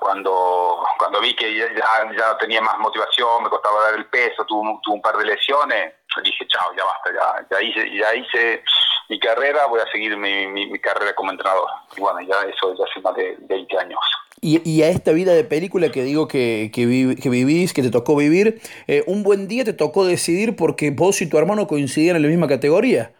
cuando 0.00 0.84
cuando 0.98 1.20
vi 1.20 1.34
que 1.34 1.54
ya, 1.54 1.66
ya 1.74 2.28
no 2.28 2.36
tenía 2.38 2.60
más 2.60 2.78
motivación, 2.78 3.42
me 3.42 3.50
costaba 3.50 3.82
dar 3.82 3.94
el 3.94 4.06
peso, 4.06 4.44
tuve, 4.44 4.78
un 4.86 5.02
par 5.02 5.16
de 5.16 5.26
lesiones, 5.26 5.92
dije, 6.22 6.46
chao, 6.48 6.72
ya 6.76 6.84
basta, 6.84 7.10
ya, 7.12 7.46
ya, 7.50 7.62
hice, 7.62 7.96
ya 7.96 8.14
hice 8.14 8.62
mi 9.08 9.18
carrera, 9.18 9.66
voy 9.66 9.80
a 9.80 9.90
seguir 9.90 10.16
mi, 10.16 10.46
mi, 10.46 10.78
carrera 10.78 11.14
como 11.14 11.30
entrenador. 11.30 11.68
Y 11.96 12.00
bueno, 12.00 12.20
ya 12.22 12.40
eso 12.48 12.74
ya 12.76 12.84
hace 12.84 13.00
más 13.00 13.14
de 13.16 13.36
20 13.40 13.78
años. 13.78 14.00
Y, 14.40 14.60
y, 14.68 14.82
a 14.82 14.88
esta 14.88 15.12
vida 15.12 15.32
de 15.32 15.44
película 15.44 15.90
que 15.90 16.02
digo 16.02 16.28
que, 16.28 16.70
que, 16.72 17.16
que 17.20 17.28
vivís, 17.30 17.72
que 17.72 17.82
te 17.82 17.90
tocó 17.90 18.16
vivir, 18.16 18.60
eh, 18.86 19.02
un 19.06 19.22
buen 19.22 19.48
día 19.48 19.64
te 19.64 19.72
tocó 19.72 20.04
decidir 20.04 20.54
porque 20.56 20.90
vos 20.90 21.20
y 21.22 21.28
tu 21.28 21.38
hermano 21.38 21.66
coincidían 21.66 22.16
en 22.16 22.22
la 22.22 22.28
misma 22.28 22.48
categoría. 22.48 23.12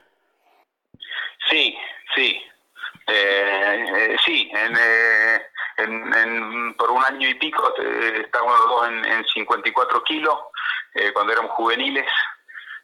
Sí, 1.51 1.75
sí. 2.15 2.41
Eh, 3.07 3.87
eh, 3.97 4.17
sí, 4.25 4.51
en, 4.53 4.77
en, 5.77 6.75
por 6.77 6.91
un 6.91 7.05
año 7.05 7.29
y 7.29 7.35
pico 7.35 7.75
eh, 7.81 8.23
estábamos 8.25 8.59
los 8.59 8.69
dos 8.69 8.89
en, 8.89 9.05
en 9.05 9.25
54 9.25 10.03
kilos 10.05 10.35
eh, 10.95 11.13
cuando 11.13 11.33
éramos 11.33 11.53
juveniles 11.53 12.07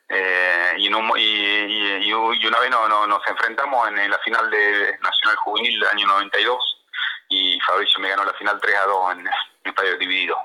eh, 0.09 0.73
y, 0.79 0.89
y, 0.89 2.09
y, 2.09 2.13
una 2.13 2.59
vez 2.59 2.71
no, 2.71 2.89
no, 2.89 3.07
nos 3.07 3.21
enfrentamos 3.29 3.89
en, 3.89 4.11
la 4.11 4.19
final 4.19 4.51
de 4.51 4.99
Nacional 5.01 5.37
Juvenil 5.37 5.79
del 5.79 5.89
año 5.89 6.07
92 6.09 6.85
y 7.29 7.61
Fabricio 7.61 8.01
me 8.01 8.09
ganó 8.09 8.25
la 8.25 8.33
final 8.35 8.59
3 8.61 8.77
a 8.77 8.87
2 8.87 9.13
en, 9.13 9.29
estadio 9.65 9.97
dividido. 9.99 10.37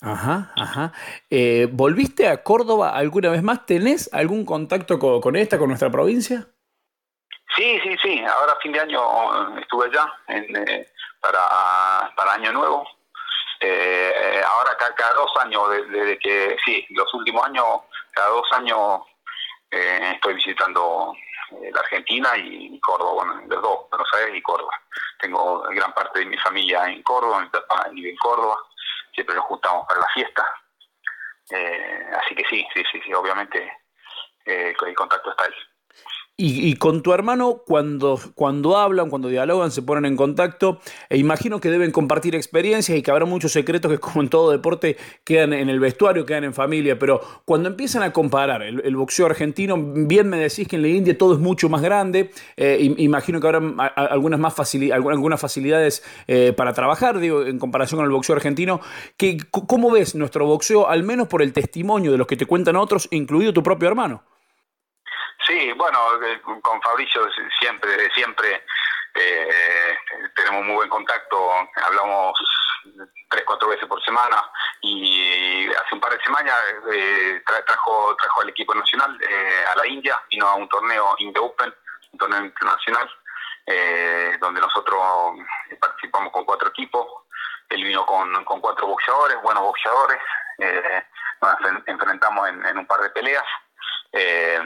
Ajá, 0.00 0.50
ajá. 0.56 0.92
Eh, 1.28 1.68
¿Volviste 1.70 2.26
a 2.26 2.42
Córdoba 2.42 2.96
alguna 2.96 3.28
vez 3.28 3.42
más? 3.42 3.66
¿Tenés 3.66 4.08
algún 4.14 4.46
contacto 4.46 4.98
con, 4.98 5.20
con, 5.20 5.36
esta, 5.36 5.58
con 5.58 5.68
nuestra 5.68 5.90
provincia? 5.90 6.46
Sí, 7.54 7.78
sí, 7.82 7.96
sí. 8.00 8.24
Ahora 8.24 8.56
fin 8.62 8.72
de 8.72 8.80
año 8.80 9.58
estuve 9.58 9.88
allá 9.88 10.10
en, 10.28 10.56
eh, 10.56 10.88
para, 11.20 12.12
para 12.16 12.32
Año 12.34 12.52
Nuevo. 12.52 12.86
Eh, 13.60 14.42
ahora 14.46 14.76
cada, 14.78 14.94
cada, 14.94 15.14
dos 15.14 15.36
años, 15.36 15.68
desde 15.90 16.18
que, 16.18 16.56
sí, 16.64 16.86
los 16.90 17.12
últimos 17.14 17.44
años, 17.44 17.66
cada 18.12 18.28
dos 18.28 18.50
años 18.52 19.02
eh, 19.70 20.12
estoy 20.14 20.34
visitando 20.34 21.14
eh, 21.52 21.70
la 21.72 21.80
Argentina 21.80 22.36
y, 22.36 22.78
Córdoba, 22.80 23.24
bueno, 23.24 23.42
los 23.48 23.62
dos, 23.62 23.78
Buenos 23.90 24.08
Aires 24.14 24.36
y 24.36 24.42
Córdoba. 24.42 24.72
Tengo 25.20 25.60
gran 25.70 25.92
parte 25.92 26.20
de 26.20 26.26
mi 26.26 26.38
familia 26.38 26.86
en 26.86 27.02
Córdoba, 27.02 27.40
mi 27.40 27.48
papá 27.48 27.88
vive 27.92 28.10
en 28.10 28.16
Córdoba, 28.16 28.56
siempre 29.12 29.34
nos 29.34 29.44
juntamos 29.44 29.86
para 29.86 30.00
la 30.00 30.08
fiesta. 30.08 30.46
Eh, 31.50 32.10
así 32.22 32.34
que 32.34 32.44
sí, 32.48 32.66
sí, 32.72 32.82
sí, 32.90 33.00
sí 33.04 33.12
obviamente 33.12 33.72
eh, 34.46 34.74
el 34.80 34.94
contacto 34.94 35.30
está 35.30 35.44
ahí. 35.44 35.52
Y, 36.42 36.76
con 36.76 37.02
tu 37.02 37.12
hermano, 37.12 37.60
cuando, 37.66 38.18
cuando 38.34 38.78
hablan, 38.78 39.10
cuando 39.10 39.28
dialogan, 39.28 39.70
se 39.70 39.82
ponen 39.82 40.06
en 40.06 40.16
contacto, 40.16 40.80
e 41.10 41.18
imagino 41.18 41.60
que 41.60 41.70
deben 41.70 41.90
compartir 41.90 42.34
experiencias 42.34 42.96
y 42.96 43.02
que 43.02 43.10
habrá 43.10 43.26
muchos 43.26 43.52
secretos 43.52 43.90
que, 43.92 43.98
como 43.98 44.22
en 44.22 44.30
todo 44.30 44.50
deporte, 44.50 44.96
quedan 45.22 45.52
en 45.52 45.68
el 45.68 45.78
vestuario, 45.80 46.24
quedan 46.24 46.44
en 46.44 46.54
familia. 46.54 46.98
Pero 46.98 47.20
cuando 47.44 47.68
empiezan 47.68 48.02
a 48.04 48.14
comparar 48.14 48.62
el, 48.62 48.96
boxeo 48.96 49.26
argentino, 49.26 49.76
bien 49.78 50.30
me 50.30 50.38
decís 50.38 50.66
que 50.66 50.76
en 50.76 50.82
la 50.82 50.88
India 50.88 51.18
todo 51.18 51.34
es 51.34 51.40
mucho 51.40 51.68
más 51.68 51.82
grande. 51.82 52.30
Eh, 52.56 52.94
imagino 52.96 53.38
que 53.38 53.46
habrá 53.46 53.60
algunas, 53.94 54.40
más 54.40 54.54
facilidades 54.54 56.02
eh, 56.26 56.54
para 56.56 56.72
trabajar, 56.72 57.18
digo, 57.18 57.44
en 57.44 57.58
comparación 57.58 57.98
con 57.98 58.06
el 58.06 58.12
boxeo 58.12 58.34
argentino. 58.34 58.80
Que, 59.18 59.36
¿Cómo 59.50 59.90
ves 59.90 60.14
nuestro 60.14 60.46
boxeo, 60.46 60.88
al 60.88 61.02
menos 61.02 61.28
por 61.28 61.42
el 61.42 61.52
testimonio 61.52 62.10
de 62.10 62.16
los 62.16 62.26
que 62.26 62.38
te 62.38 62.46
cuentan 62.46 62.76
otros, 62.76 63.08
incluido 63.10 63.52
tu 63.52 63.62
propio 63.62 63.86
hermano? 63.86 64.22
Sí, 65.50 65.72
bueno, 65.72 65.98
eh, 66.22 66.40
con 66.62 66.80
Fabricio 66.80 67.28
siempre, 67.58 68.08
siempre 68.14 68.64
eh, 69.14 69.96
tenemos 70.36 70.64
muy 70.64 70.76
buen 70.76 70.88
contacto, 70.88 71.66
hablamos 71.84 72.38
tres, 73.28 73.42
cuatro 73.44 73.68
veces 73.68 73.88
por 73.88 74.00
semana 74.04 74.48
y 74.80 75.66
hace 75.66 75.94
un 75.94 76.00
par 76.00 76.12
de 76.12 76.22
semanas 76.22 76.54
eh, 76.92 77.42
trajo, 77.66 78.14
trajo 78.14 78.42
al 78.42 78.50
equipo 78.50 78.76
nacional 78.76 79.18
a 79.72 79.74
la 79.74 79.88
India, 79.88 80.22
vino 80.30 80.46
a 80.46 80.54
un 80.54 80.68
torneo 80.68 81.16
India 81.18 81.42
Open, 81.42 81.74
un 82.12 82.18
torneo 82.20 82.44
internacional, 82.44 83.10
donde 84.38 84.60
nosotros 84.60 85.02
participamos 85.80 86.32
con 86.32 86.44
cuatro 86.44 86.68
equipos, 86.68 87.08
él 87.70 87.82
vino 87.82 88.06
con, 88.06 88.44
cuatro 88.44 88.86
boxeadores, 88.86 89.42
buenos 89.42 89.64
boxeadores, 89.64 90.20
nos 91.40 91.88
enfrentamos 91.88 92.48
en, 92.50 92.64
en 92.66 92.78
un 92.78 92.86
par 92.86 93.00
de 93.00 93.10
peleas. 93.10 93.44
Eh, 94.12 94.58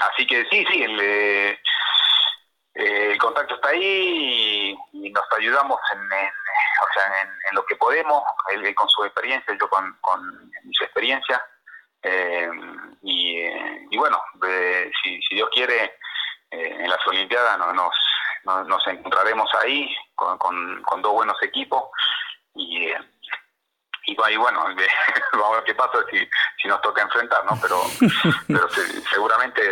así 0.00 0.26
que 0.26 0.44
sí, 0.50 0.64
sí, 0.70 0.82
el, 0.82 1.00
eh, 1.00 1.58
el 2.74 3.18
contacto 3.18 3.54
está 3.54 3.68
ahí 3.68 4.76
y, 4.92 5.10
nos 5.10 5.24
ayudamos 5.36 5.78
en, 5.92 6.00
o 6.00 6.92
sea, 6.92 7.22
en, 7.22 7.54
lo 7.54 7.64
que 7.66 7.76
podemos, 7.76 8.22
él, 8.52 8.74
con 8.74 8.88
su 8.88 9.04
experiencia, 9.04 9.56
yo 9.60 9.68
con, 9.68 9.96
con 10.00 10.50
mis 10.64 10.80
experiencias. 10.80 11.40
Eh, 12.02 12.48
y, 13.02 13.38
y, 13.90 13.96
bueno, 13.96 14.20
si, 15.02 15.22
si, 15.22 15.34
Dios 15.36 15.48
quiere, 15.52 15.84
eh, 16.50 16.76
en 16.80 16.90
las 16.90 17.06
Olimpiadas 17.06 17.58
nos, 17.58 18.66
nos, 18.66 18.86
encontraremos 18.88 19.50
ahí 19.54 19.94
con, 20.14 20.36
con, 20.38 21.02
dos 21.02 21.12
buenos 21.12 21.40
equipos 21.42 21.84
y, 22.54 22.92
y, 24.06 24.36
bueno, 24.36 24.64
vamos 25.32 25.52
a 25.52 25.54
ver 25.56 25.64
qué 25.64 25.74
pasa 25.74 25.98
si, 26.10 26.18
si 26.60 26.68
nos 26.68 26.80
toca 26.82 27.02
enfrentar, 27.02 27.44
¿no? 27.44 27.58
Pero, 27.60 27.82
pero 28.46 28.68
seguramente 29.10 29.62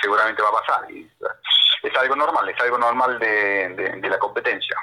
seguramente 0.00 0.42
va 0.42 0.48
a 0.48 0.60
pasar. 0.60 0.90
Y, 0.90 1.10
es 1.82 1.96
algo 1.96 2.14
normal, 2.14 2.48
es 2.48 2.60
algo 2.60 2.76
normal 2.76 3.18
de, 3.18 3.70
de 3.96 4.08
la 4.08 4.18
competencia. 4.18 4.76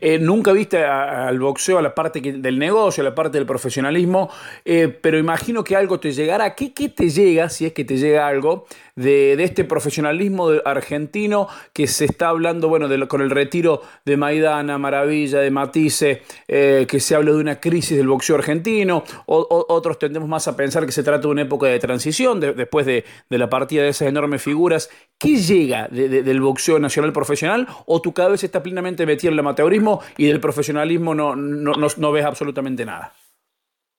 Eh, 0.00 0.18
nunca 0.18 0.52
viste 0.52 0.84
al 0.84 1.38
boxeo, 1.38 1.78
a 1.78 1.82
la 1.82 1.94
parte 1.94 2.20
del 2.20 2.58
negocio, 2.58 3.02
a 3.02 3.04
la 3.04 3.14
parte 3.14 3.38
del 3.38 3.46
profesionalismo, 3.46 4.30
eh, 4.64 4.88
pero 4.88 5.18
imagino 5.18 5.64
que 5.64 5.76
algo 5.76 5.98
te 6.00 6.12
llegará. 6.12 6.54
¿Qué, 6.54 6.72
¿Qué, 6.72 6.88
te 6.88 7.08
llega, 7.08 7.48
si 7.48 7.66
es 7.66 7.72
que 7.72 7.84
te 7.84 7.96
llega 7.96 8.26
algo, 8.26 8.66
de, 8.96 9.42
este 9.42 9.64
profesionalismo 9.64 10.50
argentino 10.64 11.48
que 11.72 11.86
se 11.86 12.04
está 12.04 12.28
hablando, 12.28 12.68
bueno, 12.68 12.88
con 13.08 13.22
el 13.22 13.30
retiro 13.30 13.82
de 14.04 14.16
Maidana, 14.16 14.78
Maravilla, 14.78 15.40
de 15.40 15.50
Matisse, 15.50 16.22
eh, 16.48 16.86
que 16.88 17.00
se 17.00 17.14
habla 17.14 17.32
de 17.32 17.38
una 17.38 17.60
crisis 17.60 17.96
del 17.96 18.08
boxeo 18.08 18.36
argentino? 18.36 19.04
O, 19.26 19.66
otros 19.68 19.98
tendemos 19.98 20.28
más 20.28 20.48
a 20.48 20.56
pensar 20.56 20.86
que 20.86 20.92
se 20.92 21.02
trata 21.02 21.22
de 21.22 21.28
una 21.28 21.42
época 21.42 21.66
de 21.66 21.78
transición 21.78 22.40
después 22.40 22.86
de, 22.86 23.04
la 23.30 23.48
partida 23.48 23.82
de 23.82 23.88
esas 23.88 24.08
enormes 24.08 24.42
figuras. 24.42 24.90
¿Qué 25.18 25.36
llega 25.36 25.88
del 25.88 26.40
boxeo 26.40 26.78
nacional 26.78 27.12
profesional? 27.12 27.66
¿O 27.86 28.02
tu 28.02 28.12
cabeza 28.12 28.46
está 28.46 28.61
plenamente 28.62 29.06
metida 29.06 29.28
en 29.28 29.34
el 29.34 29.40
amateurismo 29.40 30.02
y 30.16 30.26
del 30.26 30.40
profesionalismo 30.40 31.14
no, 31.14 31.34
no, 31.36 31.72
no, 31.74 32.12
ves 32.12 32.24
absolutamente 32.24 32.84
nada. 32.84 33.12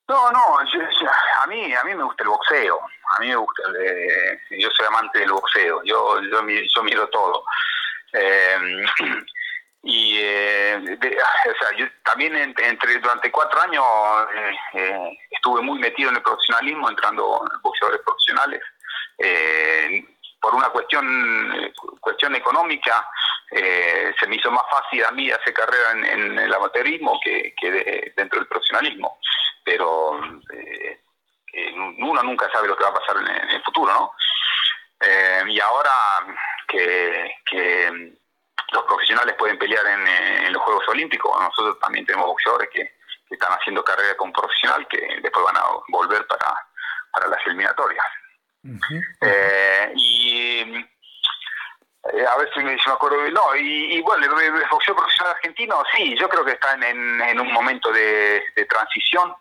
No, 0.08 0.32
no, 0.32 0.60
a 0.60 1.48
mí 1.48 1.74
a 1.74 1.84
mí 1.84 1.96
me 1.96 2.04
gusta 2.04 2.24
el 2.24 2.30
boxeo, 2.30 2.80
a 3.16 3.20
mí 3.22 3.30
me 3.30 3.36
gusta, 3.36 3.64
yo 4.52 4.70
soy 4.72 4.86
amante 4.86 5.20
del 5.20 5.32
boxeo, 5.32 5.82
yo 5.84 6.20
yo, 6.22 6.42
yo 6.76 6.84
miro 6.84 7.08
todo. 7.10 7.44
Eh, 8.14 8.86
y 9.84 10.18
eh, 10.18 10.98
yo 11.78 11.86
también 12.04 12.36
entre, 12.36 13.00
durante 13.00 13.32
cuatro 13.32 13.62
años 13.62 13.84
eh, 14.74 15.18
estuve 15.32 15.62
muy 15.62 15.80
metido 15.80 16.10
en 16.10 16.18
el 16.18 16.24
profesionalismo, 16.24 16.90
entrando 16.90 17.42
en 17.52 17.62
boxeadores 17.62 18.02
profesionales. 18.02 18.62
Por 20.44 20.54
una 20.56 20.68
cuestión 20.72 21.72
cuestión 22.02 22.36
económica, 22.36 23.10
eh, 23.50 24.14
se 24.20 24.28
me 24.28 24.36
hizo 24.36 24.52
más 24.52 24.66
fácil 24.70 25.06
a 25.06 25.12
mí 25.12 25.32
hacer 25.32 25.54
carrera 25.54 25.92
en, 25.94 26.38
el 26.38 26.54
amateurismo 26.54 27.18
que, 27.24 27.56
dentro 28.14 28.40
del 28.40 28.48
profesionalismo. 28.50 29.20
Pero 29.64 30.20
eh, 30.52 31.02
uno 31.98 32.22
nunca 32.24 32.52
sabe 32.52 32.68
lo 32.68 32.76
que 32.76 32.84
va 32.84 32.90
a 32.90 33.00
pasar 33.00 33.16
en, 33.18 33.52
el 33.52 33.64
futuro, 33.64 33.94
¿no? 33.94 34.12
Eh, 35.00 35.44
y 35.48 35.60
ahora 35.62 35.92
que, 36.68 38.14
los 38.74 38.84
profesionales 38.84 39.36
pueden 39.38 39.58
pelear 39.58 39.86
en, 39.86 40.52
los 40.52 40.62
Juegos 40.64 40.90
Olímpicos, 40.90 41.40
nosotros 41.40 41.80
también 41.80 42.06
tenemos 42.06 42.28
boxeadores 42.28 42.70
que, 42.70 42.92
están 43.30 43.54
haciendo 43.54 43.84
carrera 43.84 44.16
con 44.16 44.32
profesional 44.32 44.88
que 44.88 45.20
después 45.24 45.44
van 45.44 45.58
a 45.58 45.64
volver 45.88 46.28
para, 46.28 46.54
para 47.12 47.28
las 47.30 47.40
eliminatorias. 47.48 48.06
Y 49.96 50.64
eh, 52.12 52.26
a 52.28 52.38
ver 52.38 52.50
si 52.54 52.60
me, 52.60 52.78
acuerdo. 52.86 53.30
No, 53.30 53.56
y, 53.56 54.02
bueno, 54.02 54.40
el, 54.40 54.68
boxeo 54.70 54.96
profesional 54.96 55.36
argentino, 55.36 55.84
sí, 55.96 56.16
yo 56.20 56.28
creo 56.28 56.44
que 56.44 56.52
está 56.52 56.74
en, 56.74 57.40
un 57.40 57.52
momento 57.52 57.92
de, 57.92 58.44
transición. 58.68 59.34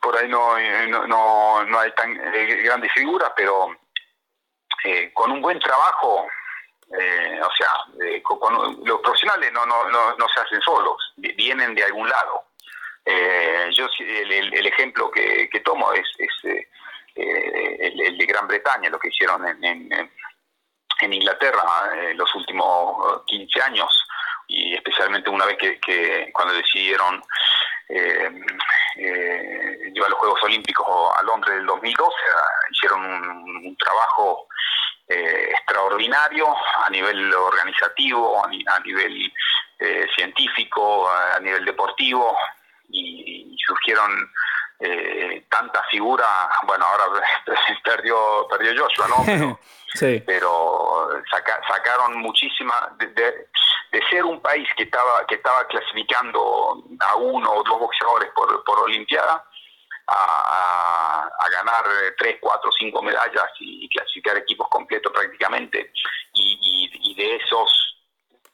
Por 0.00 0.16
ahí 0.16 0.28
no, 0.28 0.58
no, 1.06 1.64
no, 1.64 1.78
hay 1.78 1.92
tan 1.92 2.16
eh, 2.34 2.62
grandes 2.64 2.92
figuras, 2.92 3.32
pero 3.36 3.76
eh, 4.84 5.12
con 5.12 5.30
un 5.30 5.40
buen 5.40 5.60
trabajo, 5.60 6.26
o 6.26 7.50
sea, 7.56 8.22
con, 8.22 8.84
los 8.84 9.00
profesionales 9.00 9.52
no, 9.52 9.64
no, 9.66 9.88
no, 9.90 10.28
se 10.28 10.40
hacen 10.40 10.60
solos, 10.60 10.96
vienen 11.16 11.74
de 11.74 11.84
algún 11.84 12.08
lado. 12.08 12.44
yo 13.70 13.86
el, 13.98 14.66
ejemplo 14.66 15.10
que, 15.10 15.62
tomo 15.64 15.92
es, 15.92 16.06
el, 17.14 18.18
de 18.18 18.26
Gran 18.26 18.46
Bretaña, 18.48 18.90
lo 18.90 18.98
que 18.98 19.08
hicieron 19.08 19.46
en 19.62 20.10
en 21.00 21.12
Inglaterra 21.12 21.62
en 21.92 21.98
eh, 22.00 22.14
los 22.14 22.32
últimos 22.34 23.22
15 23.26 23.62
años 23.62 24.06
y 24.46 24.74
especialmente 24.74 25.30
una 25.30 25.46
vez 25.46 25.56
que, 25.58 26.30
cuando 26.32 26.54
decidieron 26.54 27.22
eh, 27.88 28.30
eh, 28.96 29.78
llevar 29.92 30.10
los 30.10 30.18
Juegos 30.18 30.42
Olímpicos 30.42 30.86
a 31.16 31.22
Londres 31.22 31.56
del 31.56 31.66
2012 31.66 32.16
hicieron 32.70 33.00
un, 33.02 33.76
trabajo 33.76 34.46
extraordinario 35.06 36.46
a 36.48 36.88
nivel 36.88 37.34
organizativo, 37.34 38.42
a, 38.42 38.48
nivel 38.48 39.32
científico, 40.14 41.10
a, 41.10 41.38
nivel 41.40 41.64
deportivo 41.64 42.36
y, 42.88 43.56
surgieron 43.66 44.30
tantas 45.48 45.86
figuras, 45.90 46.28
bueno 46.66 46.84
ahora 46.84 47.04
perdió, 47.84 48.46
perdió 48.48 48.82
Joshua, 48.82 49.08
¿no? 49.08 49.58
pero 50.26 51.08
sacaron 51.68 52.18
muchísima 52.18 52.94
de, 52.98 53.48
ser 54.10 54.24
un 54.24 54.40
país 54.40 54.68
que 54.76 54.82
estaba 54.84 55.24
que 55.26 55.36
estaba 55.36 55.66
clasificando 55.68 56.82
a 57.00 57.16
uno 57.16 57.52
o 57.52 57.62
dos 57.62 57.78
boxeadores 57.78 58.30
por, 58.34 58.64
por 58.64 58.80
olimpiada 58.80 59.44
a, 60.06 61.48
ganar 61.50 61.84
tres, 62.18 62.36
cuatro, 62.40 62.70
cinco 62.78 63.02
medallas 63.02 63.50
y, 63.60 63.88
clasificar 63.88 64.36
equipos 64.36 64.68
completos 64.68 65.12
prácticamente. 65.12 65.92
Y, 66.32 67.14
de 67.14 67.36
esos 67.36 67.96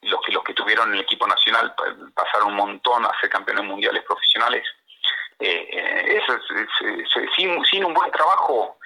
los 0.02 0.20
que 0.20 0.32
los 0.32 0.44
que 0.44 0.52
tuvieron 0.52 0.92
el 0.92 1.00
equipo 1.00 1.26
nacional 1.26 1.74
pasaron 2.14 2.48
un 2.48 2.56
montón 2.56 3.06
a 3.06 3.20
ser 3.20 3.30
campeones 3.30 3.64
mundiales 3.64 4.02
profesionales 4.04 4.62
eh, 5.40 5.68
eh, 5.72 6.20
eso 6.22 6.38
sin, 7.36 7.64
sin 7.64 7.84
un 7.84 7.94
buen 7.94 8.10
trabajo 8.10 8.78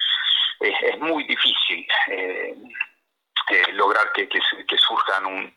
es, 0.59 0.99
muy 0.99 1.23
difícil 1.25 1.85
eh, 2.07 2.55
eh, 3.49 3.71
lograr 3.73 4.11
que, 4.13 4.27
que, 4.27 4.77
surjan 4.77 5.25
un, 5.25 5.55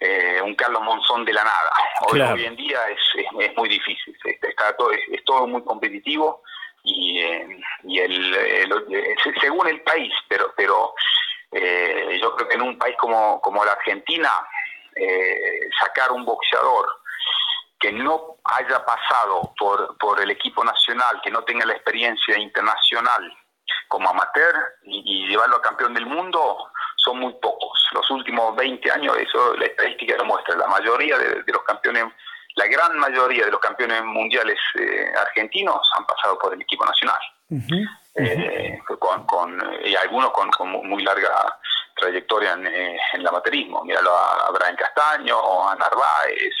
eh, 0.00 0.40
un 0.42 0.54
Carlos 0.54 0.82
Monzón 0.82 1.24
de 1.24 1.32
la 1.32 1.44
nada. 1.44 1.72
Hoy, 2.08 2.44
en 2.44 2.56
día 2.56 2.78
es, 2.88 3.24
es, 3.38 3.56
muy 3.56 3.68
difícil, 3.68 4.16
está 4.24 4.76
todo, 4.76 4.92
es, 4.92 5.24
todo 5.24 5.46
muy 5.46 5.62
competitivo 5.62 6.42
y, 6.82 7.20
y 7.84 7.98
el, 7.98 8.68
según 9.40 9.68
el 9.68 9.80
país, 9.82 10.12
pero, 10.28 10.52
pero 10.56 10.94
yo 11.52 12.36
creo 12.36 12.48
que 12.48 12.54
en 12.56 12.62
un 12.62 12.78
país 12.78 12.96
como, 12.98 13.40
como 13.40 13.64
la 13.64 13.72
Argentina, 13.72 14.30
sacar 15.80 16.12
un 16.12 16.24
boxeador 16.24 17.03
que 17.84 17.92
no 17.92 18.38
haya 18.44 18.82
pasado 18.82 19.52
por, 19.58 19.98
por 19.98 20.18
el 20.18 20.30
equipo 20.30 20.64
nacional, 20.64 21.20
que 21.22 21.30
no 21.30 21.44
tenga 21.44 21.66
la 21.66 21.74
experiencia 21.74 22.38
internacional 22.38 23.30
como 23.88 24.08
amateur 24.08 24.54
y, 24.84 25.28
llevarlo 25.28 25.56
a 25.56 25.60
campeón 25.60 25.92
del 25.92 26.06
mundo 26.06 26.70
son 26.96 27.18
muy 27.18 27.34
pocos. 27.42 27.78
Los 27.92 28.10
últimos 28.10 28.56
20 28.56 28.90
años, 28.90 29.18
eso 29.18 29.54
la 29.56 29.66
estadística 29.66 30.16
lo 30.16 30.24
muestra, 30.24 30.56
la 30.56 30.66
mayoría 30.66 31.18
de, 31.18 31.44
los 31.46 31.62
campeones, 31.64 32.06
la 32.56 32.66
gran 32.68 32.98
mayoría 32.98 33.44
de 33.44 33.50
los 33.50 33.60
campeones 33.60 34.02
mundiales 34.02 34.58
eh, 34.80 35.12
argentinos 35.20 35.86
han 35.94 36.06
pasado 36.06 36.38
por 36.38 36.54
el 36.54 36.62
equipo 36.62 36.86
nacional. 36.86 37.20
Eh, 38.16 38.78
con, 38.98 39.62
y 39.84 39.94
algunos 39.94 40.30
con, 40.30 40.70
muy 40.70 41.02
larga 41.02 41.58
trayectoria 41.96 42.52
en, 42.52 42.66
eh, 42.66 42.98
el 43.12 43.26
amateurismo. 43.26 43.84
Míralo 43.84 44.10
a, 44.16 44.50
Brian 44.52 44.76
Castaño, 44.76 45.68
a 45.68 45.74
Narváez, 45.76 46.54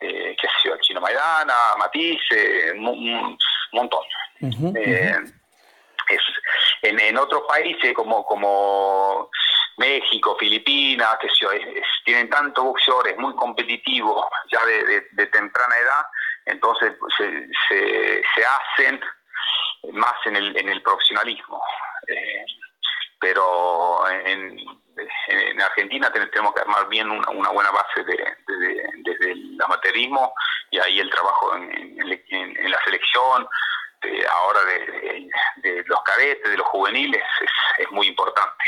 eh, 0.00 0.36
que 0.40 0.46
ha 0.46 0.60
sido 0.60 0.74
el 0.74 0.80
Chino 0.80 1.00
Maidana, 1.00 1.74
Matisse, 1.78 2.72
un, 2.76 3.36
montón 3.72 4.04
en, 6.82 7.18
otros 7.18 7.42
países 7.48 7.92
como, 7.94 8.24
como 8.24 9.30
México, 9.76 10.36
Filipinas, 10.38 11.16
que 11.20 11.28
tienen 12.04 12.30
tantos 12.30 12.64
boxeadores 12.64 13.16
muy 13.18 13.34
competitivos 13.34 14.26
ya 14.50 14.64
de, 14.64 15.26
temprana 15.26 15.76
edad, 15.76 16.06
entonces 16.46 16.94
se, 17.16 17.48
se, 17.68 18.44
hacen 18.44 19.00
más 19.92 20.14
en 20.26 20.36
el, 20.36 20.56
en 20.56 20.68
el 20.68 20.82
profesionalismo. 20.82 21.60
Eh, 22.06 22.44
pero 23.20 24.08
en, 24.08 24.56
en, 25.28 25.60
Argentina 25.60 26.10
tenemos 26.12 26.54
que 26.54 26.60
armar 26.60 26.88
bien 26.88 27.10
una, 27.10 27.28
una 27.30 27.50
buena 27.50 27.70
base 27.70 28.04
desde 28.04 29.32
el 29.32 29.58
amateurismo 29.64 30.34
y 30.70 30.78
ahí 30.78 31.00
el 31.00 31.10
trabajo 31.10 31.56
en, 31.56 31.98
en 32.30 32.70
la 32.70 32.82
selección, 32.84 33.48
ahora 34.30 34.60
de, 34.64 35.84
los 35.86 36.02
cadetes, 36.02 36.50
de 36.50 36.56
los 36.56 36.66
juveniles, 36.68 37.22
es, 37.78 37.90
muy 37.90 38.06
importante. 38.08 38.64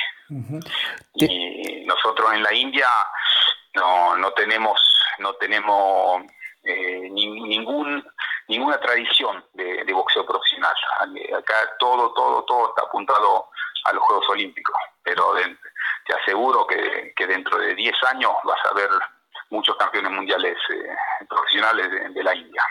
Y 1.14 1.84
nosotros 1.86 2.32
en 2.32 2.42
la 2.42 2.54
India 2.54 2.88
no, 3.74 4.16
no 4.16 4.32
tenemos, 4.32 4.80
no 5.18 5.34
tenemos 5.34 6.22
eh, 6.64 7.08
ningún 7.10 8.04
ninguna 8.48 8.80
tradición 8.80 9.44
de, 9.54 9.92
boxeo 9.92 10.26
profesional. 10.26 10.74
Acá 11.36 11.54
todo, 11.78 12.12
todo, 12.12 12.44
todo 12.44 12.70
está 12.70 12.82
apuntado 12.82 13.48
a 13.84 13.92
los 13.92 14.02
Juegos 14.02 14.28
Olímpicos. 14.28 14.74
Pero 15.04 15.34
te 16.06 16.14
aseguro 16.14 16.66
que, 16.66 17.26
dentro 17.26 17.58
de 17.58 17.74
10 17.74 17.94
años 18.12 18.32
vas 18.44 18.58
a 18.70 18.74
ver 18.74 18.88
muchos 19.50 19.76
campeones 19.76 20.12
mundiales 20.12 20.56
eh, 20.72 21.26
profesionales 21.28 21.86
de, 22.14 22.22
la 22.22 22.34
India. 22.34 22.62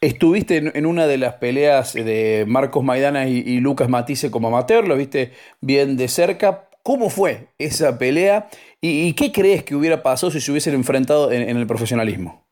Estuviste 0.00 0.56
en, 0.56 0.86
una 0.86 1.06
de 1.06 1.18
las 1.18 1.34
peleas 1.34 1.94
de 1.94 2.44
Marcos 2.46 2.82
Maidana 2.84 3.26
y, 3.26 3.60
Lucas 3.60 3.88
Matisse 3.88 4.30
como 4.30 4.48
amateur, 4.48 4.86
lo 4.86 4.96
viste 4.96 5.36
bien 5.60 5.96
de 5.96 6.08
cerca. 6.08 6.68
¿Cómo 6.82 7.10
fue 7.10 7.48
esa 7.58 7.96
pelea 7.98 8.48
y, 8.80 9.14
qué 9.14 9.30
crees 9.30 9.64
que 9.64 9.76
hubiera 9.76 10.02
pasado 10.02 10.32
si 10.32 10.40
se 10.40 10.50
hubiesen 10.50 10.74
enfrentado 10.74 11.30
en, 11.30 11.56
el 11.56 11.66
profesionalismo? 11.66 12.44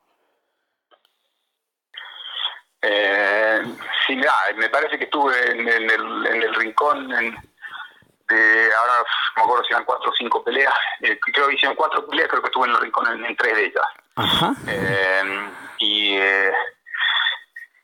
Eh, 2.82 3.60
sí, 4.06 4.16
me 4.56 4.68
parece 4.68 4.96
que 4.98 5.04
estuve 5.04 5.34
en, 5.50 5.68
el, 5.68 6.54
rincón 6.54 7.08
de, 7.08 8.74
ahora 8.78 9.04
no 9.36 9.42
me 9.42 9.42
acuerdo 9.42 9.64
si 9.64 9.72
eran 9.72 9.84
cuatro 9.84 10.10
o 10.10 10.14
cinco 10.14 10.42
peleas, 10.44 10.74
eh, 11.00 11.18
creo 11.32 11.48
que 11.48 11.54
hicieron 11.54 11.76
cuatro 11.76 12.06
peleas, 12.06 12.28
creo 12.28 12.42
que 12.42 12.48
estuve 12.48 12.66
en 12.66 12.74
el 12.74 12.80
rincón 12.80 13.24
en, 13.24 13.36
tres 13.36 13.56
de 13.56 13.64
ellas. 13.66 13.86
Ajá. 14.16 14.52
Eh, 14.66 15.50
y, 15.78 16.16
eh, 16.16 16.52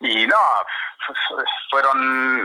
y 0.00 0.26
no, 0.26 0.36
fueron, 1.70 2.42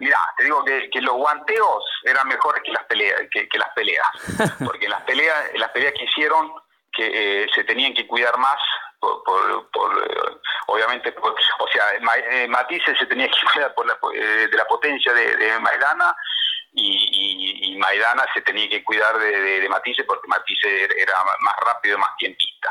mira, 0.00 0.18
te 0.36 0.44
digo 0.44 0.64
que, 0.64 1.00
los 1.00 1.14
guanteos 1.14 1.84
eran 2.04 2.28
mejores 2.28 2.62
que 2.62 2.72
las 2.72 2.84
peleas, 2.84 3.20
que, 3.30 3.48
las 3.58 3.70
peleas, 3.70 4.06
porque 4.64 4.86
en 4.86 4.90
las 4.90 5.02
peleas, 5.02 5.50
en 5.52 5.60
las 5.60 5.70
peleas 5.70 5.92
que 5.94 6.04
hicieron, 6.04 6.52
que 6.92 7.42
eh, 7.42 7.46
se 7.54 7.64
tenían 7.64 7.94
que 7.94 8.06
cuidar 8.06 8.36
más 8.38 8.56
por, 8.98 9.70
por, 9.70 10.02
eh, 10.02 10.40
obviamente, 10.68 11.14
o 11.20 11.68
sea, 11.68 11.84
Matisse 12.48 12.96
se 12.98 13.06
tenía 13.06 13.28
que 13.28 13.38
cuidar 13.52 13.74
por 13.74 13.86
la, 13.86 13.98
de 14.12 14.56
la 14.56 14.64
potencia 14.64 15.12
de, 15.12 15.58
Maidana 15.60 16.16
y, 16.76 17.72
y, 17.72 17.76
Maidana 17.78 18.24
se 18.34 18.42
tenía 18.42 18.68
que 18.68 18.84
cuidar 18.84 19.18
de, 19.18 19.60
de, 19.60 19.68
Matisse 19.68 20.04
porque 20.06 20.28
Matisse 20.28 20.88
era 20.98 21.14
más 21.40 21.56
rápido, 21.64 21.98
más 21.98 22.16
tiempista. 22.16 22.70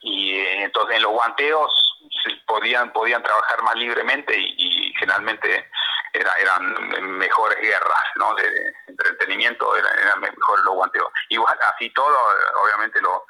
y 0.00 0.38
entonces 0.38 0.96
en 0.96 1.02
los 1.02 1.12
guanteos 1.12 1.98
podían 2.46 2.92
podían 2.92 3.22
trabajar 3.22 3.62
más 3.62 3.74
libremente 3.76 4.34
y, 4.36 4.92
generalmente 4.98 5.68
era, 6.12 6.32
eran 6.34 7.18
mejores 7.18 7.58
guerras 7.58 8.04
¿no? 8.16 8.34
de, 8.36 8.72
entretenimiento, 8.86 9.76
eran, 9.76 10.20
mejores 10.20 10.64
los 10.64 10.74
guanteos. 10.74 11.08
Igual, 11.28 11.58
así 11.74 11.90
todo, 11.90 12.16
obviamente 12.62 13.00
lo, 13.00 13.26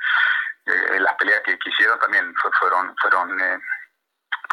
eh, 0.66 1.00
las 1.00 1.14
peleas 1.14 1.40
que, 1.42 1.56
hicieron 1.64 1.98
también 1.98 2.34
fueron 2.60 2.94
fueron 3.00 3.40
eh, 3.40 3.58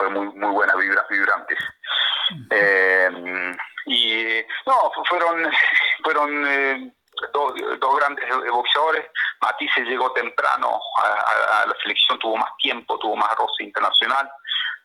muy 0.09 0.27
muy 0.27 0.51
buenas 0.51 0.75
vibrantes 0.77 1.59
eh, 2.49 3.09
y 3.85 4.43
no 4.65 4.91
fueron 5.07 5.51
fueron 6.03 6.47
eh, 6.47 6.93
dos, 7.33 7.53
dos 7.79 7.95
grandes 7.97 8.25
boxeadores 8.51 9.05
Matisse 9.41 9.81
llegó 9.81 10.11
temprano 10.13 10.79
a, 10.97 11.65
la 11.65 11.75
selección 11.81 12.19
tuvo 12.19 12.37
más 12.37 12.51
tiempo 12.57 12.97
tuvo 12.99 13.15
más 13.15 13.35
roce 13.35 13.63
internacional 13.63 14.29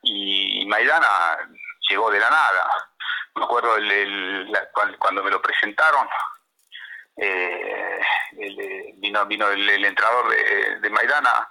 y 0.02 0.64
Maidana 0.66 1.38
llegó 1.88 2.10
de 2.10 2.20
la 2.20 2.30
nada. 2.30 2.68
Me 3.34 3.44
acuerdo 3.44 3.76
cuando 4.98 5.22
me 5.22 5.30
lo 5.30 5.42
presentaron, 5.42 6.08
eh, 7.16 8.00
eh, 8.38 8.94
vino 8.96 9.26
vino 9.26 9.48
el, 9.48 9.84
entrenador 9.84 10.30
de, 10.80 10.90
Maidana, 10.90 11.48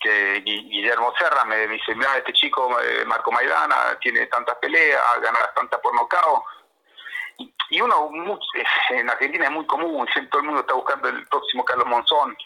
que 0.00 0.40
Guillermo 0.40 1.12
Serra, 1.18 1.44
me, 1.44 1.66
dice, 1.66 1.94
mira, 1.94 2.16
este 2.16 2.32
chico, 2.32 2.80
eh, 2.80 3.04
Marco 3.04 3.30
Maidana, 3.30 3.98
tiene 4.00 4.26
tantas 4.26 4.56
peleas, 4.56 5.02
gana 5.20 5.38
tantas 5.54 5.80
por 5.80 5.94
nocao. 5.94 6.44
Y, 7.38 7.80
uno, 7.80 8.10
en 8.90 9.10
Argentina 9.10 9.44
es 9.44 9.50
muy 9.50 9.66
común, 9.66 10.08
todo 10.30 10.40
el 10.40 10.46
mundo 10.46 10.60
está 10.62 10.74
buscando 10.74 11.08
el 11.08 11.26
próximo 11.28 11.64
Carlos 11.64 11.86
Monzón. 11.86 12.36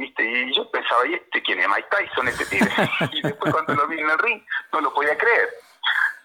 ¿viste? 0.00 0.24
Y 0.24 0.54
yo 0.54 0.68
pensaba, 0.70 1.06
¿y 1.06 1.14
este 1.14 1.42
quién 1.42 1.60
es? 1.60 1.68
Mike 1.68 1.88
Tyson, 1.90 2.28
este 2.28 2.46
pibe. 2.46 2.70
y 3.12 3.22
después 3.22 3.52
cuando 3.52 3.74
lo 3.74 3.86
vi 3.86 4.00
en 4.00 4.10
el 4.10 4.18
ring, 4.18 4.42
no 4.72 4.80
lo 4.80 4.92
podía 4.92 5.16
creer. 5.16 5.48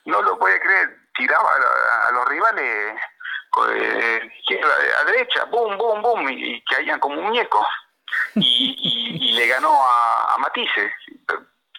No 0.05 0.21
lo 0.21 0.37
podía 0.37 0.59
creer. 0.59 0.97
Tiraba 1.15 1.49
a, 2.07 2.11
los 2.11 2.27
rivales 2.27 2.95
eh, 3.69 4.31
a 4.99 5.03
derecha, 5.05 5.45
boom, 5.45 5.77
boom, 5.77 6.01
boom, 6.01 6.29
y, 6.29 6.61
caían 6.63 6.99
como 6.99 7.21
muñecos. 7.21 7.65
Y, 8.35 8.75
y, 9.21 9.31
le 9.33 9.47
ganó 9.47 9.71
a, 9.71 10.33
a 10.33 10.37
Matisse, 10.37 10.91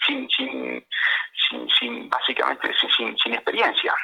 sin, 0.07 0.29
sin, 0.31 0.87
sin, 1.49 1.69
sin 1.71 2.09
básicamente 2.09 2.75
sin, 2.97 3.17
sin 3.19 3.35
experiencia. 3.35 3.95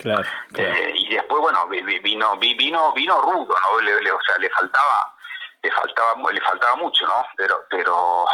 Claro, 0.00 0.24
eh, 0.56 0.92
y 0.94 1.14
después, 1.14 1.42
bueno, 1.42 1.66
vino, 1.68 2.36
vino, 2.38 2.92
vino 2.92 3.20
rudo, 3.20 3.54
¿no? 3.62 3.80
Le, 3.80 4.10
o 4.10 4.20
sea, 4.22 4.38
le 4.38 4.48
faltaba 4.50 5.14
le 5.62 5.70
faltaba 5.72 6.32
le 6.32 6.40
faltaba 6.40 6.76
mucho 6.76 7.06
no 7.06 7.26
pero 7.36 7.66
pero 7.68 8.24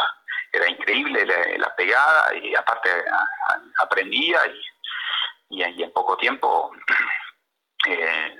era 0.53 0.69
increíble 0.69 1.25
la, 1.57 1.75
pegada 1.75 2.33
y 2.35 2.55
aparte 2.55 2.89
aprendía 3.81 4.39
y, 5.49 5.61
y, 5.61 5.83
en 5.83 5.91
poco 5.91 6.15
tiempo 6.17 6.71
eh, 7.87 8.37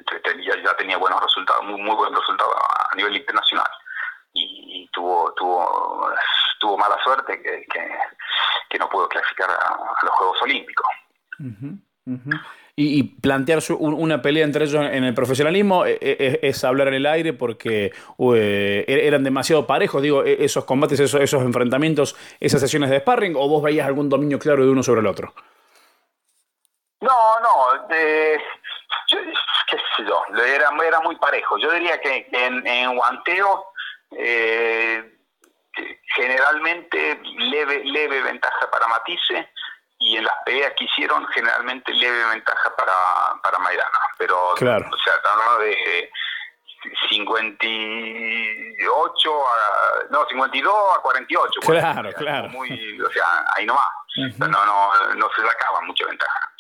ya, 0.64 0.76
tenía 0.78 0.98
buenos 0.98 1.22
resultados 1.22 1.64
muy 1.66 1.82
muy 1.82 1.96
buenos 1.96 2.20
resultados 2.22 2.56
a 2.92 2.96
nivel 2.96 3.18
internacional. 3.18 3.70
Y, 4.34 4.90
tuvo 4.94 5.34
tuvo 5.34 6.14
tuvo 6.60 6.78
mala 6.78 6.98
suerte 7.04 7.42
que, 7.42 7.66
que, 8.70 8.80
no 8.80 8.90
pudo 8.90 9.08
clasificar 9.10 9.50
a, 9.50 9.78
los 10.04 10.12
Juegos 10.16 10.42
Olímpicos 10.42 10.88
y, 12.80 13.04
plantear 13.04 13.60
una 13.80 14.22
pelea 14.22 14.46
entre 14.46 14.66
ellos 14.66 14.86
en 14.86 15.04
el 15.04 15.16
profesionalismo 15.16 15.88
eh, 15.88 15.98
eh, 16.00 16.40
es, 16.44 16.64
hablar 16.64 16.88
en 16.90 16.94
el 16.94 17.08
aire 17.08 17.34
porque 17.34 17.86
eh, 17.88 18.86
er, 18.88 19.00
eran 19.00 19.24
demasiado 19.24 19.66
parejos, 19.66 20.00
digo, 20.00 20.24
e, 20.24 20.46
esos 20.46 20.64
combates, 20.64 21.00
esos, 21.00 21.20
esos 21.20 21.42
enfrentamientos, 21.42 22.16
esas 22.40 22.62
sesiones 22.62 22.92
de 22.92 23.00
sparring, 23.00 23.36
o 23.36 23.50
vos 23.50 23.64
veías 23.64 23.88
algún 23.88 24.10
dominio 24.10 24.38
claro 24.38 24.64
de 24.64 24.70
uno 24.70 24.84
sobre 24.84 25.02
el 25.02 25.08
otro? 25.08 25.34
No, 27.02 27.40
no, 27.40 27.88
qué 27.90 28.38
sé 29.08 30.04
yo, 30.08 30.24
era, 30.44 30.70
era 30.88 31.00
muy 31.00 31.16
parejo. 31.16 31.58
Yo 31.58 31.72
diría 31.72 32.00
que 32.00 32.28
en, 32.32 32.96
guanteo 32.96 33.66
generalmente 36.16 37.20
leve, 37.38 37.84
leve 37.86 38.22
ventaja 38.22 38.70
para 38.72 38.88
Matisse 38.88 39.48
y 40.00 40.18
en 40.18 40.24
las 40.24 40.36
peleas 40.46 40.74
que 40.78 40.86
hicieron 40.86 41.28
generalmente 41.28 41.94
leve 41.94 42.26
ventaja 42.30 42.76
para, 42.76 42.94
para 43.42 43.60
Maidana, 43.60 44.00
pero 44.18 44.56
claro. 44.56 44.90
o 44.92 44.98
sea, 44.98 45.14
hablando 45.24 45.60
de 45.60 46.10
58 47.10 49.48
a, 49.48 50.04
no, 50.12 50.26
52 50.28 50.76
a 50.96 51.02
48. 51.02 51.60
Claro, 51.62 52.12
claro. 52.14 52.50
Muy, 52.50 53.02
o 53.02 53.10
sea, 53.12 53.44
ahí 53.56 53.66
nomás. 53.66 53.90
no, 54.38 54.48
no, 54.48 54.92
no 55.16 55.30
se 55.36 55.42
sacaba 55.42 55.82
mucha 55.82 56.06
ventaja. 56.06 56.52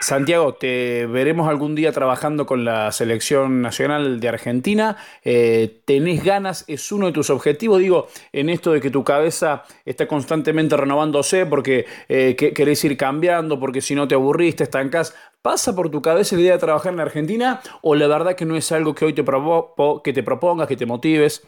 Santiago, 0.00 0.54
te 0.54 1.06
veremos 1.06 1.48
algún 1.48 1.74
día 1.74 1.90
trabajando 1.90 2.44
con 2.44 2.64
la 2.64 2.92
selección 2.92 3.62
nacional 3.62 4.20
de 4.20 4.28
Argentina. 4.28 4.98
Eh, 5.24 5.80
¿Tenés 5.86 6.22
ganas? 6.22 6.64
¿Es 6.68 6.92
uno 6.92 7.06
de 7.06 7.12
tus 7.12 7.30
objetivos? 7.30 7.78
Digo, 7.78 8.08
en 8.32 8.50
esto 8.50 8.72
de 8.72 8.82
que 8.82 8.90
tu 8.90 9.02
cabeza 9.02 9.64
está 9.86 10.06
constantemente 10.06 10.76
renovándose 10.76 11.46
porque 11.46 11.86
eh, 12.08 12.36
querés 12.36 12.84
ir 12.84 12.98
cambiando, 12.98 13.58
porque 13.58 13.80
si 13.80 13.94
no 13.94 14.06
te 14.06 14.14
aburriste, 14.14 14.64
estancás. 14.64 15.16
¿Pasa 15.40 15.74
por 15.74 15.90
tu 15.90 16.02
cabeza 16.02 16.36
la 16.36 16.42
idea 16.42 16.52
de 16.52 16.58
trabajar 16.58 16.92
en 16.92 17.00
Argentina 17.00 17.60
o 17.80 17.94
la 17.94 18.06
verdad 18.06 18.34
que 18.34 18.44
no 18.44 18.56
es 18.56 18.70
algo 18.72 18.94
que 18.94 19.06
hoy 19.06 19.14
te, 19.14 19.24
que 19.24 20.12
te 20.12 20.22
propongas, 20.22 20.68
que 20.68 20.76
te 20.76 20.86
motives? 20.86 21.46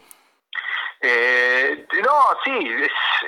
Eh, 1.01 1.85
no, 2.03 2.13
sí, 2.43 2.69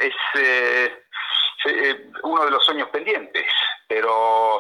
es, 0.02 0.14
es 0.42 1.96
uno 2.24 2.46
de 2.46 2.52
los 2.52 2.64
sueños 2.66 2.90
pendientes, 2.90 3.46
pero 3.88 4.60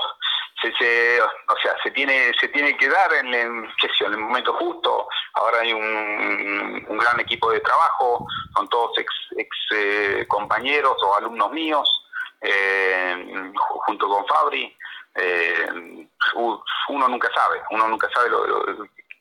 se, 0.61 1.21
o 1.21 1.57
sea, 1.61 1.75
se 1.81 1.91
tiene, 1.91 2.33
se 2.39 2.49
tiene 2.49 2.75
que 2.75 2.89
dar 2.89 3.13
en, 3.13 3.33
en, 3.33 3.65
en 3.65 4.11
el 4.11 4.17
momento 4.17 4.53
justo. 4.53 5.07
Ahora 5.33 5.59
hay 5.59 5.73
un, 5.73 6.85
un 6.87 6.97
gran 6.97 7.19
equipo 7.19 7.51
de 7.51 7.61
trabajo, 7.61 8.27
son 8.55 8.67
todos 8.67 8.97
ex, 8.97 9.13
ex 9.37 9.49
eh, 9.73 10.25
compañeros 10.27 10.97
o 11.01 11.15
alumnos 11.15 11.51
míos, 11.51 12.03
eh, 12.41 13.51
junto 13.85 14.07
con 14.07 14.27
Fabri. 14.27 14.75
Eh, 15.15 16.07
uno 16.35 17.07
nunca 17.07 17.29
sabe, 17.33 17.61
uno 17.71 17.87
nunca 17.87 18.09
sabe 18.13 18.29
lo, 18.29 18.65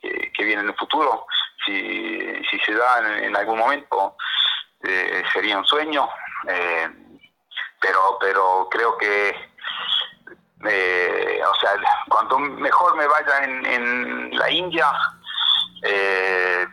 que, 0.01 0.45
viene 0.45 0.63
en 0.63 0.69
el 0.69 0.77
futuro. 0.77 1.27
Si, 1.65 2.45
si 2.51 2.59
se 2.61 2.75
da 2.75 3.19
en, 3.19 3.37
algún 3.37 3.59
momento, 3.59 4.17
sería 5.33 5.59
un 5.59 5.67
sueño. 5.67 6.09
pero, 7.81 8.19
pero 8.21 8.69
creo 8.71 8.97
que 8.97 9.48
eh, 10.65 11.41
o 11.45 11.55
sea, 11.61 11.71
cuanto 12.09 12.39
mejor 12.39 12.97
me 12.97 13.07
vaya 13.07 13.45
en, 13.45 14.37
la 14.37 14.51
India, 14.51 14.91
eh, 15.83 16.67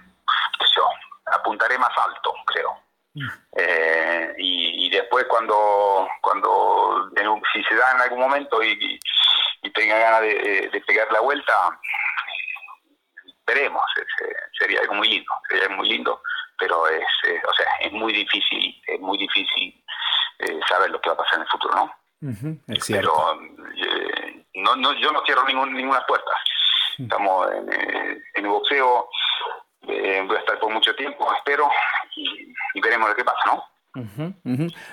yo 0.75 0.87
apuntaré 1.25 1.77
más 1.77 1.91
alto, 1.97 2.33
creo. 2.45 2.77
Mm. 3.13 3.29
Eh, 3.57 4.33
y, 4.37 4.89
después 4.89 5.25
cuando, 5.25 6.07
cuando 6.21 7.09
si 7.53 7.63
se 7.63 7.75
da 7.75 7.91
en 7.91 8.01
algún 8.01 8.19
momento 8.19 8.63
y, 8.63 8.99
tenga 9.73 9.97
ganas 9.97 10.21
de, 10.21 10.83
pegar 10.87 11.11
la 11.11 11.19
vuelta, 11.19 11.53
veremos, 13.45 13.83
sería 14.57 14.79
algo 14.81 14.93
muy 14.93 15.09
lindo, 15.09 15.33
sería 15.49 15.69
muy 15.69 15.89
lindo, 15.89 16.21
pero 16.57 16.87
es, 16.87 17.03
o 17.45 17.53
sea, 17.53 17.65
es 17.81 17.91
muy 17.91 18.13
difícil, 18.13 18.81
es 18.87 18.99
muy 19.01 19.17
difícil 19.17 19.83
saber 20.69 20.91
lo 20.91 21.01
que 21.01 21.09
va 21.09 21.15
a 21.15 21.17
pasar 21.17 21.35
en 21.35 21.41
el 21.41 21.49
futuro, 21.49 21.75
¿no? 21.75 22.04
Pero 22.87 23.39
no, 24.55 24.75
no, 24.75 24.93
yo 24.93 25.11
no 25.11 25.23
cierro 25.25 25.45
ningún, 25.45 25.73
ninguna 25.73 26.05
puerta. 26.05 26.31
Estamos 26.97 27.51
en, 27.51 27.73
en 27.73 28.23
el 28.35 28.47
boxeo, 28.47 29.09
voy 30.27 30.35
a 30.35 30.39
estar 30.39 30.59
por 30.59 30.71
mucho 30.71 30.95
tiempo, 30.95 31.31
espero, 31.35 31.69
y, 32.15 32.81
veremos 32.81 33.09
lo 33.09 33.15
que 33.15 33.23
pasa, 33.23 33.39
¿no? 33.45 33.63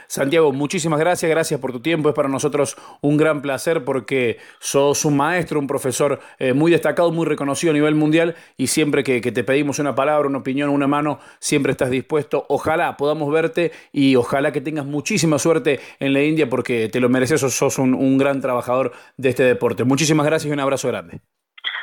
Santiago, 0.06 0.52
muchísimas 0.52 0.98
gracias, 0.98 1.30
gracias 1.30 1.60
por 1.60 1.72
tu 1.72 1.80
tiempo. 1.80 2.08
Es 2.08 2.14
para 2.14 2.28
nosotros 2.28 2.76
un 3.00 3.16
gran 3.16 3.42
placer 3.42 3.84
porque 3.84 4.38
sos 4.60 5.04
un 5.04 5.16
maestro, 5.16 5.58
un 5.58 5.66
profesor 5.66 6.20
eh, 6.38 6.52
muy 6.52 6.70
destacado, 6.70 7.10
muy 7.10 7.26
reconocido 7.26 7.72
a 7.72 7.74
nivel 7.74 7.94
mundial 7.94 8.36
y 8.56 8.68
siempre 8.68 9.02
que, 9.02 9.20
te 9.20 9.44
pedimos 9.44 9.78
una 9.78 9.94
palabra, 9.94 10.28
una 10.28 10.38
opinión, 10.38 10.68
una 10.70 10.86
mano, 10.86 11.20
siempre 11.38 11.72
estás 11.72 11.90
dispuesto. 11.90 12.46
Ojalá 12.48 12.96
podamos 12.96 13.32
verte 13.32 13.72
y 13.92 14.16
ojalá 14.16 14.52
que 14.52 14.60
tengas 14.60 14.84
muchísima 14.84 15.38
suerte 15.38 15.80
en 15.98 16.12
la 16.12 16.22
India 16.22 16.48
porque 16.48 16.88
te 16.88 17.00
lo 17.00 17.08
mereces, 17.08 17.40
sos, 17.40 17.78
un 17.78 18.18
gran 18.18 18.40
trabajador 18.40 18.92
de 19.16 19.28
este 19.30 19.42
deporte. 19.42 19.84
Muchísimas 19.84 20.26
gracias 20.26 20.50
y 20.50 20.52
un 20.52 20.60
abrazo 20.60 20.88
grande. 20.88 21.20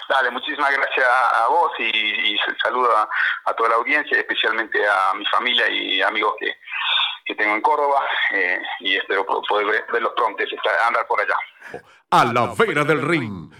Dale, 0.09 0.31
muchísimas 0.31 0.71
gracias 0.71 1.05
a 1.07 1.47
vos 1.49 1.71
y, 1.77 2.35
saludo 2.63 2.89
a, 2.97 3.53
toda 3.53 3.69
la 3.69 3.75
audiencia, 3.75 4.17
especialmente 4.17 4.79
a 4.87 5.13
mi 5.13 5.23
familia 5.27 5.69
y 5.69 6.01
amigos 6.01 6.33
que, 6.39 6.51
tengo 7.35 7.55
en 7.55 7.61
Córdoba 7.61 8.01
eh, 8.33 8.59
y 8.79 8.95
espero 8.95 9.25
poder 9.25 9.85
verlos 9.91 10.13
pronto, 10.15 10.43
andar 10.87 11.05
por 11.07 11.21
allá. 11.21 11.35
A 12.11 12.25
la 12.25 12.53
vera 12.55 12.83
del 12.83 13.01
ring 13.01 13.51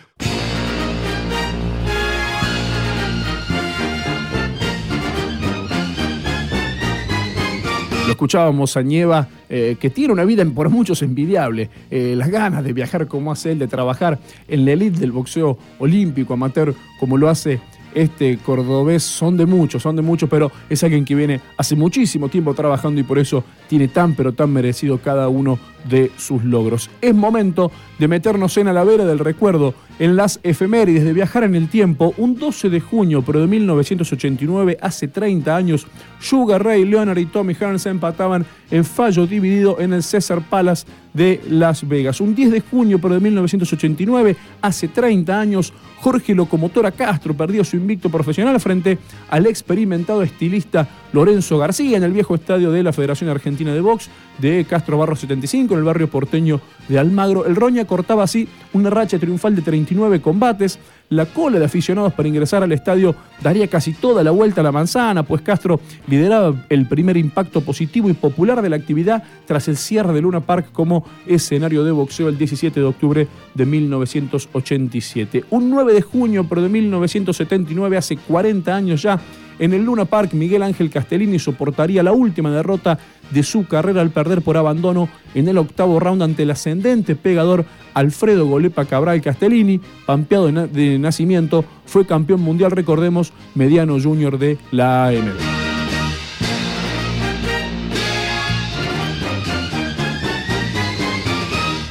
Lo 8.10 8.14
escuchábamos 8.14 8.76
a 8.76 8.82
Nieva, 8.82 9.28
eh, 9.50 9.78
que 9.80 9.92
tiene 9.92 10.12
una 10.12 10.26
vida 10.26 10.44
por 10.44 10.68
muchos 10.70 11.04
envidiable. 11.04 11.70
Eh, 11.92 12.16
las 12.18 12.30
ganas 12.30 12.64
de 12.64 12.74
viajar 12.74 13.08
como 13.08 13.32
hace 13.32 13.52
él, 13.52 13.60
de 13.60 13.68
trabajar 13.68 14.18
en 14.48 14.66
la 14.66 14.72
elite 14.72 15.00
del 15.00 15.12
boxeo 15.12 15.60
olímpico, 15.78 16.34
amateur, 16.34 16.74
como 17.00 17.20
lo 17.20 17.30
hace 17.30 17.62
este 17.94 18.38
cordobés 18.38 19.04
son 19.04 19.38
de 19.38 19.46
muchos, 19.46 19.84
son 19.84 19.96
de 19.96 20.02
muchos, 20.02 20.30
pero 20.30 20.52
es 20.70 20.84
alguien 20.84 21.06
que 21.06 21.16
viene 21.16 21.42
hace 21.58 21.76
muchísimo 21.76 22.30
tiempo 22.30 22.54
trabajando 22.54 23.00
y 23.00 23.04
por 23.04 23.20
eso 23.20 23.44
tiene 23.68 23.88
tan 23.88 24.16
pero 24.16 24.34
tan 24.34 24.52
merecido 24.52 25.00
cada 25.00 25.30
uno 25.30 25.60
de 25.86 26.12
sus 26.18 26.44
logros. 26.44 26.90
Es 27.02 27.16
momento 27.16 27.72
de 27.98 28.08
meternos 28.08 28.58
en 28.58 28.68
a 28.68 28.74
la 28.74 28.84
vera 28.84 29.06
del 29.06 29.20
recuerdo, 29.20 29.74
en 30.00 30.16
las 30.16 30.40
efemérides, 30.44 31.04
de 31.04 31.14
viajar 31.14 31.44
en 31.44 31.56
el 31.56 31.70
tiempo. 31.70 32.14
Un 32.18 32.36
12 32.36 32.70
de 32.70 32.80
junio, 32.80 33.22
pero 33.22 33.42
de 33.42 33.48
1989, 33.48 34.78
hace 34.82 35.08
30 35.08 35.56
años, 35.56 35.88
Sugar 36.20 36.64
Ray 36.64 36.86
Leonard 36.86 37.18
y 37.18 37.26
Tommy 37.26 37.54
Hearns 37.54 37.86
empataban 37.86 38.46
en 38.72 38.86
fallo 38.86 39.26
dividido 39.26 39.80
en 39.80 39.94
el 39.94 40.04
César 40.04 40.42
Palace 40.50 40.86
de 41.14 41.42
Las 41.50 41.88
Vegas. 41.88 42.22
Un 42.22 42.36
10 42.36 42.52
de 42.52 42.62
junio, 42.62 43.00
pero 43.00 43.16
de 43.16 43.20
1989, 43.20 44.36
hace 44.62 44.88
30 44.88 45.40
años, 45.40 45.74
Jorge 45.98 46.34
Locomotora 46.34 46.92
Castro 46.92 47.34
perdió 47.34 47.64
su 47.64 47.76
invicto 47.76 48.10
profesional 48.10 48.60
frente 48.60 48.98
al 49.30 49.48
experimentado 49.48 50.24
estilista 50.24 50.88
Lorenzo 51.12 51.58
García 51.58 51.98
en 51.98 52.04
el 52.04 52.14
viejo 52.14 52.36
estadio 52.36 52.72
de 52.72 52.84
la 52.84 52.94
Federación 52.94 53.30
Argentina 53.30 53.74
de 53.74 53.82
Box 53.82 54.10
de 54.40 54.66
Castro 54.66 54.98
Barro 54.98 55.16
75 55.16 55.74
en 55.74 55.80
el 55.80 55.86
barrio 55.86 56.10
porteño 56.10 56.62
de 56.88 57.00
Almagro. 57.00 57.46
El 57.46 57.56
Roña 57.56 57.86
cortaba 57.86 58.24
así 58.24 58.48
una 58.74 58.90
racha 58.90 59.20
triunfal 59.20 59.56
de 59.56 59.62
39 59.62 60.22
combates. 60.22 60.80
La 61.12 61.26
cola 61.26 61.58
de 61.58 61.66
aficionados 61.66 62.14
para 62.14 62.30
ingresar 62.30 62.62
al 62.62 62.72
estadio 62.72 63.16
daría 63.42 63.68
casi 63.68 63.94
toda 63.94 64.24
la 64.24 64.30
vuelta 64.30 64.62
a 64.62 64.64
la 64.64 64.72
manzana, 64.72 65.24
pues 65.24 65.42
Castro 65.42 65.80
lideraba 66.08 66.54
el 66.70 66.88
primer 66.88 67.18
impacto 67.18 67.62
positivo 67.62 68.12
y 68.12 68.14
popular 68.14 68.62
de 68.62 68.70
la 68.70 68.76
actividad 68.76 69.24
tras 69.48 69.68
el 69.68 69.78
cierre 69.78 70.14
de 70.14 70.22
Luna 70.22 70.42
Park 70.42 70.68
como 70.72 71.04
escenario 71.26 71.84
de 71.84 71.92
boxeo 71.92 72.30
el 72.30 72.38
17 72.38 72.80
de 72.80 72.86
octubre 72.86 73.28
de 73.56 73.66
1987. 73.66 75.46
Un 75.50 75.72
9 75.72 75.94
de 75.94 76.02
junio, 76.04 76.46
pero 76.48 76.62
de 76.62 76.70
1979, 76.70 77.98
hace 77.98 78.16
40 78.16 78.76
años 78.76 79.02
ya, 79.02 79.20
en 79.58 79.74
el 79.74 79.84
Luna 79.84 80.06
Park, 80.06 80.34
Miguel 80.34 80.64
Ángel 80.64 80.92
Castellini 80.92 81.38
soportaría 81.38 82.04
la 82.04 82.14
última 82.14 82.52
derrota 82.52 83.00
de 83.32 83.44
su 83.44 83.68
carrera 83.68 84.02
al 84.02 84.12
perder 84.12 84.42
por 84.42 84.58
abandono 84.58 85.10
en 85.34 85.48
el 85.48 85.58
octavo 85.58 86.00
round 86.00 86.24
ante 86.24 86.44
el 86.44 86.52
ascendente 86.52 87.16
pegador 87.16 87.66
Alfredo 87.94 88.46
Golepa 88.46 88.86
Cabral 88.86 89.22
Castellini, 89.22 89.80
pampeado 90.06 90.52
de, 90.52 91.00
nacimiento, 91.00 91.66
fue 91.86 92.06
campeón 92.06 92.42
mundial, 92.42 92.72
recordemos, 92.72 93.34
mediano 93.56 94.00
junior 94.00 94.38
de 94.38 94.58
la 94.72 95.08
AMB. 95.08 95.60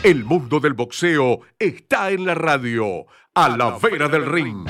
El 0.03 0.25
mundo 0.25 0.61
del 0.61 0.73
boxeo 0.73 1.41
está 1.59 2.11
en 2.11 2.25
la 2.25 2.35
radio, 2.35 3.05
a 3.35 3.49
la 3.51 3.79
vera 3.79 4.09
del 4.09 4.25
ring. 4.25 4.67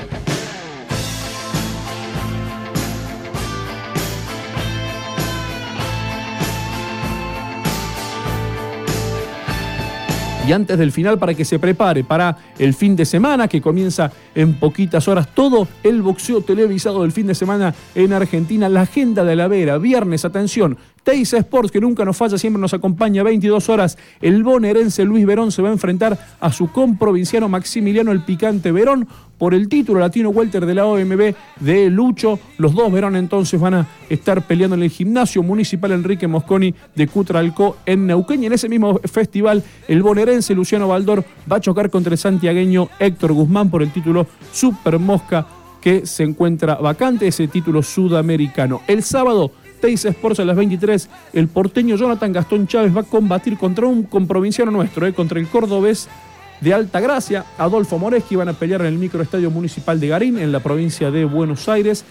Y 10.49 10.51
antes 10.51 10.79
del 10.79 10.91
final 10.91 11.19
para 11.19 11.35
que 11.35 11.45
se 11.45 11.59
prepare 11.59 12.03
para 12.03 12.35
el 12.57 12.73
fin 12.73 12.95
de 12.95 13.05
semana 13.05 13.47
que 13.47 13.61
comienza 13.61 14.11
en 14.33 14.55
poquitas 14.55 15.07
horas. 15.07 15.27
Todo 15.35 15.67
el 15.83 16.01
boxeo 16.01 16.41
televisado 16.41 17.03
del 17.03 17.11
fin 17.11 17.27
de 17.27 17.35
semana 17.35 17.75
en 17.93 18.13
Argentina. 18.13 18.67
La 18.67 18.81
agenda 18.81 19.23
de 19.23 19.35
la 19.35 19.47
Vera, 19.47 19.77
viernes, 19.77 20.25
atención, 20.25 20.75
Teis 21.09 21.33
Sports, 21.33 21.71
que 21.71 21.81
nunca 21.81 22.05
nos 22.05 22.15
falla, 22.15 22.37
siempre 22.37 22.61
nos 22.61 22.75
acompaña 22.75 23.23
22 23.23 23.67
horas. 23.69 23.97
El 24.21 24.43
bonaerense 24.43 25.03
Luis 25.05 25.25
Verón 25.25 25.51
se 25.51 25.63
va 25.63 25.69
a 25.69 25.71
enfrentar 25.71 26.19
a 26.39 26.53
su 26.53 26.71
comprovinciano 26.71 27.49
Maximiliano 27.49 28.11
el 28.11 28.21
Picante 28.21 28.71
Verón 28.71 29.07
por 29.39 29.55
el 29.55 29.67
título 29.69 30.01
latino 30.01 30.29
welter 30.29 30.67
de 30.67 30.75
la 30.75 30.85
OMB 30.85 31.33
de 31.61 31.89
Lucho. 31.89 32.37
Los 32.59 32.75
dos 32.75 32.91
Verón 32.91 33.15
entonces 33.15 33.59
van 33.59 33.73
a 33.73 33.87
estar 34.07 34.45
peleando 34.45 34.75
en 34.75 34.83
el 34.83 34.91
gimnasio 34.91 35.41
municipal 35.41 35.93
Enrique 35.93 36.27
Mosconi 36.27 36.75
de 36.93 37.07
Cutralcó 37.07 37.77
en 37.87 38.05
Neuquén. 38.05 38.43
En 38.43 38.53
ese 38.53 38.69
mismo 38.69 38.99
festival, 38.99 39.63
el 39.87 40.03
bonaerense 40.03 40.53
Luciano 40.53 40.87
Baldor 40.89 41.25
va 41.51 41.55
a 41.55 41.59
chocar 41.59 41.89
contra 41.89 42.11
el 42.11 42.19
santiagueño 42.19 42.87
Héctor 42.99 43.33
Guzmán 43.33 43.71
por 43.71 43.81
el 43.81 43.91
título 43.91 44.27
Super 44.51 44.99
Mosca 44.99 45.47
que 45.81 46.05
se 46.05 46.21
encuentra 46.21 46.75
vacante, 46.75 47.25
ese 47.25 47.47
título 47.47 47.81
sudamericano. 47.81 48.81
El 48.85 49.01
sábado 49.01 49.53
Teis 49.79 50.05
Sports 50.05 50.39
a 50.39 50.45
las 50.45 50.55
23. 50.55 51.09
El 51.33 51.47
porteño 51.47 51.95
Jonathan 51.95 52.33
Gastón 52.33 52.67
Chávez 52.67 52.95
va 52.95 53.01
a 53.01 53.05
combatir 53.05 53.57
contra 53.57 53.87
un 53.87 54.03
comprovinciano 54.03 54.71
nuestro, 54.71 55.05
eh, 55.07 55.13
contra 55.13 55.39
el 55.39 55.47
cordobés 55.47 56.07
de 56.61 56.73
Alta 56.73 56.99
Gracia, 56.99 57.45
Adolfo 57.57 57.97
Moreschi, 57.97 58.35
van 58.35 58.49
a 58.49 58.53
pelear 58.53 58.81
en 58.81 58.87
el 58.87 58.97
microestadio 58.97 59.49
municipal 59.49 59.99
de 59.99 60.09
Garín, 60.09 60.37
en 60.37 60.51
la 60.51 60.59
provincia 60.59 61.09
de 61.09 61.25
Buenos 61.25 61.69
Aires. 61.69 62.03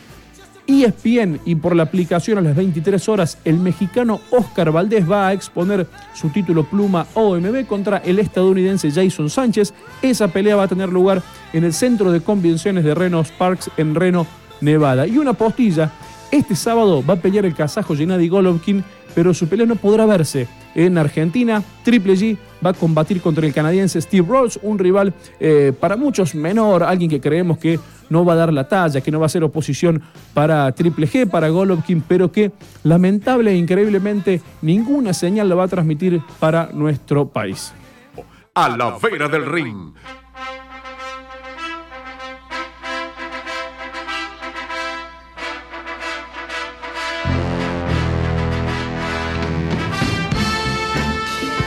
ESPN 0.67 1.41
y 1.47 1.55
por 1.55 1.75
la 1.75 1.85
aplicación 1.85 2.37
a 2.37 2.43
las 2.43 2.55
23 2.55 3.09
horas, 3.09 3.39
el 3.47 3.59
mexicano 3.59 4.21
Oscar 4.31 4.71
Valdés 4.71 5.11
va 5.11 5.29
a 5.29 5.33
exponer 5.33 5.87
su 6.13 6.29
título 6.29 6.65
pluma 6.65 7.07
OMB 7.15 7.67
contra 7.67 7.99
el 7.99 8.19
estadounidense 8.19 8.91
Jason 8.91 9.31
Sánchez. 9.31 9.73
Esa 10.03 10.29
pelea 10.29 10.57
va 10.57 10.65
a 10.65 10.69
tener 10.69 10.91
lugar 10.91 11.23
en 11.55 11.65
el 11.65 11.73
Centro 11.73 12.13
de 12.13 12.21
Convenciones 12.21 12.85
de 12.85 12.95
Reno 12.95 13.25
Sparks 13.25 13.71
en 13.79 13.95
Reno, 13.95 14.27
Nevada. 14.61 15.07
Y 15.07 15.17
una 15.17 15.33
postilla 15.33 15.91
este 16.31 16.55
sábado 16.55 17.03
va 17.05 17.15
a 17.15 17.17
pelear 17.17 17.47
el 17.47 17.55
kazajo 17.55 17.97
Gennady 17.97 18.29
Golovkin, 18.29 18.85
pero 19.15 19.33
su 19.33 19.49
pelea 19.49 19.67
no 19.67 19.77
podrá 19.77 20.07
verse 20.07 20.47
en 20.75 20.99
Argentina. 20.99 21.63
Triple 21.83 22.15
G 22.15 22.37
va 22.65 22.71
a 22.71 22.75
combatir 22.75 23.21
contra 23.21 23.47
el 23.47 23.53
canadiense 23.53 24.01
Steve 24.01 24.27
Rolls, 24.29 24.59
un 24.63 24.79
rival 24.79 25.15
eh, 25.41 25.73
para 25.79 25.97
muchos 25.97 26.35
menor, 26.35 26.83
alguien 26.83 27.11
que 27.11 27.21
creemos 27.21 27.59
que 27.59 27.81
no 28.11 28.25
va 28.25 28.35
a 28.35 28.37
dar 28.37 28.53
la 28.53 28.69
talla, 28.69 29.01
que 29.01 29.11
no 29.11 29.21
va 29.21 29.27
a 29.27 29.31
ser 29.31 29.45
oposición 29.45 30.03
para 30.35 30.71
Triple 30.73 31.09
G, 31.09 31.29
para 31.29 31.49
Golovkin, 31.49 32.03
pero 32.07 32.31
que 32.31 32.53
lamentable 32.85 33.53
e 33.53 33.57
increíblemente 33.57 34.41
ninguna 34.63 35.13
señal 35.13 35.49
la 35.49 35.55
va 35.55 35.65
a 35.65 35.69
transmitir 35.69 36.21
para 36.39 36.71
nuestro 36.73 37.29
país. 37.29 37.73
A 38.55 38.69
la 38.69 38.99
vera 38.99 39.29
del 39.29 39.47
ring 39.47 39.95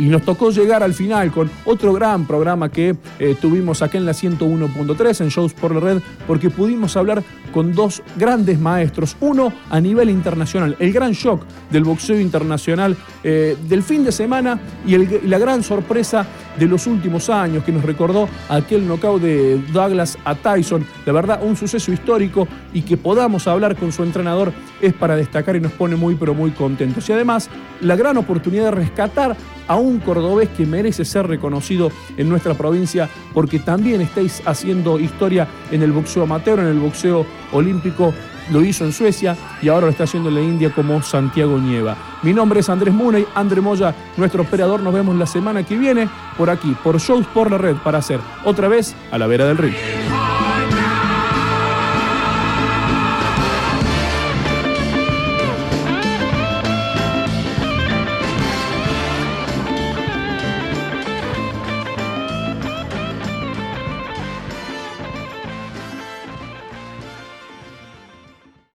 Y 0.02 0.06
nos 0.06 0.24
tocó 0.24 0.50
llegar 0.50 0.82
al 0.82 0.96
final 0.96 1.32
con 1.32 1.52
otro 1.64 1.94
gran 1.94 2.26
programa 2.26 2.72
que 2.72 2.96
eh, 3.20 3.36
tuvimos 3.40 3.84
acá 3.84 4.00
en 4.00 4.08
la 4.08 4.14
101.3 4.14 5.22
en 5.22 5.30
Shows 5.30 5.54
por 5.54 5.76
la 5.76 5.80
Red, 5.80 6.02
porque 6.26 6.50
pudimos 6.50 6.98
hablar 6.98 7.22
con 7.52 7.74
dos 7.74 8.02
grandes 8.16 8.60
maestros. 8.60 9.16
Uno 9.20 9.54
a 9.70 9.80
nivel 9.80 10.10
internacional, 10.10 10.76
el 10.80 10.92
gran 10.92 11.12
shock 11.12 11.44
del 11.70 11.84
boxeo 11.84 12.20
internacional 12.20 12.96
eh, 13.24 13.58
del 13.68 13.84
fin 13.84 14.04
de 14.04 14.12
semana 14.12 14.60
y, 14.86 14.98
la 15.28 15.38
gran 15.38 15.64
sorpresa 15.64 16.26
de 16.58 16.68
los 16.68 16.88
últimos 16.88 17.30
años, 17.30 17.64
que 17.64 17.72
nos 17.72 17.84
recordó 17.84 18.28
aquel 18.50 18.88
knockout 18.88 19.22
de 19.22 19.62
Douglas 19.72 20.18
a 20.26 20.36
Tyson. 20.36 20.86
La 21.06 21.14
verdad, 21.14 21.40
un 21.44 21.56
suceso 21.56 21.92
histórico 21.92 22.48
y 22.74 22.82
que 22.82 22.98
podamos 22.98 23.48
hablar 23.48 23.76
con 23.76 23.92
su 23.92 24.04
entrenador 24.04 24.52
es 24.82 24.94
para 24.94 25.16
destacar 25.16 25.56
y 25.56 25.62
nos 25.62 25.72
pone 25.72 25.96
muy, 25.96 26.16
pero 26.16 26.34
muy 26.34 26.52
contentos. 26.52 27.08
Y 27.10 27.14
además, 27.14 27.50
la 27.80 27.96
gran 27.96 28.18
oportunidad 28.18 28.66
de 28.66 28.72
rescatar 28.72 29.36
a 29.68 29.76
un 29.76 30.00
cordobés 30.00 30.50
que 30.50 30.66
merece 30.66 31.06
ser 31.06 31.28
reconocido 31.28 31.92
en 32.18 32.28
nuestra 32.28 32.54
provincia 32.54 33.10
porque 33.34 33.60
también 33.60 34.02
estáis 34.02 34.42
haciendo 34.46 35.00
historia 35.00 35.48
en 35.72 35.82
el 35.82 35.92
boxeo 35.92 36.24
amateur, 36.24 36.60
en 36.60 36.68
el 36.68 36.80
boxeo 36.80 37.26
olímpico 37.52 38.14
lo 38.52 38.62
hizo 38.64 38.86
en 38.86 38.92
Suecia 38.92 39.36
y 39.62 39.70
ahora 39.70 39.86
lo 39.86 39.92
está 39.92 40.04
haciendo 40.04 40.30
en 40.30 40.36
la 40.36 40.42
India 40.42 40.74
como 40.74 41.02
Santiago 41.02 41.58
Nieva. 41.58 41.96
Mi 42.24 42.34
nombre 42.34 42.60
es 42.60 42.70
Andrés 42.70 42.94
Muney, 42.94 43.26
André 43.36 43.62
Moya, 43.62 43.96
nuestro 44.18 44.44
operador. 44.44 44.82
Nos 44.82 44.94
vemos 44.94 45.16
la 45.16 45.26
semana 45.26 45.64
que 45.64 45.78
viene 45.78 46.10
por 46.38 46.50
aquí, 46.50 46.76
por 46.84 47.00
Shows 47.00 47.26
por 47.28 47.50
la 47.52 47.58
Red, 47.58 47.78
para 47.78 48.00
hacer 48.00 48.20
otra 48.44 48.68
vez 48.68 48.96
a 49.12 49.18
la 49.18 49.28
vera 49.28 49.46
del 49.46 49.58
río. 49.58 50.11